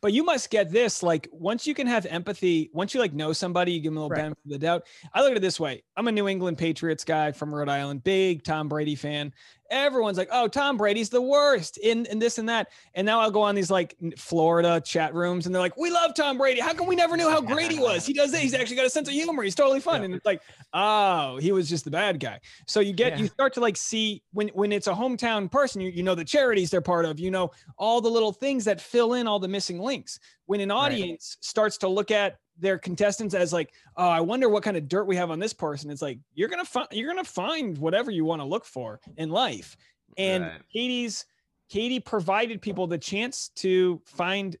[0.00, 3.32] But you must get this like once you can have empathy, once you like know
[3.32, 4.22] somebody, you give them a little right.
[4.22, 4.84] benefit of the doubt.
[5.12, 8.04] I look at it this way: I'm a New England Patriots guy from Rhode Island,
[8.04, 9.32] big Tom Brady fan,
[9.70, 12.68] everyone's like, oh, Tom Brady's the worst in, in this and that.
[12.94, 16.14] And now I'll go on these like Florida chat rooms and they're like, we love
[16.14, 16.60] Tom Brady.
[16.60, 18.06] How come we never knew how great he was?
[18.06, 18.40] He does that.
[18.40, 19.42] He's actually got a sense of humor.
[19.42, 20.00] He's totally fun.
[20.00, 20.06] Yeah.
[20.06, 20.40] And it's like,
[20.72, 22.40] oh, he was just the bad guy.
[22.66, 23.18] So you get, yeah.
[23.18, 26.24] you start to like see when, when it's a hometown person, you, you know, the
[26.24, 29.48] charities they're part of, you know, all the little things that fill in all the
[29.48, 30.18] missing links.
[30.46, 31.44] When an audience right.
[31.44, 35.04] starts to look at their contestants as like, oh, I wonder what kind of dirt
[35.04, 35.90] we have on this person.
[35.90, 39.30] It's like you're gonna find you're gonna find whatever you want to look for in
[39.30, 39.76] life.
[40.16, 40.60] And right.
[40.72, 41.26] Katie's
[41.68, 44.56] Katie provided people the chance to find,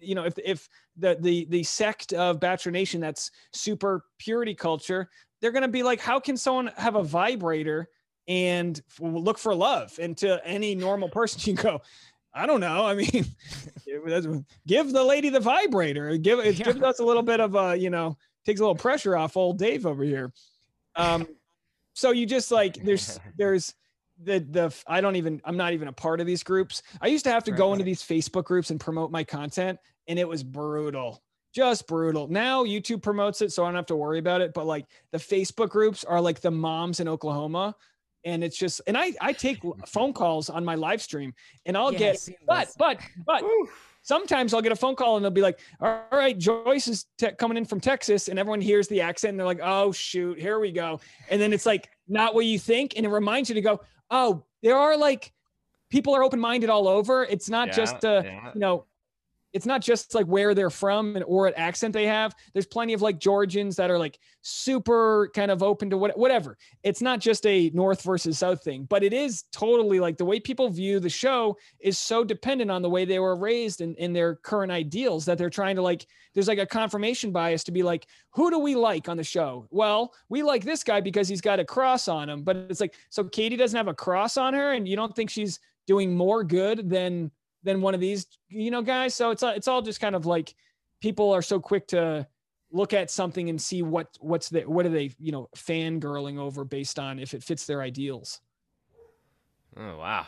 [0.00, 5.08] you know, if if the the the sect of Bachelor Nation that's super purity culture,
[5.40, 7.88] they're gonna be like, how can someone have a vibrator
[8.26, 9.98] and look for love?
[10.00, 11.82] And to any normal person, you go,
[12.36, 12.84] I don't know.
[12.84, 13.08] I mean,
[14.66, 16.16] give the lady the vibrator.
[16.18, 16.66] Give it yeah.
[16.66, 19.58] gives us a little bit of a, you know, takes a little pressure off old
[19.58, 20.32] Dave over here.
[20.94, 21.26] Um,
[21.94, 23.74] so you just like there's there's
[24.22, 26.82] the the I don't even I'm not even a part of these groups.
[27.00, 29.78] I used to have to right, go into these Facebook groups and promote my content,
[30.06, 31.22] and it was brutal.
[31.54, 32.28] Just brutal.
[32.28, 34.52] Now YouTube promotes it, so I don't have to worry about it.
[34.52, 37.74] But like the Facebook groups are like the moms in Oklahoma
[38.26, 41.32] and it's just and i i take phone calls on my live stream
[41.64, 43.42] and i'll yeah, get but but but
[44.02, 47.32] sometimes i'll get a phone call and they'll be like all right joyce is te-
[47.32, 50.58] coming in from texas and everyone hears the accent and they're like oh shoot here
[50.58, 51.00] we go
[51.30, 54.44] and then it's like not what you think and it reminds you to go oh
[54.62, 55.32] there are like
[55.88, 58.50] people are open-minded all over it's not yeah, just uh yeah.
[58.52, 58.84] you know
[59.56, 62.34] it's not just like where they're from and or what accent they have.
[62.52, 66.58] There's plenty of like Georgians that are like super kind of open to what whatever.
[66.82, 70.40] It's not just a North versus South thing, but it is totally like the way
[70.40, 74.12] people view the show is so dependent on the way they were raised and in
[74.12, 77.82] their current ideals that they're trying to like there's like a confirmation bias to be
[77.82, 79.66] like, who do we like on the show?
[79.70, 82.94] Well, we like this guy because he's got a cross on him, but it's like
[83.08, 86.44] so Katie doesn't have a cross on her, and you don't think she's doing more
[86.44, 87.30] good than
[87.62, 89.14] than one of these, you know, guys.
[89.14, 90.54] So it's it's all just kind of like
[91.00, 92.26] people are so quick to
[92.72, 96.64] look at something and see what what's the what are they you know fangirling over
[96.64, 98.40] based on if it fits their ideals.
[99.76, 100.26] Oh wow,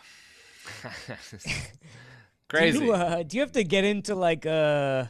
[2.49, 2.79] crazy.
[2.79, 5.07] Do you, uh, do you have to get into like uh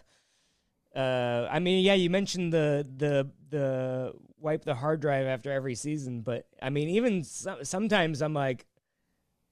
[0.95, 5.75] uh I mean yeah you mentioned the the the wipe the hard drive after every
[5.75, 8.67] season but I mean even so- sometimes I'm like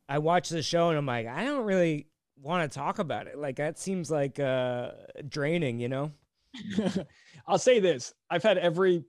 [0.09, 2.07] I watch the show and I'm like I don't really
[2.41, 4.91] want to talk about it like that seems like uh
[5.29, 6.13] draining you know
[7.47, 9.05] I'll say this: I've had every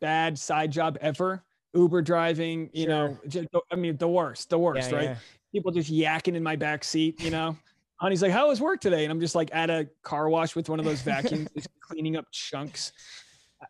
[0.00, 1.42] bad side job ever.
[1.74, 5.04] Uber driving, you know, just, I mean, the worst, the worst, Yeah, right?
[5.04, 5.16] yeah.
[5.52, 7.56] People just yakking in my back seat, you know.
[7.96, 10.68] Honey's like, "How was work today?" And I'm just like at a car wash with
[10.68, 12.92] one of those vacuums, just cleaning up chunks,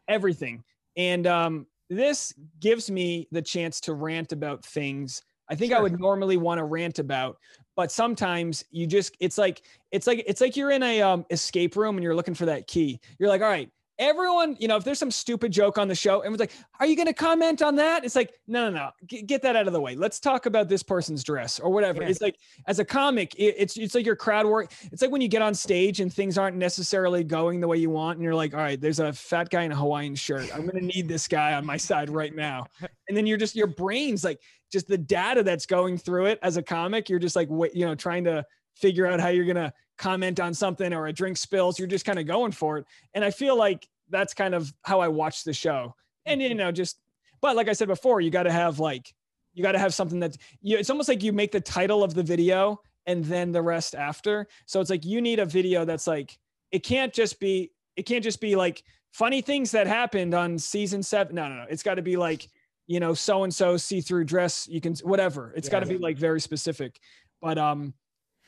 [0.09, 0.65] everything.
[0.97, 5.99] And um, this gives me the chance to rant about things I think I would
[5.99, 7.39] normally want to rant about,
[7.77, 11.77] but sometimes you just it's like it's like it's like you're in a um escape
[11.77, 13.01] room and you're looking for that key.
[13.19, 13.71] You're like, all right,
[14.03, 16.97] everyone, you know, if there's some stupid joke on the show, everyone's like, are you
[16.97, 18.05] going to comment on that?
[18.05, 19.95] It's like, no, no, no, G- get that out of the way.
[19.95, 22.03] Let's talk about this person's dress or whatever.
[22.03, 22.09] Yeah.
[22.09, 22.37] It's like
[22.67, 24.73] as a comic, it, it's it's like your crowd work.
[24.91, 27.91] It's like when you get on stage and things aren't necessarily going the way you
[27.91, 30.55] want, and you're like, all right, there's a fat guy in a Hawaiian shirt.
[30.55, 32.67] I'm going to need this guy on my side right now.
[33.09, 34.41] And then you're just your brain's like
[34.73, 37.11] just the data that's going through it as a comic.
[37.11, 40.41] You're just like, wait, you know, trying to figure out how you're going to comment
[40.41, 41.79] on something or a drink spills.
[41.79, 42.87] You're just kind of going for it.
[43.15, 45.95] And I feel like that's kind of how I watch the show.
[46.27, 47.01] And you know, just
[47.41, 49.13] but like I said before, you got to have like
[49.55, 50.79] you got to have something that you.
[50.79, 54.47] It's almost like you make the title of the video and then the rest after.
[54.67, 56.39] So it's like you need a video that's like
[56.71, 61.03] it can't just be it can't just be like funny things that happened on season
[61.03, 61.35] seven.
[61.35, 61.67] No, no, no.
[61.69, 62.49] It's got to be like
[62.87, 64.69] you know so and so see through dress.
[64.69, 65.53] You can whatever.
[65.57, 65.95] It's got to Yeah.
[65.95, 67.01] be like very specific.
[67.41, 67.95] But um,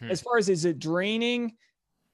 [0.01, 0.11] Hmm.
[0.11, 1.57] as far as is it draining,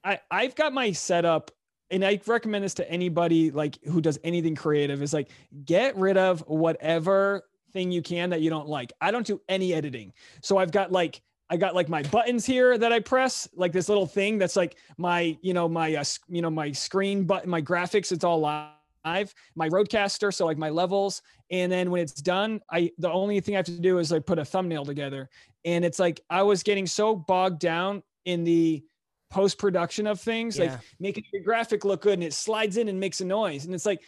[0.04, 1.50] I I've got my setup
[1.90, 5.28] and I recommend this to anybody like who does anything creative is like
[5.64, 8.92] get rid of whatever thing you can that you don't like.
[9.00, 10.12] I don't do any editing.
[10.42, 13.88] So I've got like I got like my buttons here that I press, like this
[13.88, 17.60] little thing that's like my, you know, my uh, you know, my screen button, my
[17.60, 19.34] graphics, it's all live.
[19.56, 23.54] My RodeCaster, so like my levels, and then when it's done, I the only thing
[23.54, 25.28] I have to do is like put a thumbnail together.
[25.64, 28.84] And it's like I was getting so bogged down in the
[29.30, 32.98] post production of things, like making your graphic look good and it slides in and
[32.98, 33.64] makes a noise.
[33.64, 34.02] And it's like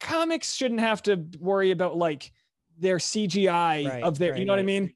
[0.00, 2.32] comics shouldn't have to worry about like
[2.78, 4.94] their CGI Right, of their, you right, know what I mean?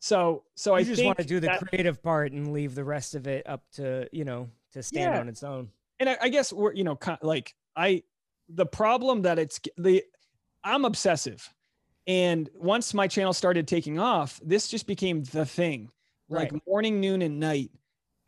[0.00, 2.84] So, so I just think want to do the that- creative part and leave the
[2.84, 5.20] rest of it up to you know to stand Yeah.
[5.20, 5.70] on its own.
[6.00, 8.02] and I, I guess we're you know like I
[8.48, 10.04] the problem that it's the
[10.62, 11.48] I'm obsessive,
[12.06, 15.90] and once my channel started taking off, this just became the thing,
[16.28, 17.70] like morning, noon, and night.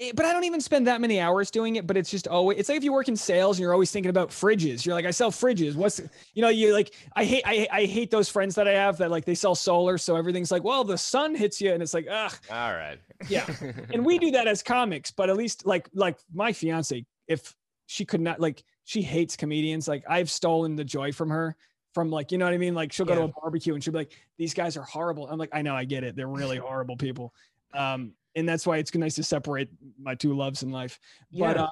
[0.01, 1.87] Eh, But I don't even spend that many hours doing it.
[1.87, 4.11] But it's just always it's like if you work in sales and you're always thinking
[4.11, 4.85] about fridges.
[4.87, 5.75] You're like, I sell fridges.
[5.75, 6.01] What's
[6.35, 9.11] you know you like I hate I I hate those friends that I have that
[9.11, 12.07] like they sell solar, so everything's like, well, the sun hits you, and it's like,
[12.11, 12.99] ugh, All right.
[13.29, 13.47] yeah
[13.93, 18.05] and we do that as comics but at least like like my fiance if she
[18.05, 21.57] could not like she hates comedians like i've stolen the joy from her
[21.95, 23.93] from like you know what i mean like she'll go to a barbecue and she'll
[23.93, 26.59] be like these guys are horrible i'm like i know i get it they're really
[26.59, 27.35] horrible people
[27.75, 29.69] um and that's why it's nice to separate
[30.01, 30.99] my two loves in life
[31.33, 31.63] but Yeah.
[31.65, 31.71] um,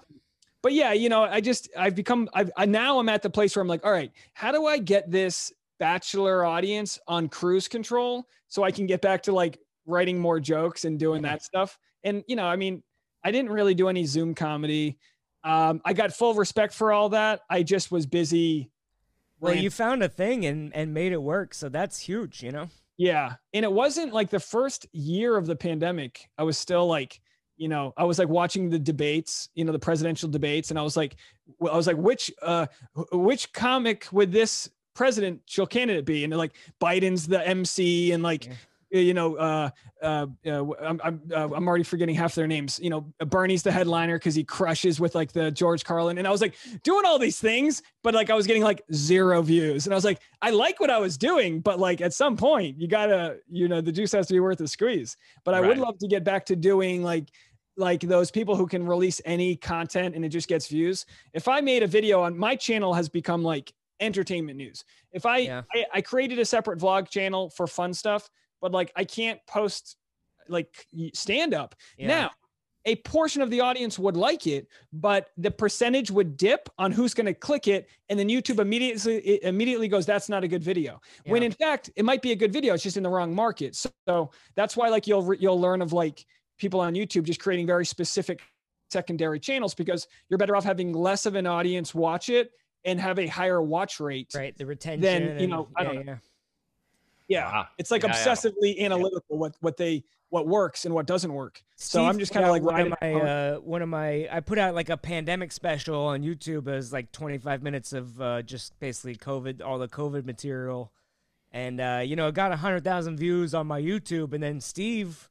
[0.62, 3.54] but yeah you know i just i've become i've I, now i'm at the place
[3.54, 8.26] where i'm like all right how do i get this bachelor audience on cruise control
[8.48, 12.24] so i can get back to like writing more jokes and doing that stuff and
[12.26, 12.82] you know i mean
[13.24, 14.98] i didn't really do any zoom comedy
[15.44, 18.70] um, i got full respect for all that i just was busy
[19.38, 22.42] Well, you found a thing and and made it work, so that's huge.
[22.42, 22.68] You know.
[22.97, 23.34] Yeah.
[23.53, 26.28] And it wasn't like the first year of the pandemic.
[26.38, 27.20] I was still like,
[27.57, 30.70] you know, I was like watching the debates, you know, the presidential debates.
[30.70, 31.16] And I was like,
[31.61, 32.66] I was like, which, uh,
[33.12, 36.24] which comic would this presidential candidate be?
[36.24, 38.53] And like, Biden's the MC and like, Yeah.
[38.91, 39.70] You know, uh,
[40.03, 42.78] uh, uh, I'm, I'm, uh, I'm already forgetting half their names.
[42.80, 46.18] You know, Bernie's the headliner because he crushes with like the George Carlin.
[46.18, 49.43] And I was like doing all these things, but like I was getting like zero
[49.43, 49.87] views.
[49.87, 52.80] And I was like, I like what I was doing, but like at some point
[52.80, 55.16] you gotta, you know, the juice has to be worth the squeeze.
[55.45, 57.28] But I would love to get back to doing like
[57.78, 61.05] like those people who can release any content and it just gets views.
[61.34, 64.84] If I made a video on my channel has become like entertainment news.
[65.12, 65.62] If I, Yeah.
[65.74, 68.28] I I created a separate vlog channel for fun stuff,
[68.61, 69.96] but like I can't post
[70.48, 71.74] like stand up.
[71.98, 72.09] Yeah.
[72.09, 72.30] Now,
[72.84, 77.14] a portion of the audience would like it, but the percentage would dip on who's
[77.14, 80.62] going to click it, and then YouTube immediately it immediately goes, "That's not a good
[80.62, 82.74] video." When in fact, it might be a good video.
[82.74, 83.74] It's just in the wrong market.
[83.74, 86.24] So, so that's why like you'll you'll learn of like
[86.59, 88.40] people on YouTube just creating very specific
[88.90, 92.52] secondary channels because you're better off having less of an audience watch it
[92.84, 94.28] and have a higher watch rate.
[94.32, 95.00] right, the retention.
[95.00, 96.18] Then, you and- know, I don't know.
[97.28, 97.38] Yeah.
[97.38, 97.52] Yeah.
[97.52, 97.68] Wow.
[97.78, 98.24] It's like Yeah, yeah.
[98.24, 101.62] obsessively analytical what what they what works and what doesn't work.
[101.76, 104.40] So I'm just kind of like one riding of my uh, one of my I
[104.40, 108.78] put out like a pandemic special on YouTube as like 25 minutes of uh, just
[108.80, 110.92] basically COVID all the COVID material,
[111.52, 115.28] and uh, you know it got hundred thousand views on my YouTube, and then Steve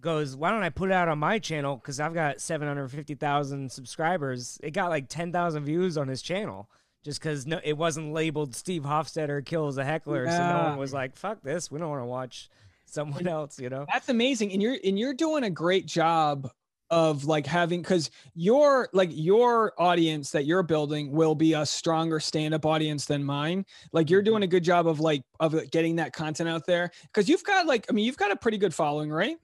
[0.00, 1.76] goes, "Why don't I put it out on my channel?
[1.76, 4.58] Because I've got 750,000 subscribers.
[4.62, 6.68] It got like 10,000 views on his channel."
[7.02, 10.92] Just because no, it wasn't labeled Steve Hofstetter kills a heckler, so no one was
[10.92, 12.50] like, "Fuck this, we don't want to watch
[12.84, 13.86] someone else," you know.
[13.90, 14.52] That's amazing.
[14.52, 16.50] And you're and you're doing a great job
[16.90, 22.18] of like having because your like your audience that you're building will be a stronger
[22.18, 23.64] stand-up audience than mine.
[23.92, 26.90] Like you're doing a good job of like of getting that content out there.
[27.14, 29.36] Cause you've got like, I mean, you've got a pretty good following, right?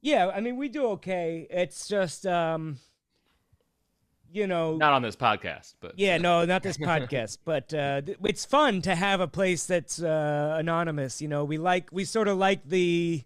[0.00, 1.46] Yeah, I mean we do okay.
[1.50, 2.78] It's just um
[4.34, 8.18] you know Not on this podcast, but yeah, no, not this podcast, but uh th-
[8.24, 11.44] it's fun to have a place that's uh anonymous, you know.
[11.44, 13.22] We like we sort of like the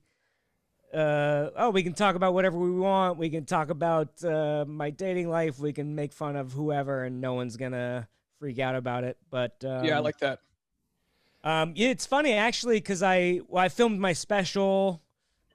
[0.92, 3.18] uh oh, we can talk about whatever we want.
[3.18, 5.58] We can talk about uh my dating life.
[5.58, 8.06] We can make fun of whoever and no one's going to
[8.38, 9.16] freak out about it.
[9.30, 10.40] But um, yeah, I like that.
[11.44, 15.02] um, yeah, it's funny actually because I well, I filmed my special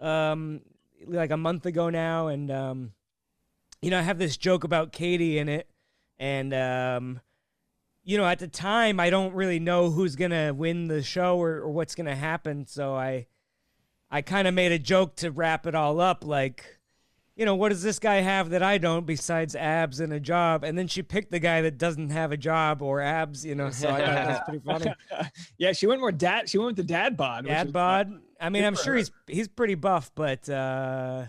[0.01, 0.61] um,
[1.07, 2.91] like a month ago now, and um,
[3.84, 5.67] you know I have this joke about Katie in it,
[6.17, 7.21] and um,
[8.03, 11.57] you know at the time I don't really know who's gonna win the show or,
[11.57, 13.27] or what's gonna happen, so I
[14.09, 16.79] I kind of made a joke to wrap it all up, like.
[17.36, 20.63] You know, what does this guy have that I don't besides abs and a job?
[20.63, 23.71] And then she picked the guy that doesn't have a job or abs, you know,
[23.71, 25.29] so I thought that was pretty funny.
[25.57, 26.47] yeah, she went more dad.
[26.47, 27.47] She went with the dad bod.
[27.47, 28.13] Dad bod.
[28.39, 31.25] I mean, I'm sure he's he's pretty buff, but uh,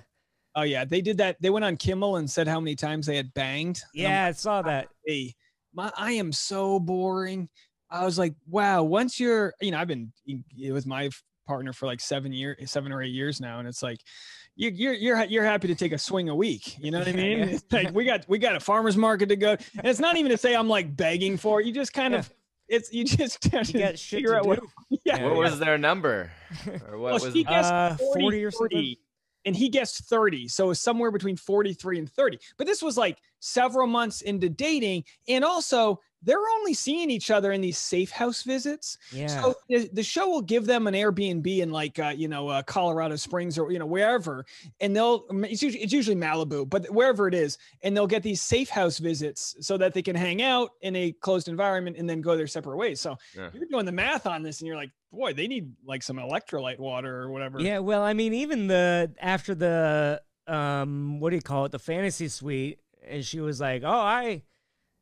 [0.57, 1.37] Oh yeah, they did that.
[1.41, 3.81] They went on Kimmel and said how many times they had banged.
[3.97, 4.89] And I'm yeah, I saw that.
[5.07, 5.35] hey,
[5.75, 7.49] my I am so boring.
[7.91, 11.11] I was like, wow, once you're, you know, I've been it was my
[11.47, 13.99] partner for like seven years, seven or eight years now, and it's like,
[14.57, 16.79] you, you're you're you're happy to take a swing a week.
[16.79, 17.39] You know what I mean?
[17.41, 17.45] Yeah.
[17.47, 20.31] It's like we got we got a farmer's market to go, and it's not even
[20.31, 21.67] to say I'm like begging for it.
[21.67, 22.33] You just kind of,
[22.69, 24.61] it's you just have You to got shit figure to out what.
[24.61, 24.99] do.
[25.05, 26.31] Yeah, what was their number?
[26.89, 28.95] Or what well, was she guessed Uh, 40, 40 or something?
[29.45, 30.49] 30, and he guessed 30.
[30.49, 32.39] So somewhere between 43 and 30.
[32.57, 35.05] But this was like several months into dating.
[35.29, 38.99] And also, they're only seeing each other in these safe house visits.
[39.13, 42.49] Yeah, So the, the show will give them an Airbnb in like, uh, you know,
[42.49, 44.45] uh, Colorado Springs or, you know, wherever.
[44.81, 47.59] And they'll, it's usually, it's usually Malibu, but wherever it is.
[47.83, 51.13] And they'll get these safe house visits so that they can hang out in a
[51.13, 53.01] closed environment and then go their separate ways.
[53.01, 53.51] So Yeah.
[53.53, 56.79] you're doing the math on this and you're like, boy, they need like some electrolyte
[56.79, 57.61] water or whatever.
[57.61, 57.79] yeah.
[57.79, 62.29] Well, I mean, even the after the um, what do you call it, the fantasy
[62.29, 64.43] suite, and she was like, "Oh, I."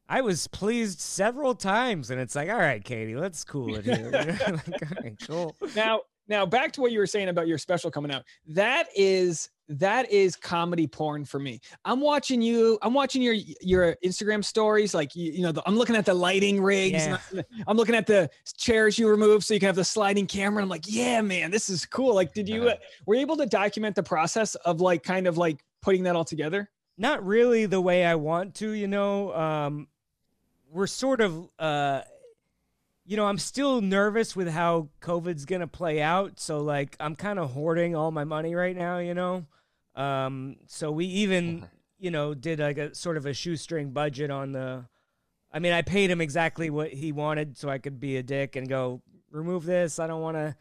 [0.09, 4.11] I was pleased several times, and it's like, all right, Katie, let's cool it here.
[4.13, 5.57] like, right, cool.
[5.75, 9.51] now now back to what you were saying about your special coming out that is
[9.69, 14.95] that is comedy porn for me i'm watching you i'm watching your your instagram stories
[14.95, 17.95] like you, you know the, i'm looking at the lighting rigs and I'm- i'm looking
[17.95, 21.21] at the chairs you remove so you can have the sliding camera i'm like yeah
[21.21, 22.75] man this is cool like did you uh,
[23.07, 26.25] were you able to document the process of like kind of like putting that all
[26.25, 29.35] together not really the way I want to, you know.
[29.35, 29.89] Um,
[30.73, 32.01] we're sort of, uh,
[33.05, 36.41] you know, I'm still nervous with how COVID's gonna play out.
[36.41, 39.47] So like, I'm kind of hoarding all my money right now, you know.
[39.95, 41.69] Um, so we even,
[41.99, 44.87] you know, did like a sort of a shoestring budget on the.
[45.53, 48.57] I mean, I paid him exactly what he wanted, so I could be a dick
[48.57, 49.99] and go remove this.
[49.99, 50.57] I don't want to.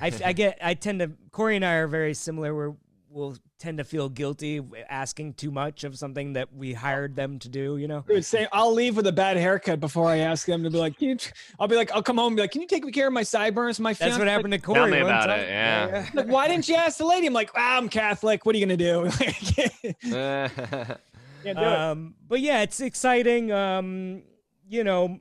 [0.00, 0.58] I, I get.
[0.62, 1.10] I tend to.
[1.32, 2.54] Corey and I are very similar.
[2.54, 2.74] We're
[3.16, 7.48] will tend to feel guilty asking too much of something that we hired them to
[7.48, 8.04] do, you know?
[8.06, 10.98] Dude, say I'll leave with a bad haircut before I ask them to be like,
[10.98, 11.16] can you,
[11.58, 13.22] I'll be like, I'll come home and be like, can you take care of my
[13.22, 13.80] sideburns?
[13.80, 14.78] My That's what happened to Corey.
[14.78, 15.40] Tell me about time.
[15.40, 16.10] it, yeah.
[16.12, 17.26] like, why didn't you ask the lady?
[17.26, 18.44] I'm like, ah, I'm Catholic.
[18.44, 19.10] What are you gonna do?
[19.10, 20.98] Can't
[21.42, 21.56] do it.
[21.56, 23.50] Um, but yeah, it's exciting.
[23.50, 24.22] Um,
[24.68, 25.20] you know,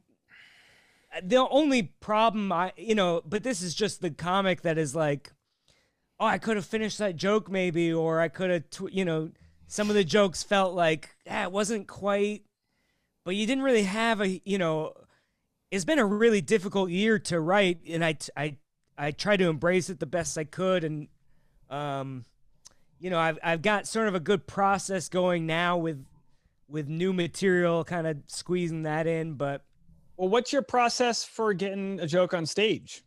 [1.24, 5.32] the only problem I, you know, but this is just the comic that is like,
[6.20, 9.32] oh, I could have finished that joke maybe, or I could have, tw- you know,
[9.68, 12.44] some of the jokes felt like ah, it wasn't quite,
[13.24, 14.94] but you didn't really have a you know.
[15.72, 18.58] It's been a really difficult year to write, and I I
[18.98, 21.08] I tried to embrace it the best I could, and
[21.70, 22.26] um,
[23.00, 26.06] you know I've I've got sort of a good process going now with
[26.68, 29.64] with new material, kind of squeezing that in, but
[30.18, 33.05] Well, what's your process for getting a joke on stage?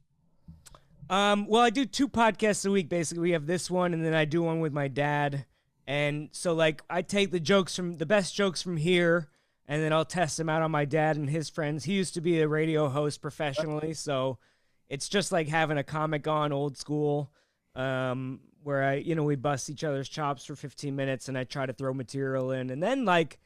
[1.10, 2.88] Um, well, I do two podcasts a week.
[2.88, 5.46] Basically, we have this one, and then I do one with my dad.
[5.86, 9.28] And so, like, I take the jokes from the best jokes from here,
[9.66, 11.84] and then I'll test them out on my dad and his friends.
[11.84, 14.38] He used to be a radio host professionally, so
[14.90, 17.30] it's just like having a comic on old school,
[17.74, 21.44] um, where I, you know, we bust each other's chops for 15 minutes, and I
[21.44, 23.38] try to throw material in, and then like.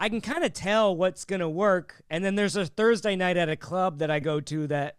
[0.00, 3.48] I can kind of tell what's gonna work, and then there's a Thursday night at
[3.48, 4.97] a club that I go to that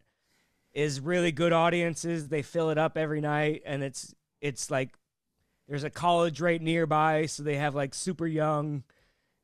[0.79, 2.29] is really good audiences.
[2.29, 4.97] They fill it up every night, and it's it's like
[5.67, 8.83] there's a college right nearby, so they have like super young.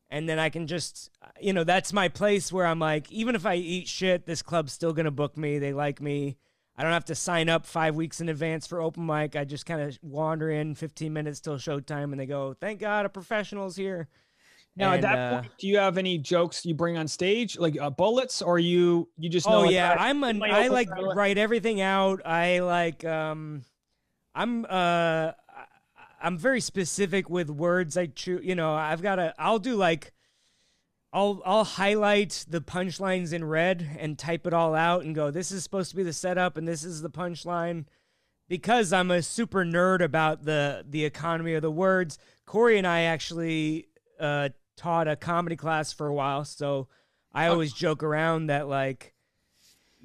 [0.09, 1.09] And then I can just,
[1.41, 4.71] you know, that's my place where I'm like, even if I eat shit, this club's
[4.71, 5.59] still gonna book me.
[5.59, 6.37] They like me.
[6.77, 9.35] I don't have to sign up five weeks in advance for open mic.
[9.35, 13.05] I just kind of wander in 15 minutes till showtime, and they go, "Thank God,
[13.05, 14.07] a professional's here."
[14.77, 17.57] Now, And, at that uh, point, do you have any jokes you bring on stage,
[17.57, 19.59] like uh, bullets, or you you just know?
[19.59, 22.25] Oh like, yeah, "All right, I'm an I like dialogue." write everything out.
[22.25, 23.63] I like um
[24.33, 25.31] I'm uh
[26.21, 28.43] I'm very specific with words I choose.
[28.43, 30.11] You know, I've got to I'll do like
[31.13, 35.51] I'll I'll highlight the punchlines in red and type it all out and go this
[35.51, 37.85] is supposed to be the setup and this is the punchline
[38.49, 42.17] because I'm a super nerd about the the economy of the words.
[42.45, 43.87] Corey and I actually
[44.19, 46.87] uh taught a comedy class for a while, so
[47.33, 49.13] I always joke around that like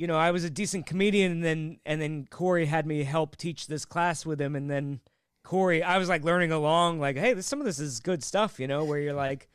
[0.00, 3.36] you know, I was a decent comedian and then and then Corey had me help
[3.36, 5.00] teach this class with him and then
[5.44, 8.58] Corey I was like learning along like hey, this, some of this is good stuff,
[8.58, 9.48] you know, where you're like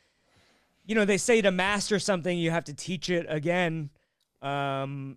[0.86, 3.90] you know, they say to master something you have to teach it again.
[4.40, 5.16] Um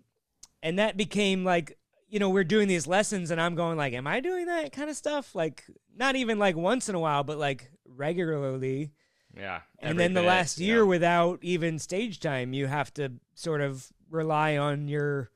[0.64, 1.78] and that became like
[2.10, 4.89] you know, we're doing these lessons and I'm going like am I doing that kind
[4.89, 5.36] of stuff?
[5.36, 5.64] Like
[5.95, 8.93] not even like once in a while, but like regularly
[9.36, 9.62] Yeah.
[9.80, 10.68] and every then the bit, last yeah.
[10.68, 15.30] year without even stage time you have to sort of rely on your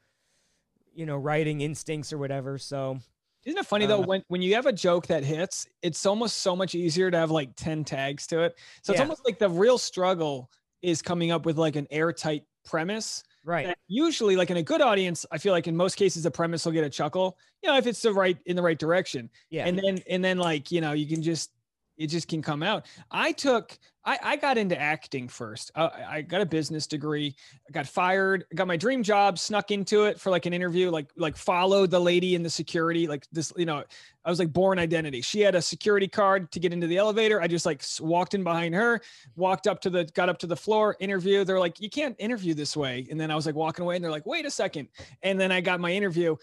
[0.93, 2.97] you know writing instincts or whatever so
[3.45, 6.37] Isn't it funny though Uh, when when you have a joke that hits, it's almost
[6.37, 8.57] so much easier to have like ten tags to it.
[8.81, 10.49] So it's almost like the real struggle
[10.81, 13.23] is coming up with like an airtight premise.
[13.45, 16.31] right that usually, like in a good audience, I feel like in most cases the
[16.31, 17.37] premise will get a chuckle.
[17.61, 19.29] You know, if it's the right in the right direction.
[19.49, 21.51] yeah and then and then like you know you can just
[21.97, 22.85] it just can come out.
[23.11, 25.71] I took i i got into acting first.
[25.75, 27.35] Uh, I, I got a business degree
[27.67, 31.09] i got fired got my dream job snuck into it for like an interview like
[31.15, 33.83] like followed the lady in the security like this you know
[34.25, 35.21] i was like born identity.
[35.21, 37.41] She had a security card to get into the elevator.
[37.41, 39.01] I just like walked in behind her
[39.35, 41.43] walked up to the got up to the floor interview.
[41.43, 43.05] They're like you can't interview this way.
[43.09, 44.87] And then i was like walking away and they're like wait a second.
[45.21, 46.35] And then i got my interview.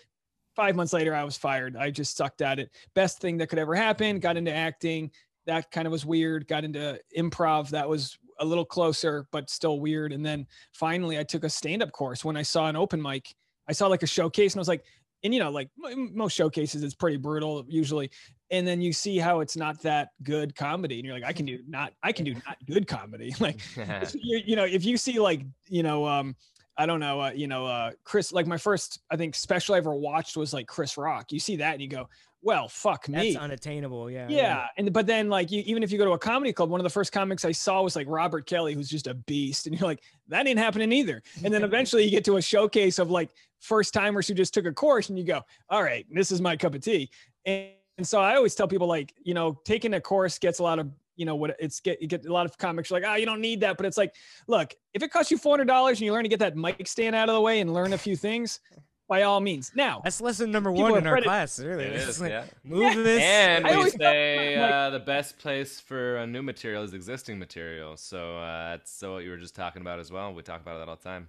[0.57, 1.77] Five months later i was fired.
[1.77, 2.71] I just sucked at it.
[2.95, 5.11] Best thing that could ever happen got into acting
[5.51, 9.81] that kind of was weird got into improv that was a little closer but still
[9.81, 10.13] weird.
[10.13, 13.35] And then finally i took a stand-up course when i saw an open mic.
[13.69, 14.85] I saw like a showcase and i was like
[15.23, 18.11] and you know like most showcases it's pretty brutal usually.
[18.53, 21.47] And then you see how it's not that good comedy and you're like i can
[21.47, 23.35] do not i can do not good comedy.
[23.41, 23.61] Like
[24.15, 26.37] you, you know if you see like you know um
[26.81, 29.79] i don't know uh, you know uh chris like my first i think special i
[29.79, 31.31] ever watched was like chris rock.
[31.31, 32.09] You see that and you go
[32.43, 33.33] well fuck me.
[33.33, 34.27] that's unattainable yeah.
[34.29, 36.81] Yeah and but then like you, even if you go to a comedy club one
[36.81, 39.79] of the first comics i saw was like robert kelly who's just a beast and
[39.79, 41.23] you're like that ain't happening either.
[41.45, 44.65] And then eventually you get to a showcase of like first timers who just took
[44.65, 47.11] a course and you go all right this is my cup of tea.
[47.45, 50.63] And, and so i always tell people like you know taking a course gets a
[50.63, 53.05] lot of you know what it's get you get a lot of comics are like
[53.07, 54.15] oh you don't need that but it's like
[54.47, 57.29] look if it costs you $400 and you learn to get that mic stand out
[57.29, 58.61] of the way and learn a few things
[59.09, 62.31] by all means now that's lesson number one in our credit- class really It's like,
[62.31, 62.45] yeah.
[62.65, 66.85] move this And I we say like- uh, the best place for a new material
[66.85, 67.97] is existing material.
[67.97, 70.33] So uh, that's so what you were just talking about as well.
[70.33, 71.29] We talk about that all the time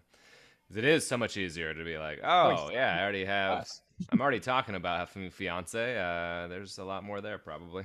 [0.75, 3.67] it is so much easier to be like, oh yeah, I already have.
[4.11, 5.97] I'm already talking about having a fiance.
[5.97, 7.83] Uh, there's a lot more there probably.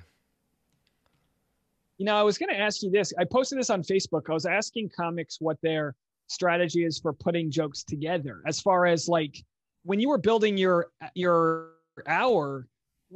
[1.98, 3.12] You know, I was going to ask you this.
[3.18, 4.28] I posted this on Facebook.
[4.28, 5.94] I was asking comics what their
[6.27, 8.43] strategy is for putting jokes together.
[8.47, 9.36] As far as like
[9.85, 11.70] when you were building your your
[12.06, 12.66] hour,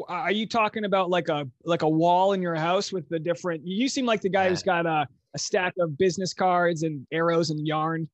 [0.08, 3.66] are you talking about like a like a wall in your house with the different?
[3.66, 7.50] You seem like the guy who's got a, a stack of business cards and arrows
[7.50, 8.08] and yarn.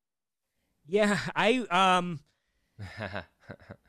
[0.87, 2.19] yeah i um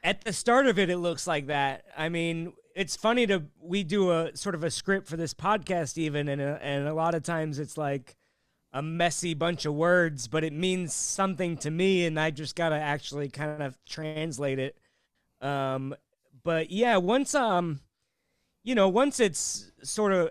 [0.03, 1.85] at the start of it, it looks like that.
[1.97, 5.99] I mean, it's funny to we do a sort of a script for this podcast
[5.99, 8.17] even, and a, and a lot of times it's like
[8.73, 12.77] a messy bunch of words, but it means something to me, and I just gotta
[12.77, 14.79] actually kind of translate it.
[15.41, 15.93] Um,
[16.45, 17.81] but yeah, once um,
[18.63, 20.31] you know, once it's sort of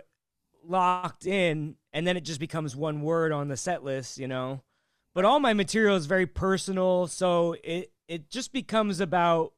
[0.64, 4.62] locked in, and then it just becomes one word on the set list, you know.
[5.14, 9.52] But all my material is very personal, so it it just becomes about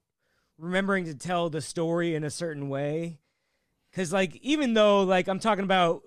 [0.60, 3.19] remembering to tell the story in a certain way.
[3.94, 6.03] Cause like even though like I'm talking about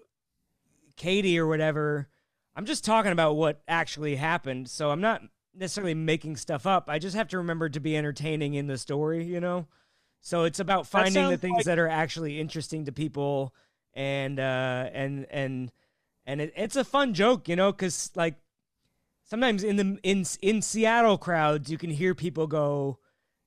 [0.96, 2.08] Katie or whatever,
[2.54, 4.68] I'm just talking about what actually happened.
[4.68, 5.22] So I'm not
[5.54, 6.84] necessarily making stuff up.
[6.88, 9.66] I just have to remember to be entertaining in the story, you know?
[10.20, 13.54] So it's about finding the things like- that are actually interesting to people
[13.94, 15.72] and uh and and
[16.24, 18.36] and it, it's a fun joke, you know, cuz like
[19.24, 22.98] sometimes in the in in Seattle crowds you can hear people go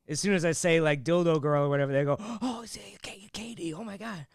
[0.07, 2.77] as soon as I say like dildo girl or whatever, they go, "Oh, it's
[3.34, 3.73] Katie!
[3.73, 4.27] Oh my god!"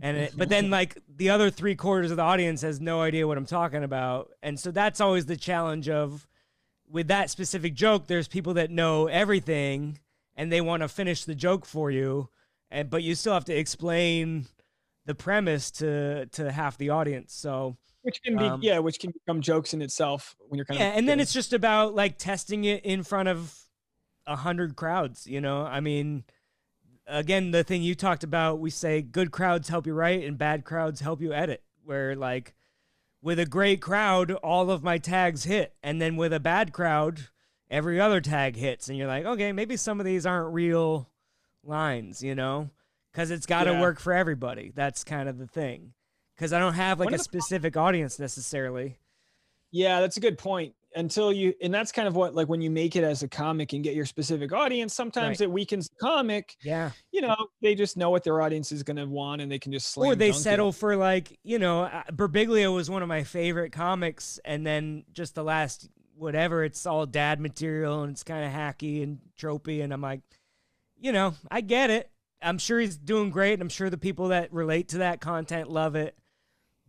[0.00, 3.26] And it, but then like the other three quarters of the audience has no idea
[3.26, 6.26] what I'm talking about, and so that's always the challenge of
[6.88, 8.06] with that specific joke.
[8.06, 9.98] There's people that know everything
[10.36, 12.28] and they want to finish the joke for you,
[12.70, 14.46] and but you still have to explain
[15.06, 17.34] the premise to to half the audience.
[17.34, 20.78] So which can be um, yeah, which can become jokes in itself when you're kind
[20.80, 23.54] yeah, of yeah, and then it's just about like testing it in front of
[24.26, 25.26] a hundred crowds.
[25.26, 26.24] You know, I mean,
[27.06, 30.64] again, the thing you talked about, we say good crowds help you write and bad
[30.64, 31.62] crowds help you edit.
[31.84, 32.54] Where like
[33.22, 37.28] with a great crowd, all of my tags hit, and then with a bad crowd,
[37.70, 41.10] every other tag hits, and you're like, okay, maybe some of these aren't real
[41.64, 42.70] lines, you know,
[43.12, 43.80] because it's got to yeah.
[43.80, 44.72] work for everybody.
[44.74, 45.92] That's kind of the thing.
[46.36, 48.96] Because I don't have like a specific audience necessarily.
[49.70, 52.70] Yeah, that's a good point until you and that's kind of what like when you
[52.70, 55.42] make it as a comic and get your specific audience sometimes right.
[55.42, 58.96] it weakens the comic yeah you know they just know what their audience is going
[58.96, 60.74] to want and they can just or they settle it.
[60.74, 65.34] for like you know uh, Birbiglia was one of my favorite comics and then just
[65.34, 69.92] the last whatever it's all dad material and it's kind of hacky and tropey and
[69.92, 70.20] i'm like
[70.98, 72.10] you know i get it
[72.42, 75.70] i'm sure he's doing great and i'm sure the people that relate to that content
[75.70, 76.16] love it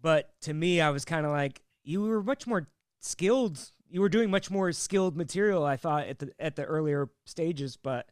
[0.02, 2.68] but to me i was kind of like you were much more
[3.00, 7.10] skilled you were doing much more skilled material, I thought at the at the earlier
[7.26, 8.08] stages, but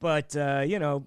[0.00, 1.04] but uh, you know,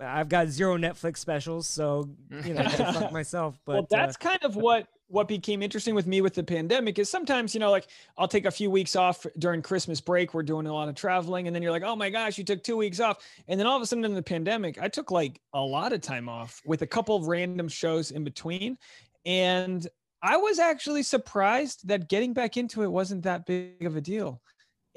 [0.00, 2.10] I've got zero Netflix specials, so
[2.44, 3.58] you know, fuck myself.
[3.64, 6.98] But well, that's uh, kind of what what became interesting with me with the pandemic
[6.98, 7.86] is sometimes you know like
[8.18, 10.34] I'll take a few weeks off during Christmas break.
[10.34, 12.62] We're doing a lot of traveling, and then you're like, oh my gosh, you took
[12.62, 13.18] two weeks off,
[13.48, 16.00] and then all of a sudden in the pandemic, I took like a lot of
[16.00, 18.76] time off with a couple of random shows in between,
[19.24, 19.86] and
[20.26, 24.42] I was actually surprised that getting back into it wasn't that big of a deal.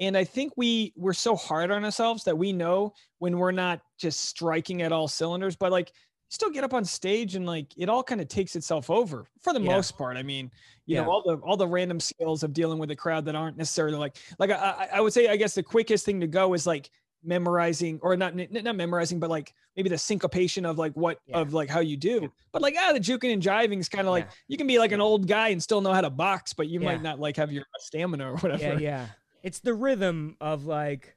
[0.00, 3.80] And I think we we're so hard on ourselves that we know when we're not
[3.96, 5.92] just striking at all cylinders, but like
[6.30, 9.52] still get up on stage and like it all kind of takes itself over for
[9.52, 9.76] the yeah.
[9.76, 10.16] most part.
[10.16, 10.50] I mean,
[10.86, 11.04] you yeah.
[11.04, 13.98] know, all the all the random skills of dealing with a crowd that aren't necessarily
[13.98, 16.90] like like I, I would say I guess the quickest thing to go is like
[17.22, 21.38] memorizing or not not memorizing but like maybe the syncopation of like what yeah.
[21.38, 24.12] of like how you do but like ah the juking and jiving is kind of
[24.12, 24.34] like yeah.
[24.48, 26.80] you can be like an old guy and still know how to box but you
[26.80, 26.86] yeah.
[26.86, 29.06] might not like have your stamina or whatever yeah yeah
[29.42, 31.16] it's the rhythm of like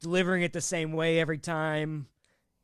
[0.00, 2.06] delivering it the same way every time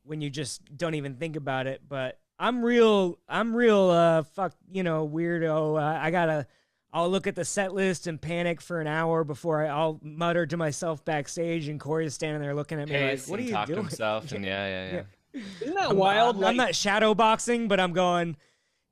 [0.03, 4.53] when you just don't even think about it but i'm real i'm real uh fuck
[4.71, 6.45] you know weirdo uh, i gotta
[6.93, 10.45] I'll look at the set list and panic for an hour before I, will mutter
[10.45, 13.51] to myself backstage, and Corey's standing there looking at me Pace like, "What are you
[13.51, 15.03] talk doing?" To himself and yeah, yeah, yeah.
[15.33, 15.41] yeah.
[15.61, 16.35] Isn't that I'm, wild?
[16.37, 16.49] I'm, like...
[16.51, 18.37] I'm, not shadow boxing, but I'm going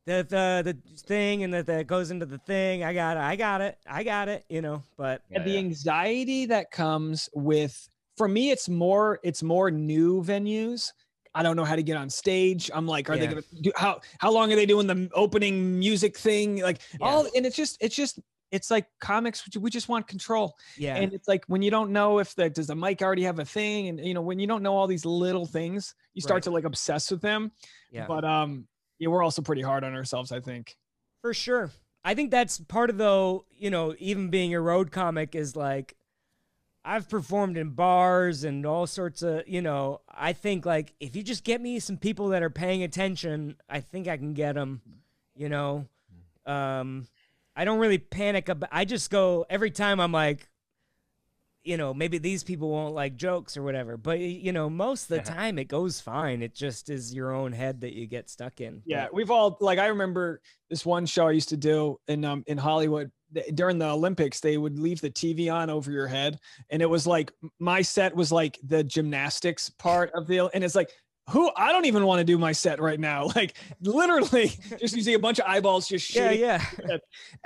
[0.05, 2.83] the the the thing and that that goes into the thing.
[2.83, 3.21] I got it.
[3.21, 3.77] I got it.
[3.87, 4.45] I got it.
[4.49, 5.59] You know, but yeah, the yeah.
[5.59, 10.91] anxiety that comes with for me, it's more it's more new venues
[11.35, 12.71] I don't know how to get on stage.
[12.73, 13.21] I'm like, are yeah.
[13.21, 16.61] they gonna do how how long are they doing the opening music thing?
[16.61, 17.05] Like yeah.
[17.05, 18.19] all and it's just it's just
[18.51, 22.19] it's like comics we just want control yeah and it's like when you don't know
[22.19, 24.63] if the does the mic already have a thing and you know when you don't
[24.63, 26.43] know all these little things you start right.
[26.43, 27.51] to like obsess with them
[27.91, 28.67] yeah but um
[28.99, 30.77] yeah we're also pretty hard on ourselves i think
[31.21, 31.71] for sure
[32.03, 35.95] i think that's part of though you know even being a road comic is like
[36.85, 41.23] I've performed in bars and all sorts of, you know, I think like if you
[41.23, 44.81] just get me some people that are paying attention, I think I can get them,
[45.35, 45.87] you know.
[46.45, 47.07] Um
[47.55, 50.47] I don't really panic about I just go every time I'm like
[51.65, 55.17] you know, maybe these people won't like jokes or whatever, but you know, most of
[55.17, 56.43] the time it goes fine.
[56.43, 58.83] It just is your own head that you get stuck in.
[58.85, 62.23] Yeah, but, we've all like I remember this one show I used to do in
[62.23, 63.11] um in Hollywood
[63.53, 66.39] during the Olympics, they would leave the TV on over your head,
[66.69, 70.75] and it was like my set was like the gymnastics part of the, and it's
[70.75, 70.89] like
[71.29, 73.29] who I don't even want to do my set right now.
[73.35, 74.47] Like literally,
[74.79, 76.63] just you see a bunch of eyeballs just Yeah, yeah.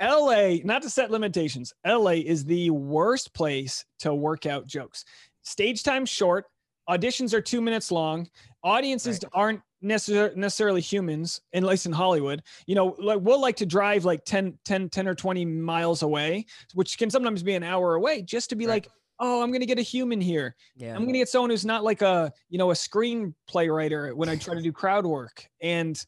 [0.00, 5.04] LA, not to set limitations, LA is the worst place to work out jokes.
[5.42, 6.44] Stage time short,
[6.88, 8.28] auditions are two minutes long,
[8.62, 12.42] audiences aren't necessar- necessarily humans, at least in Hollywood.
[12.66, 16.46] You know, like we'll like to drive like 10, 10, 10 or 20 miles away,
[16.74, 18.84] which can sometimes be an hour away, just to be Right.
[18.84, 18.88] like,
[19.18, 20.56] oh, I'm gonna get a human here.
[20.76, 20.94] Yeah.
[20.96, 24.36] I'm gonna get someone who's not like a you know a screenplay writer when I
[24.36, 26.02] try to do crowd work, and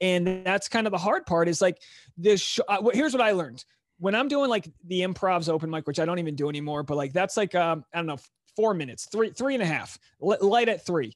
[0.00, 1.48] and that's kind of the hard part.
[1.48, 1.78] Is like
[2.16, 2.40] this.
[2.40, 3.64] Sh- uh, here's what I learned
[3.98, 6.96] when I'm doing like the improvs open mic, which I don't even do anymore, but
[6.96, 8.18] like that's like um I don't know
[8.56, 11.14] four minutes, three three and a half, li- light at three.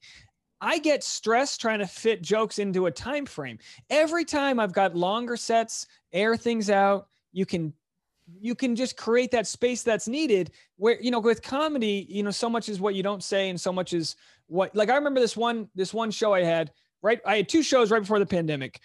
[0.60, 3.58] I get stressed trying to fit jokes into a time frame.
[3.90, 7.72] Every time I've got longer sets, air things out, you can
[8.40, 12.30] you can just create that space that's needed where you know with comedy you know
[12.30, 14.16] so much is what you don't say and so much is
[14.48, 16.72] what like i remember this one this one show i had
[17.02, 18.80] right i had two shows right before the pandemic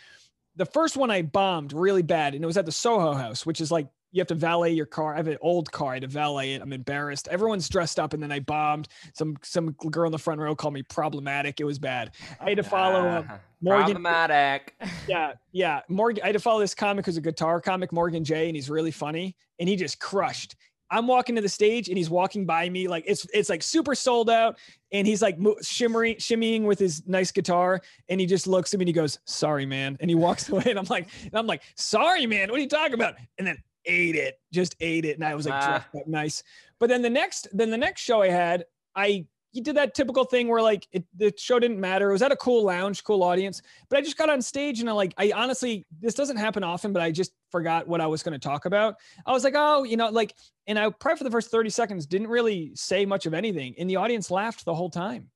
[0.58, 3.62] the first one i bombed really bad and it was at the soho house which
[3.62, 6.02] is like you have to valet your car i have an old car i had
[6.02, 10.06] to valet it i'm embarrassed everyone's dressed up and then i bombed some some girl
[10.06, 13.26] in the front row called me problematic it was bad i had to follow up
[13.30, 14.76] Ah, Morgan- Problematic.
[15.08, 15.82] yeah, yeah.
[15.88, 18.72] Morgan, I had to follow this comic who's a guitar comic, Morgan Jay, and he's
[18.72, 20.56] really funny, and he just crushed.
[20.90, 23.94] I'm walking to the stage, and he's walking by me like it's it's like super
[23.94, 24.58] sold out,
[24.92, 28.80] and he's like mo- shimmering, shimmying with his nice guitar, and he just looks at
[28.80, 31.46] me and he goes, "Sorry, man," and he walks away, and I'm like, and I'm
[31.46, 35.18] like, "Sorry, man, what are you talking about?" And then ate it, just ate it,
[35.18, 35.68] and I was like Ah.
[35.68, 36.44] dressed up nice.
[36.80, 40.24] But then the next, then the next show I had, I he did that typical
[40.24, 42.10] thing where like it, the show didn't matter.
[42.10, 44.90] It was at a cool lounge, cool audience, but I just got on stage and
[44.90, 48.24] I like I honestly this doesn't happen often, but I just forgot what I was
[48.24, 48.96] going to talk about.
[49.26, 50.36] I was like, oh, you know, like,
[50.68, 53.90] and I probably for the first thirty seconds didn't really say much of anything, and
[53.90, 55.30] the audience laughed the whole time.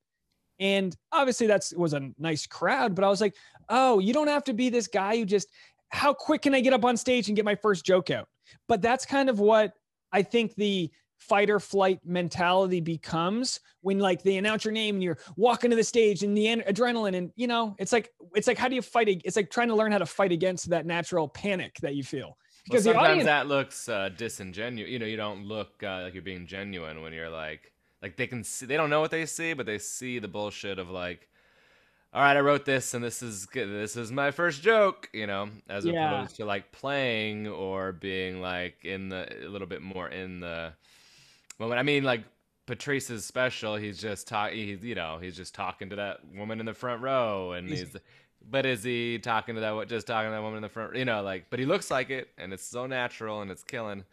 [0.57, 3.35] And obviously that's was a nice crowd, but I was like,
[3.67, 5.49] oh, you don't have to be this guy who just
[5.89, 8.29] how quick can I get up on stage and get my first joke out?
[8.67, 9.73] But that's kind of what
[10.11, 15.03] I think the fight or flight mentality becomes when like they announce your name and
[15.03, 18.57] you're walking to the stage and the adrenaline and you know it's like it's like
[18.57, 21.29] how do you fight it's like trying to learn how to fight against that natural
[21.29, 24.89] panic that you feel Well, because the sometimes audience that looks uh, disingenuous.
[24.89, 28.25] You know, you don't look uh, like you're being genuine when you're like, like they
[28.25, 31.29] can see, they don't know what they see, but they see the bullshit of like,
[32.15, 33.67] all right, I wrote this and this is good.
[33.67, 35.09] This is my first joke.
[35.11, 36.13] You know, as Yeah.
[36.21, 40.71] opposed to like playing or being like in the a little bit more in the
[41.59, 41.77] moment.
[41.77, 42.23] I mean, like
[42.67, 44.55] Patrice's special, he's just talking.
[44.57, 47.81] He's you know, he's just talking to that woman in the front row, and He's-
[47.91, 47.97] he's.
[48.47, 49.87] But is he talking to that?
[49.89, 50.95] Just talking to that woman in the front?
[50.95, 51.49] You know, like.
[51.49, 54.05] But he looks like it, and it's so natural, and it's killing.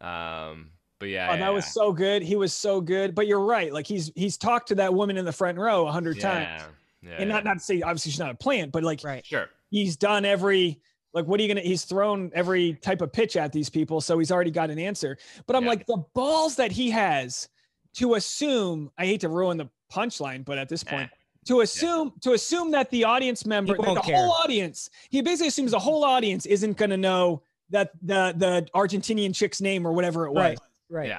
[0.00, 0.70] Um.
[0.98, 3.72] But yeah, oh, yeah, that was so good he was so good but you're right
[3.72, 6.62] like he's he's talked to that woman in the front row a hundred yeah, times
[7.04, 7.50] Yeah, and not yeah.
[7.50, 9.24] not to say obviously she's not a plant but like Right.
[9.26, 9.48] sure.
[9.70, 10.80] he's done every
[11.12, 14.18] like what are you gonna he's thrown every type of pitch at these people so
[14.18, 15.16] he's already got an answer
[15.46, 15.68] but i'm Yeah.
[15.70, 17.48] like the balls that he has
[17.94, 21.10] to assume i hate to ruin the punchline but at this point
[21.46, 24.16] to assume to assume that the audience member People the care.
[24.16, 29.34] whole audience he basically assumes the whole audience isn't gonna know that the the argentinian
[29.34, 30.58] chick's name or whatever it was Right.
[30.88, 31.08] Right.
[31.08, 31.18] Yeah.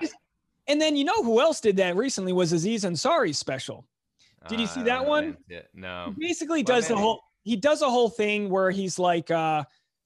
[0.67, 3.85] and then you know who else did that recently was aziz ansari's special
[4.47, 5.37] Did you see that Uh, one?
[5.73, 6.13] No.
[6.17, 9.63] he basically Well, does the whole he does a whole thing where he's like uh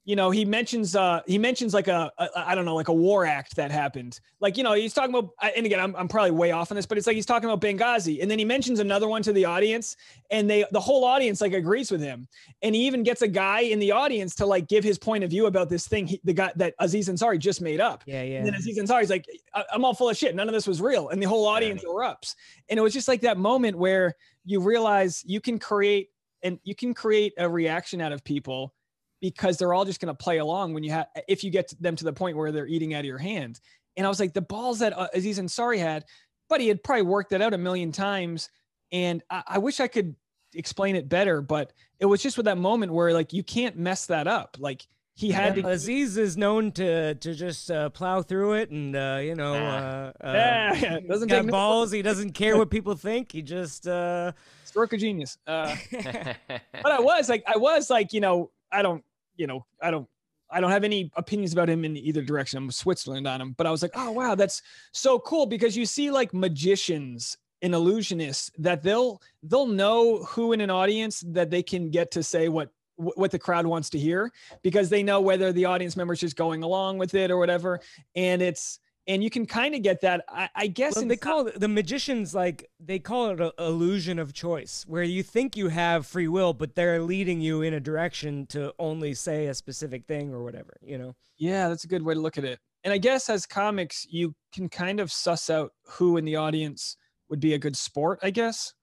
[0.09, 2.93] you know he mentions uh he mentions like a, a i don't know like a
[2.93, 6.31] war act that happened like you know he's talking about and again I'm, I'm probably
[6.31, 8.79] way off on this but it's like he's talking about benghazi and then he mentions
[8.79, 9.95] another one to the audience
[10.31, 12.27] and they the whole audience like agrees with him
[12.63, 15.29] and he even gets a guy in the audience to like give his point of
[15.29, 18.23] view about this thing he, the guy that aziz ansari just made up Yeah.
[18.23, 18.37] Yeah.
[18.39, 19.25] and then Aziz Ansari's like,
[19.71, 20.33] I'm all full of shit.
[20.35, 21.09] None of this was real.
[21.09, 22.35] And the whole audience erupts.
[22.69, 24.15] And it was just like that moment where
[24.45, 26.09] you realize you can create
[26.41, 28.73] and you can create a reaction out of people
[29.21, 31.95] because they're all just going to play along when you have, if you get them
[31.95, 33.59] to the point where they're eating out of your hand.
[33.97, 36.05] And I was like, the balls that uh, Aziz Ansari had,
[36.47, 38.49] but he had probably worked that out a million times.
[38.91, 40.15] And I, I wish I could
[40.55, 44.05] explain it better, but it was just with that moment where like, you can't mess
[44.05, 44.55] that up.
[44.59, 48.69] Like he had Yeah, to, Aziz is known to to just uh, plow through it,
[48.69, 50.11] and uh, you know, Ah.
[50.23, 51.91] uh, uh, yeah, doesn't got take no- balls.
[51.91, 53.33] He doesn't care what people think.
[53.33, 54.31] He just uh,
[54.63, 55.37] stroke of genius.
[55.45, 59.03] Uh, but I was like, I was like, you know, I don't,
[59.39, 60.07] you know, I don't,
[60.51, 62.57] I don't have any opinions about him in either direction.
[62.57, 64.61] I'm Switzerland on him, but I was like, oh wow, that's
[64.91, 70.61] so cool because you see like magicians and illusionists that they'll they'll know who in
[70.61, 74.29] an audience that they can get to say what what the crowd wants to hear
[74.61, 77.79] because they know whether the audience member is just going along with it or whatever.
[78.15, 80.23] And it's and you can kind of get that.
[80.29, 84.19] I, I guess Well, they call it, the magicians like they call it an illusion
[84.19, 87.79] of choice, where you think you have free will, but they're leading you in a
[87.79, 90.77] direction to only say a specific thing or whatever.
[90.81, 91.15] You know.
[91.37, 92.59] Yeah, that's a good way to look at it.
[92.83, 96.97] And I guess as comics, you can kind of suss out who in the audience
[97.29, 98.73] would be a good sport, I guess.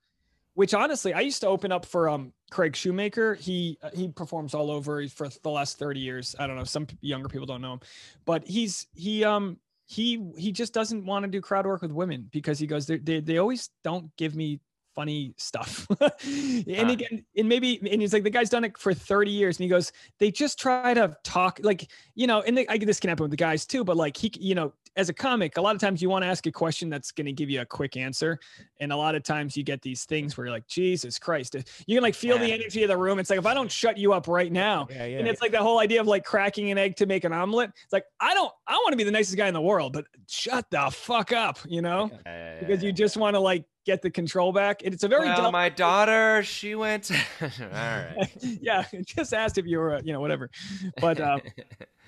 [0.54, 3.34] Which honestly, I used to open up for um Craig Shoemaker.
[3.34, 6.34] He uh, he performs all over for the last 30 years.
[6.38, 7.80] I don't know, some younger people don't know him.
[8.24, 12.28] But he's he um he he just doesn't want to do crowd work with women
[12.32, 14.60] because he goes they they, they always don't give me
[14.94, 15.86] funny stuff.
[16.00, 16.90] and Ah.
[16.90, 19.68] again, and maybe and he's like the guy's done it for 30 years and he
[19.68, 23.08] goes they just try to talk like you know and they, I get this can
[23.08, 25.74] happen with the guys too but like he you know as a comic a lot
[25.74, 27.96] of times you want to ask a question that's going to give you a quick
[27.96, 28.38] answer
[28.80, 31.54] and a lot of times you get these things where you're like Jesus Christ
[31.86, 33.98] you can like feel the energy of the room it's like if I don't shut
[33.98, 35.18] you up right now Yeah, yeah.
[35.18, 37.70] and it's like the whole idea of like cracking an egg to make an omelet
[37.84, 40.06] it's like I don't I want to be the nicest guy in the world but
[40.28, 43.64] shut the fuck up you know Yeah, yeah, yeah, because you just want to like
[43.84, 47.08] get the control back and it's a very well, my daughter, she went.
[47.40, 48.28] all right.
[48.42, 50.50] yeah, just asked if you were, uh, you know, whatever.
[51.00, 51.38] But uh,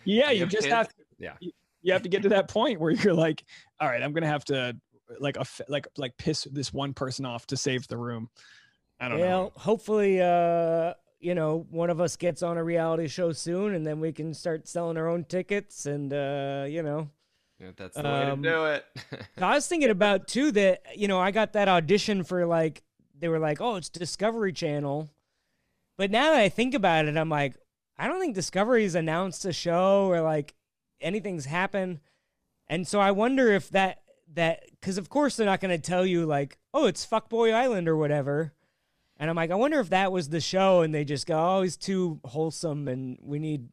[0.04, 0.74] yeah, you have just kids?
[0.74, 0.88] have,
[1.20, 1.34] Yeah.
[1.38, 1.52] you,
[1.82, 3.44] you have to get to that point where you're like,
[3.80, 4.76] all right, I'm gonna have to
[5.20, 8.28] like off- like like piss this one person off to save the room.
[9.00, 9.24] I don't know.
[9.26, 13.86] Well, hopefully, uh, you know, one of us gets on a reality show soon, and
[13.86, 17.08] then we can start selling our own tickets, and uh, you know.
[17.60, 18.84] Yeah, That's the way to Um, do it.
[19.42, 22.82] I was thinking about too that you know I got that audition for like
[23.18, 25.08] they were like oh it's Discovery Channel,
[25.96, 27.56] but now that I think about it I'm like
[27.96, 30.54] I don't think Discovery's announced a show or like
[31.00, 32.00] anything's happened,
[32.68, 34.02] and so I wonder if that
[34.34, 37.88] that because of course they're not going to tell you like oh it's Fuckboy Island
[37.88, 38.52] or whatever,
[39.18, 41.62] and I'm like I wonder if that was the show and they just go oh
[41.62, 43.68] he's too wholesome and we need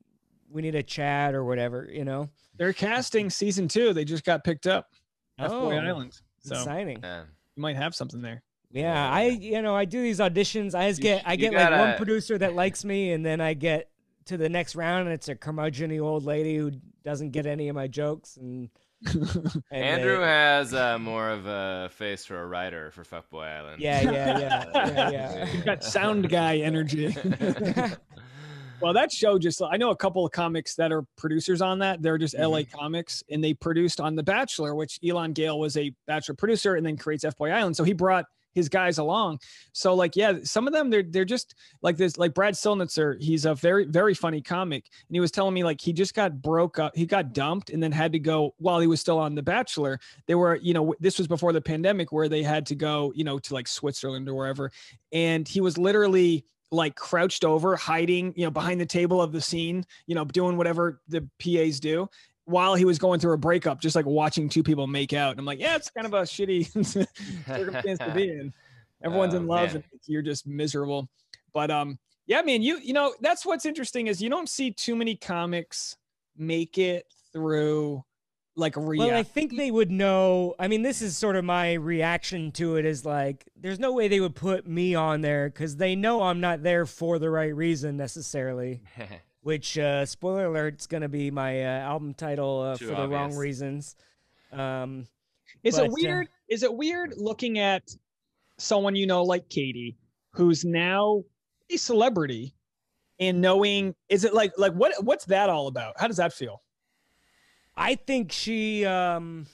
[0.49, 3.91] we need a chat or whatever you know They're casting season two.
[3.93, 4.91] They just got picked up.
[5.37, 6.17] F Boy Oh, Island.
[6.39, 6.99] So exciting.
[7.03, 7.23] Yeah.
[7.55, 8.41] you might have something there.
[8.71, 10.73] Yeah, I you know I do these auditions.
[10.73, 13.25] I just You get sh- I you get like one producer that likes me, and
[13.25, 13.89] then I get
[14.25, 16.71] to the next round, and it's a curmudgeony old lady who
[17.03, 18.37] doesn't get any of my jokes.
[18.37, 18.69] And,
[19.05, 23.81] and Andrew they- has uh, more of a face for a writer for Fuckboy Island.
[23.81, 27.15] yeah, yeah, yeah, yeah, You've got sound guy energy.
[28.81, 32.01] well, that show just I know a couple of comics that are producers on that.
[32.01, 35.91] They're just LA comics and they produced on The Bachelor, which Elan Gale was a
[36.07, 37.77] Bachelor producer and then creates F Boy Island.
[37.77, 38.25] So he brought
[38.55, 39.39] his guys along.
[39.73, 41.53] So like yeah, some of them they're they're just
[41.83, 45.53] like this like Brad Silnutzer, he's a very very funny comic and he was telling
[45.53, 48.55] me like he just got broke up, he got dumped and then had to go
[48.57, 49.99] while he was still on The Bachelor.
[50.25, 53.23] They were, you know, this was before the pandemic where they had to go, you
[53.23, 54.71] know, to like Switzerland or wherever
[55.11, 59.41] and he was literally like crouched over hiding you know behind the table of the
[59.41, 62.07] scene you know doing whatever the pas do
[62.45, 65.39] while he was going through a breakup just like watching two people make out and
[65.39, 66.65] i'm like yeah it's kind of a shitty
[67.45, 68.53] circumstance to be in
[69.03, 69.83] everyone's Oh, in love man.
[69.91, 71.09] and you're just miserable
[71.53, 71.97] but um
[72.27, 75.97] yeah man you you know that's what's interesting is you don't see too many comics
[76.37, 78.03] make it through
[78.57, 80.55] like Well, I think they would know.
[80.57, 82.85] I mean, this is sort of my reaction to it.
[82.85, 86.39] Is like, there's no way they would put me on there because they know I'm
[86.39, 88.81] not there for the right reason necessarily.
[89.45, 93.07] which uh spoiler alert is gonna be my uh, album title uh, Too for the
[93.07, 93.95] wrong reasons
[94.51, 95.05] um
[95.63, 96.27] Is But, it uh, weird?
[96.49, 97.83] is it weird looking at
[98.57, 99.97] someone you know like Katie,
[100.31, 101.23] who's now
[101.69, 102.55] a celebrity,
[103.19, 105.93] and knowing is it like like what what's that all about?
[105.99, 106.61] How does that feel?
[107.77, 109.45] i think she um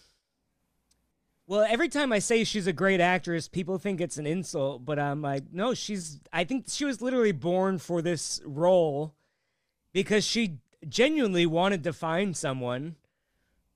[1.47, 4.99] well every time i say she's a great actress people think it's an insult but
[4.99, 9.15] i'm like no she's i think she was literally born for this role
[9.93, 12.95] because she genuinely wanted to find someone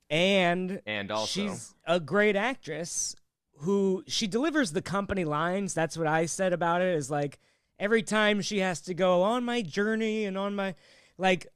[0.09, 3.15] and and also, she's a great actress
[3.59, 5.73] who she delivers the company lines.
[5.73, 7.39] That's what i said about it is like
[7.79, 10.75] every time she has to go on my journey and on my
[11.17, 11.47] like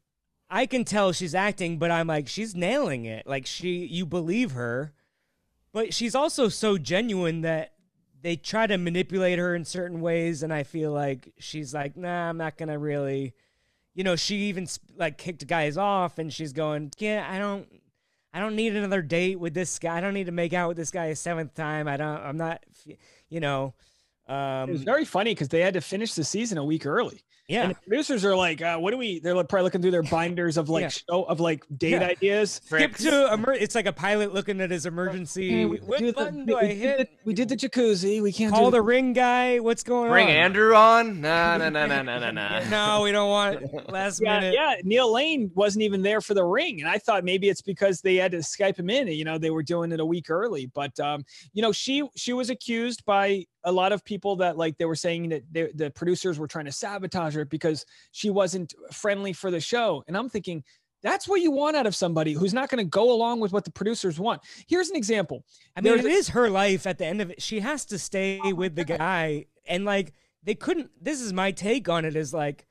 [0.49, 3.27] i can tell she's acting but i'm like she's nailing it.
[3.27, 4.93] Like she you believe her.
[5.71, 7.73] But she's also so genuine that
[8.21, 12.29] they try to manipulate her in certain ways and i feel like she's like nah
[12.29, 13.33] i'm not gonna really
[13.99, 14.65] you know she even
[14.95, 17.67] like kicked guys off and she's going yeah i don't
[18.33, 19.97] I don't need another date with this guy.
[19.97, 21.87] I don't need to make out with this guy a seventh time.
[21.87, 22.21] I don't.
[22.21, 22.63] I'm not.
[23.27, 23.73] You know.
[24.27, 27.23] Um, It was very funny because they had to finish the season a week early.
[27.49, 27.63] Yeah.
[27.63, 30.03] And the producers are like, uh, "What do we?" They're like, probably looking through their
[30.17, 30.89] binders of like Yeah.
[30.89, 32.03] show of like date Yeah.
[32.07, 32.61] ideas.
[32.65, 35.49] Skip to emer- it's like a pilot looking at his emergency.
[35.49, 36.97] Hey, we what did the- button we- do I we did hit?
[36.99, 38.21] the- we did the jacuzzi.
[38.21, 39.59] We can't Call do the ring guy.
[39.59, 40.31] What's going Bring on?
[40.33, 41.21] Bring Andrew on?
[41.21, 42.59] No, no, no, no, no, no, nah.
[42.61, 44.53] No, no we don't want last Yeah, minute.
[44.53, 44.75] yeah.
[44.83, 48.15] Neil Lane wasn't even there for the ring, and I thought maybe it's because they
[48.15, 49.07] had to Skype him in.
[49.07, 50.67] You know, they were doing it a week early.
[50.73, 54.77] But um, you know, she she was accused by a lot of people that like
[54.77, 58.73] they were saying that they, the producers were trying to sabotage her because she wasn't
[58.91, 60.03] friendly for the show.
[60.07, 60.63] And I'm thinking.
[61.01, 63.63] That's what you want out of somebody who's not going to go along with what
[63.63, 64.41] the producers want.
[64.67, 65.45] Here's an example.
[65.73, 67.41] I mean, There's it is her life at the end of it.
[67.41, 69.45] She has to stay with the guy.
[69.65, 70.11] And like,
[70.43, 72.67] they couldn't, this is my take on it is like,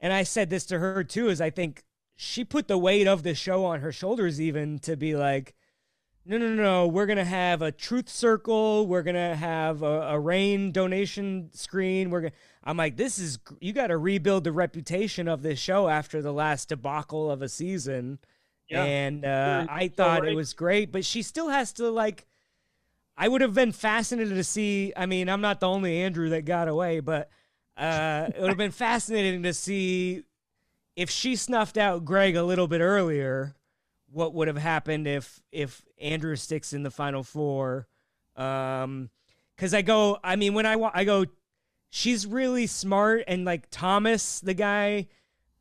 [0.00, 1.84] and I said this to her too, is I think
[2.16, 5.54] she put the weight of the show on her shoulders, even to be like,
[6.26, 8.86] no, no, no, no, we're going to have a truth circle.
[8.86, 12.10] We're going to have a, a rain donation screen.
[12.10, 15.58] We're going to, I'm like, this is, you got to rebuild the reputation of this
[15.58, 18.18] show after the last debacle of a season.
[18.68, 18.82] Yeah.
[18.82, 20.32] And uh, I thought right.
[20.32, 22.26] it was great, but she still has to like.
[23.16, 24.92] I would have been fascinated to see.
[24.96, 27.30] I mean, I'm not the only Andrew that got away, but
[27.76, 30.24] uh, it would have been fascinating to see
[30.96, 33.54] if she snuffed out Greg a little bit earlier.
[34.16, 37.86] What would have happened if if Andrew sticks in the final four?
[38.34, 39.10] Um,
[39.54, 40.18] because I go.
[40.24, 41.26] I mean, when I wa- I go,
[41.90, 45.08] she's really smart and like Thomas, the guy.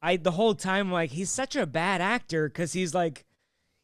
[0.02, 3.26] I the whole time like he's such a bad actor because he's like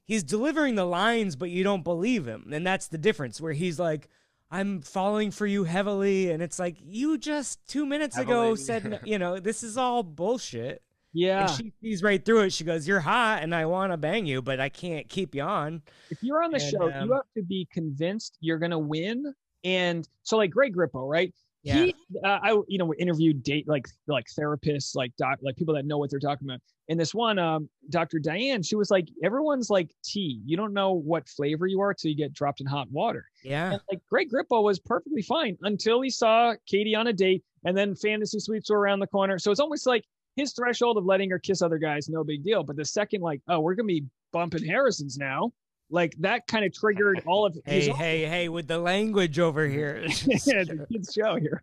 [0.06, 2.52] he's delivering the lines, but you don't believe him.
[2.54, 4.08] And that's the difference where he's like,
[4.50, 6.32] I'm falling for you heavily.
[6.32, 10.82] And it's like, you just two minutes ago said, you know, this is all bullshit.
[11.14, 11.42] Yeah.
[11.42, 12.54] And she sees right through it.
[12.54, 15.44] She goes, You're hot and I want to bang you, but I can't keep you
[15.44, 15.82] on.
[16.10, 18.80] if you're on the And, show, um, you have to be convinced you're going to
[18.80, 19.34] win.
[19.64, 21.34] And so, like Greg Grippo, right?
[21.64, 21.86] Yeah.
[21.86, 25.86] He, uh, I, you know, interviewed date like like therapists, like doc, like people that
[25.86, 26.60] know what they're talking about.
[26.90, 28.18] And this one, um, Dr.
[28.18, 30.42] Diane, she was like, everyone's like tea.
[30.44, 33.26] You don't know what flavor you are till you get dropped in hot water.
[33.44, 33.74] Yeah.
[33.74, 37.78] And like Greg Grippo was perfectly fine until he saw Katie on a date, and
[37.78, 39.38] then fantasy suites were around the corner.
[39.38, 40.04] So it's almost like
[40.36, 42.64] his threshold of letting her kiss other guys, no big deal.
[42.64, 45.52] But the second, like, oh, we're gonna be bumping Harrison's now,
[45.90, 50.06] like that kind of triggered all of Hey, hey, hey, with the language over here.
[50.26, 51.62] yeah, the kids show here.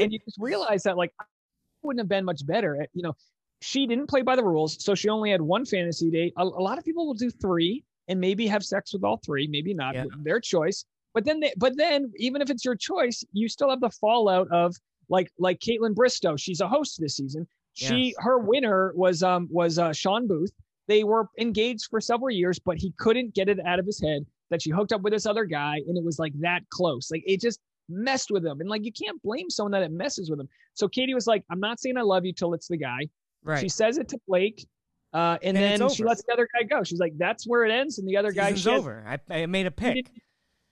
[0.00, 1.24] And you just realize that like I
[1.82, 3.14] wouldn't have been much better at, you know,
[3.60, 6.34] she didn't play by the rules, so she only had one fantasy date.
[6.36, 9.46] A, a lot of people will do three and maybe have sex with all three,
[9.46, 10.04] maybe not, Yeah.
[10.22, 10.84] their choice.
[11.14, 14.48] But then they, but then even if it's your choice, you still have the fallout
[14.50, 14.76] of
[15.08, 16.38] like like Kaitlyn Bristowe.
[16.38, 17.46] She's a host this season.
[17.74, 20.52] She her winner was um was uh Shawn Booth.
[20.86, 24.24] They were engaged for several years, but he couldn't get it out of his head
[24.50, 27.10] that she hooked up with this other guy, and it was like that close.
[27.10, 28.60] Like it just messed with him.
[28.60, 30.48] And like you can't blame someone that it messes with him.
[30.74, 33.08] So Katie was like, I'm not saying I love you till it's the guy.
[33.42, 33.60] right.
[33.60, 34.66] She says it to Blake.
[35.12, 36.82] Uh, and And then she lets the other guy go.
[36.82, 37.98] She's like, that's where it ends.
[37.98, 39.04] And the other guy, Season's she has- over.
[39.06, 40.10] I, I made a pick.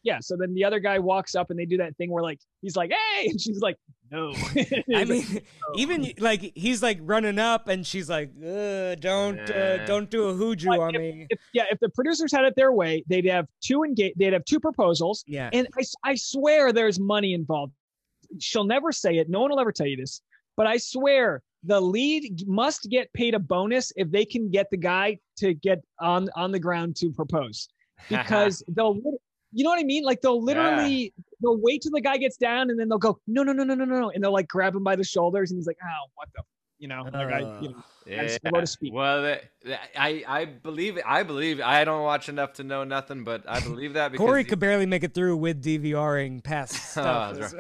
[0.03, 0.19] Yeah.
[0.21, 2.77] So then the other guy walks up and they do that thing where like, he's
[2.77, 3.27] like, hey.
[3.31, 3.77] And she's like,
[4.13, 4.35] no.
[4.95, 5.41] I mean,
[5.77, 10.67] even like he's like running up, and she's like, "Don't, uh, don't do a hooju
[10.67, 13.85] But on me." if, yeah, if the producers had it their way, they'd have two
[13.85, 15.25] engage, they'd have two proposals.
[15.27, 17.73] Yeah, And I, I swear there's money involved.
[18.39, 19.31] She'll never say it.
[19.31, 20.21] No one will ever tell you this.
[20.57, 24.77] But I swear the lead must get paid a bonus if they can get the
[24.77, 27.69] guy to get on on the ground to propose
[28.11, 29.21] because they'll lit-
[29.53, 30.03] you know what I mean?
[30.05, 31.13] Like they'll literally
[31.43, 33.75] they'll wait till the guy gets down and then they'll go no no no no
[33.75, 36.29] no no and they'll like grab him by the shoulders and he's like oh what
[36.35, 36.43] the
[36.79, 38.37] you know like I you know Yeah.
[38.49, 38.93] slow to speak.
[38.93, 41.05] Well, that, that- I I believe it.
[41.07, 44.41] I believe I don't watch enough to know nothing, but I believe that because Corey
[44.41, 47.55] you- could barely make it through with DVRing past Oh, stuff.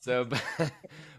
[0.00, 0.42] So, but,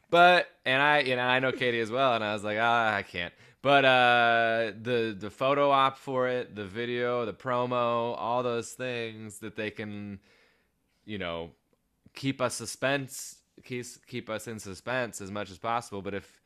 [0.10, 2.96] but and I you know I know Katie as well, and I was like, ah,
[2.96, 3.34] I can't.
[3.62, 9.40] But uh, the the photo op for it, the video, the promo, all those things
[9.40, 10.20] that they can,
[11.06, 11.52] you know,
[12.16, 16.02] keep us suspense, keep keep us in suspense as much as possible.
[16.02, 16.42] But if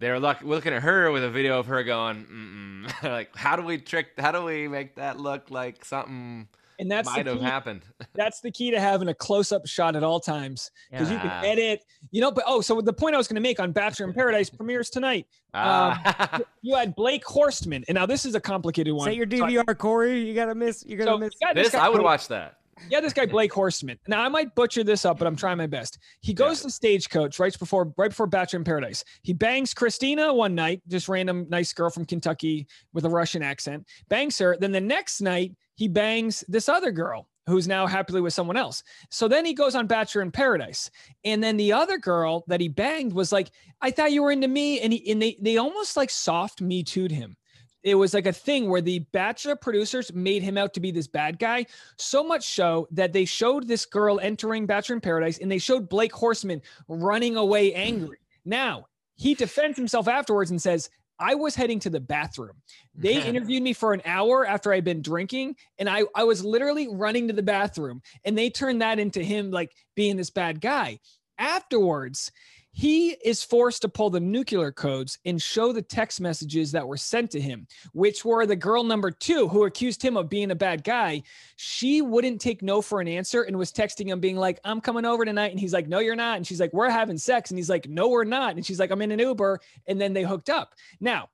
[0.00, 3.78] they're look, looking at her with a video of her going, like, how do we
[3.78, 4.08] trick?
[4.18, 6.48] How do we make that look like something
[6.82, 7.44] And that's might the have key.
[7.44, 7.82] happened?
[8.14, 11.84] that's the key to having a close-up shot at all times because you can edit
[12.10, 14.12] you know but oh so the point i was going to make on bachelor in
[14.12, 16.40] paradise premieres tonight Ah.
[16.62, 19.50] you had blake horstmann and now this is a complicated one that your So I-
[19.52, 20.20] DVR, Corey?
[20.26, 20.84] You gotta miss.
[20.86, 21.32] You're gonna so miss.
[21.40, 22.56] you got this guy I would watch that.
[22.90, 25.66] yeah this guy blake horstmann now i might butcher this up but i'm trying my
[25.66, 30.34] best he goes to stagecoach right before right before bachelor in paradise he bangs kristina
[30.34, 34.72] one night just random nice girl from kentucky with a russian accent bangs her then
[34.72, 35.52] the next night
[35.82, 38.84] he bangs this other girl who's now happily with someone else.
[39.10, 40.92] So then he goes on Bachelor in Paradise.
[41.24, 43.50] And then the other girl that he banged was like,
[43.80, 44.78] I thought you were into me.
[44.78, 47.36] And, he, and they, they almost like soft me too'd him.
[47.82, 51.08] It was like a thing where the Bachelor producers made him out to be this
[51.08, 51.66] bad guy.
[51.98, 55.88] So much so that they showed this girl entering Bachelor in Paradise and they showed
[55.88, 58.18] Blake Horstmann running away angry.
[58.44, 58.86] Now,
[59.16, 60.90] he defends himself afterwards and says,
[61.22, 62.56] I was heading to the bathroom.
[62.94, 63.28] They mm-hmm.
[63.28, 67.28] interviewed me for an hour after I'd been drinking, and I, I was literally running
[67.28, 68.02] to the bathroom.
[68.24, 70.98] And they turned that into him like being this bad guy.
[71.38, 72.32] Afterwards,
[72.72, 76.96] he is forced to pull the nuclear codes and show the text messages that were
[76.96, 80.54] sent to him, which were the girl number two who accused him of being a
[80.56, 81.22] bad guy.
[81.56, 85.04] She wouldn't take no for an answer and was texting him, being like, I'm coming
[85.04, 85.50] over tonight.
[85.50, 86.38] And he's like, No, you're not.
[86.38, 87.50] And she's like, We're having sex.
[87.50, 88.56] And he's like, No, we're not.
[88.56, 89.60] And she's like, I'm in an Uber.
[89.86, 90.74] And then they hooked up.
[90.98, 91.28] Now,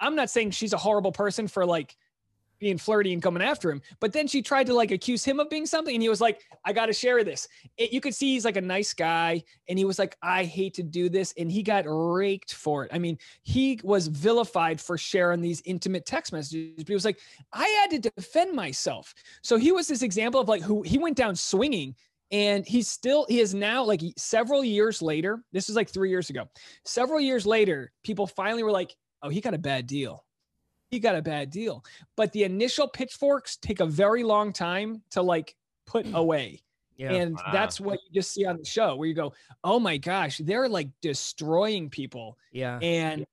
[0.00, 1.96] I'm not saying she's a horrible person for like
[2.62, 3.82] being flirty and coming after him.
[4.00, 5.94] But then she tried to like accuse him of being something.
[5.94, 7.48] And he was like, I got to share this.
[7.76, 9.42] It, you could see he's like a nice guy.
[9.68, 11.34] And he was like, I hate to do this.
[11.36, 12.92] And he got raked for it.
[12.94, 16.74] I mean, he was vilified for sharing these intimate text messages.
[16.78, 17.18] But he was like,
[17.52, 19.12] I had to defend myself.
[19.42, 21.96] So he was this example of like who he went down swinging.
[22.30, 25.42] And he's still, he is now like several years later.
[25.52, 26.48] This is like three years ago.
[26.84, 30.24] Several years later, people finally were like, oh, he got a bad deal
[30.92, 31.84] he got a bad deal.
[32.16, 35.56] But the initial pitchforks take a very long time to like
[35.86, 36.60] put away.
[36.96, 37.12] Yeah.
[37.14, 37.52] and Wow.
[37.52, 39.32] that's what you just see on the show where you go,
[39.64, 42.38] oh my gosh, they're like destroying people.
[42.52, 42.78] yeah.
[42.80, 43.26] And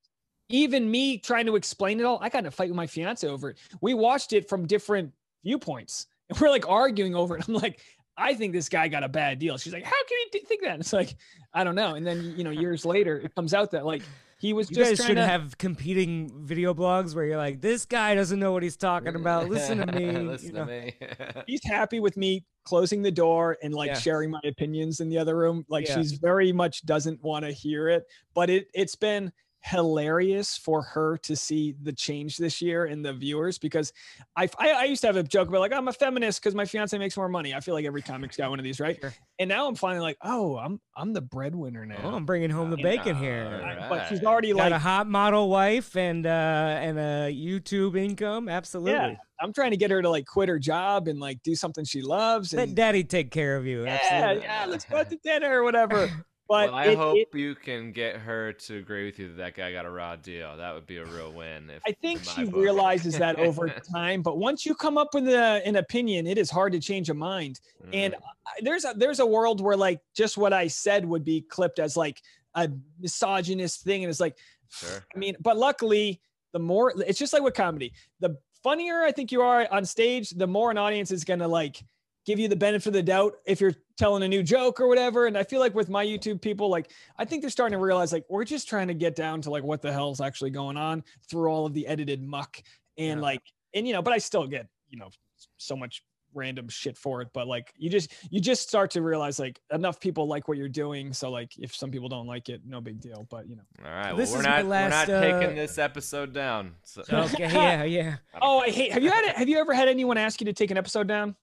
[0.52, 3.27] even me trying to explain it all, I got in a fight with my fiance
[3.27, 3.57] over it.
[3.81, 5.14] We watched it from different
[5.44, 7.48] viewpoints and we're like arguing over it.
[7.48, 7.81] I'm like,
[8.18, 9.57] I think this guy got a bad deal.
[9.57, 10.72] She's like, how can you think that?
[10.72, 11.15] And It's like,
[11.53, 11.95] I don't know.
[11.95, 14.02] And then, you know, years later, it comes out that like
[14.39, 17.85] he was You just guys should to have competing video blogs where you're like, this
[17.85, 19.49] guy doesn't know what he's talking about.
[19.49, 20.11] Listen to me.
[20.17, 20.65] Listen you know?
[20.65, 20.93] to me.
[21.49, 23.97] she's happy with me closing the door and like Yeah.
[23.99, 25.65] sharing my opinions in the other room.
[25.67, 25.97] Like Yeah.
[25.97, 29.31] she's very much doesn't want to hear it, but it it's been
[29.61, 33.91] hilarious for her to see the change this year in the viewers because
[34.36, 36.65] I I, I used to have a joke about like I'm a feminist because my
[36.65, 37.53] fiance makes more money.
[37.53, 38.98] I feel like every comic's got one of these, right?
[38.99, 39.14] Sure.
[39.38, 41.99] And now I'm finally like, oh, I'm I'm the breadwinner now.
[42.03, 43.61] Oh, I'm bringing home the bacon here.
[43.64, 47.98] I- but she's already Got like, a hot model wife and uh and a YouTube
[47.98, 48.49] income.
[48.49, 48.94] Absolutely.
[48.94, 51.84] yeah, I'm trying to get her to like quit her job and like do something
[51.86, 52.53] she loves.
[52.53, 53.84] Let daddy take care of you.
[53.86, 54.44] yeah, Absolutely.
[54.44, 56.10] yeah, let's go out to dinner or whatever.
[56.49, 59.38] But well, I it- hope it- you can get her to agree with you that
[59.38, 60.57] that guy got a raw deal.
[60.57, 61.69] That would be a real win.
[61.69, 62.55] If, I think she book.
[62.55, 64.23] realizes that over time.
[64.23, 67.13] But once you come up with a, an opinion, it is hard to change a
[67.13, 67.59] mind.
[67.93, 68.17] And Mm.
[68.47, 71.77] I- there's a there's a world where like just what I said would be clipped
[71.77, 72.19] as like
[72.55, 72.67] a
[72.99, 74.35] misogynist thing, and it's like,
[74.71, 75.03] Sure.
[75.15, 76.19] I mean, but luckily,
[76.51, 80.31] the more it's just like with comedy, the funnier I think you are on stage,
[80.31, 81.84] the more an audience is gonna like
[82.25, 85.25] give you the benefit of the doubt if you're telling a new joke or whatever.
[85.27, 88.11] And I feel like with my YouTube people, like I think they're starting to realize
[88.13, 91.03] like we're just trying to get down to like what the hell's actually going on
[91.29, 92.61] through all of the edited muck
[92.97, 93.23] and Yeah.
[93.23, 93.41] like
[93.73, 95.09] and you know, but I still get you know
[95.57, 96.03] so much
[96.35, 99.99] random shit for it but like you just you just start to realize like enough
[99.99, 102.99] people like what you're doing so like if some people don't like it no big
[103.01, 104.07] deal but you know All right.
[104.09, 106.75] Well, This we're is my not last, we're not uh, taking this episode down.
[106.83, 108.15] So, Okay, yeah, yeah.
[108.43, 110.53] oh i hate have you had it have you ever had anyone ask you to
[110.53, 111.35] take an episode down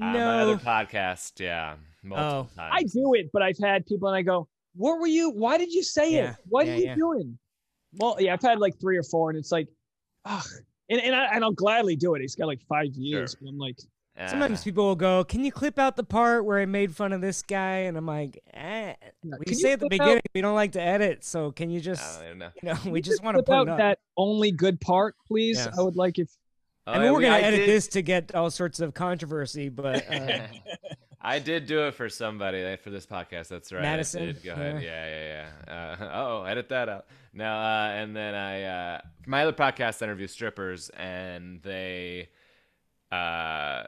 [0.00, 2.62] Uh, my other podcast, yeah, multiple Oh.
[2.62, 5.30] I do it, but I've had people and I go, "What were you?
[5.30, 6.36] Why did you say Yeah, it?
[6.48, 6.94] What yeah, are you yeah.
[6.94, 7.38] doing?"
[7.98, 9.68] Well, yeah, I've had like three or four, and it's like,
[10.24, 10.44] ugh.
[10.90, 12.22] And and, I, and I'll gladly do it.
[12.22, 13.76] It's got like five years, but I'm like,
[14.16, 14.26] Yeah.
[14.28, 17.20] Sometimes people will go, "Can you clip out the part where I made fun of
[17.20, 18.94] this guy?" And I'm like, eh.
[19.22, 21.24] Yeah, "We can you say at the clip out- beginning we don't like to edit,
[21.24, 22.50] so can you just, I don't know.
[22.62, 25.14] you know, "Can we you just want to put out up." that only good part,
[25.26, 25.56] please.
[25.58, 25.76] Yes.
[25.78, 26.28] I would like if
[26.90, 29.68] Oh, I mean, we're we- gonna edit did- this to get all sorts of controversy,
[29.68, 30.38] but uh,
[31.22, 33.48] I did do it for somebody for this podcast.
[33.48, 33.82] That's right.
[33.82, 34.36] Madison.
[34.42, 34.82] Go ahead.
[34.82, 35.06] yeah.
[35.06, 35.46] Yeah, yeah,
[35.98, 36.04] yeah.
[36.04, 37.06] Uh, oh, edit that out.
[37.32, 42.28] No, uh, and then I uh, my other podcast interview strippers, and they
[43.12, 43.84] uh,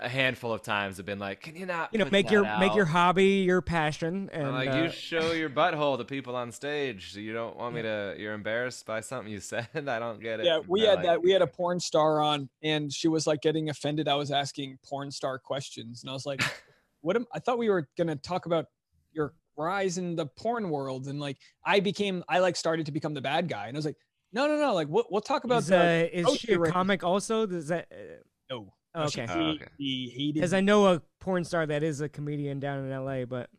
[0.00, 1.90] a handful of times have been like, "Can you not?
[1.92, 4.82] you know, put make that your make your hobby your passion, and I'm like, uh,
[4.82, 7.12] you show your butthole to people on stage.
[7.12, 8.14] So You don't want me to.
[8.18, 9.68] You're embarrassed by something you said.
[9.74, 10.46] I don't get it.
[10.46, 11.22] yeah, we had like, that.
[11.22, 14.08] We had a porn star on, and she was like getting offended.
[14.08, 16.42] I was asking porn star questions, and I was like,
[17.02, 17.16] "What?
[17.16, 18.66] Am, I thought we were gonna talk about
[19.12, 23.14] your rise in the porn world." And like, I became, I like started to become
[23.14, 23.98] the bad guy, and I was like,
[24.32, 24.74] "No, no, no!
[24.74, 27.44] Like, we'll, we'll talk about is, the uh, is she a comic also?
[27.44, 27.88] Does that?
[27.92, 29.66] Uh, no." Okay, Oh, He, okay.
[29.78, 30.34] he hated.
[30.34, 33.50] because I know a porn star that is a comedian down in L.A., but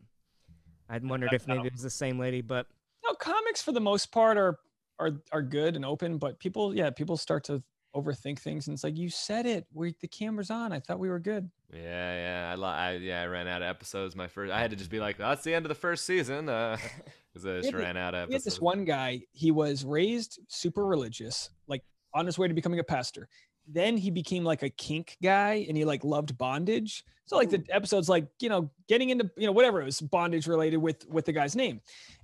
[0.90, 2.42] I'd wondered if maybe it was the same lady.
[2.42, 2.68] But
[3.06, 4.60] no, comics for the most part are
[5.00, 7.64] are are good and open, but people, yeah, people start to
[7.96, 9.66] overthink things, and it's like you said it.
[9.74, 10.72] We the camera's on.
[10.74, 11.50] I thought we were good.
[11.74, 14.16] Yeah, yeah, I, li- I yeah, I ran out of episodes.
[14.18, 16.50] My first, I had to just be like, that's the end of the first season,
[16.50, 16.76] uh,
[17.34, 18.44] because I just ran out of We had episodes.
[18.56, 19.22] this one guy.
[19.32, 21.84] He was raised super religious, like
[22.14, 23.30] on his way to becoming a pastor.
[23.74, 27.06] Then he became like a kink guy, and he like loved bondage.
[27.26, 30.48] So like the episodes, like you know, getting into you know whatever it was bondage
[30.48, 31.82] related with with the guy's name.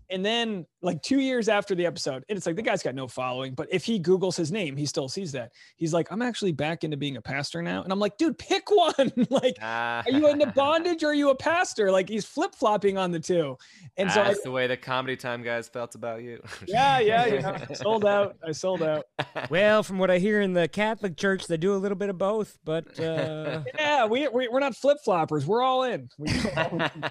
[0.09, 3.07] And then like two years after the episode, and it's like the guy's got no
[3.07, 5.51] following, but if he Googles his name, he still sees that.
[5.75, 7.83] He's like, I'm actually back into being a pastor now.
[7.83, 9.11] And I'm like, dude, pick one.
[9.29, 11.91] like, Ah, are you into bondage or are you a pastor?
[11.91, 13.57] Like he's flip flopping on the two.
[13.97, 16.41] And so I, that's the way the comedy time guys felt about you.
[16.67, 18.37] yeah, yeah, you know, I sold out.
[18.47, 19.05] I sold out.
[19.49, 22.17] Well, from what I hear in the Catholic Church, they do a little bit of
[22.17, 25.45] both, but uh, Yeah, we, we we're not flip floppers.
[25.45, 26.09] We're all in.
[26.17, 27.03] We all in.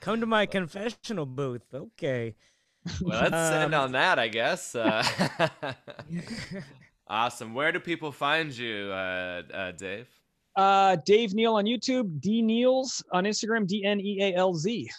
[0.00, 1.62] Come to my confessional booth.
[1.72, 2.34] Okay.
[3.02, 4.74] well, let's end Um, on that, I guess.
[4.74, 5.04] Uh,
[7.08, 7.54] awesome.
[7.54, 10.08] Where do people find you, uh, uh, Dave?
[10.56, 14.90] Uh, Dave Neal on YouTube, D Neals on Instagram, D N E A L Z.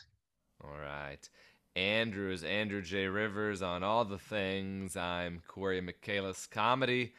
[0.64, 1.28] All right.
[1.76, 3.08] Andrew is Andrew J.
[3.08, 4.96] Rivers on all the things.
[4.98, 7.14] I'm Corey Michaelis Comedy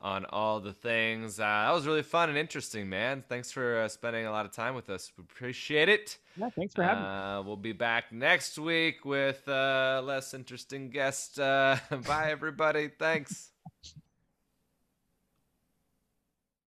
[0.00, 1.38] on all the things.
[1.38, 3.22] Uh, that was really fun and interesting, man.
[3.28, 5.12] Thanks for uh, spending a lot of time with us.
[5.16, 6.18] We appreciate it.
[6.36, 7.08] Yeah, thanks for having me.
[7.08, 11.38] Uh, we'll be back next week with uh, less interesting guest.
[11.38, 12.88] Uh, bye, everybody.
[12.88, 13.51] Thanks.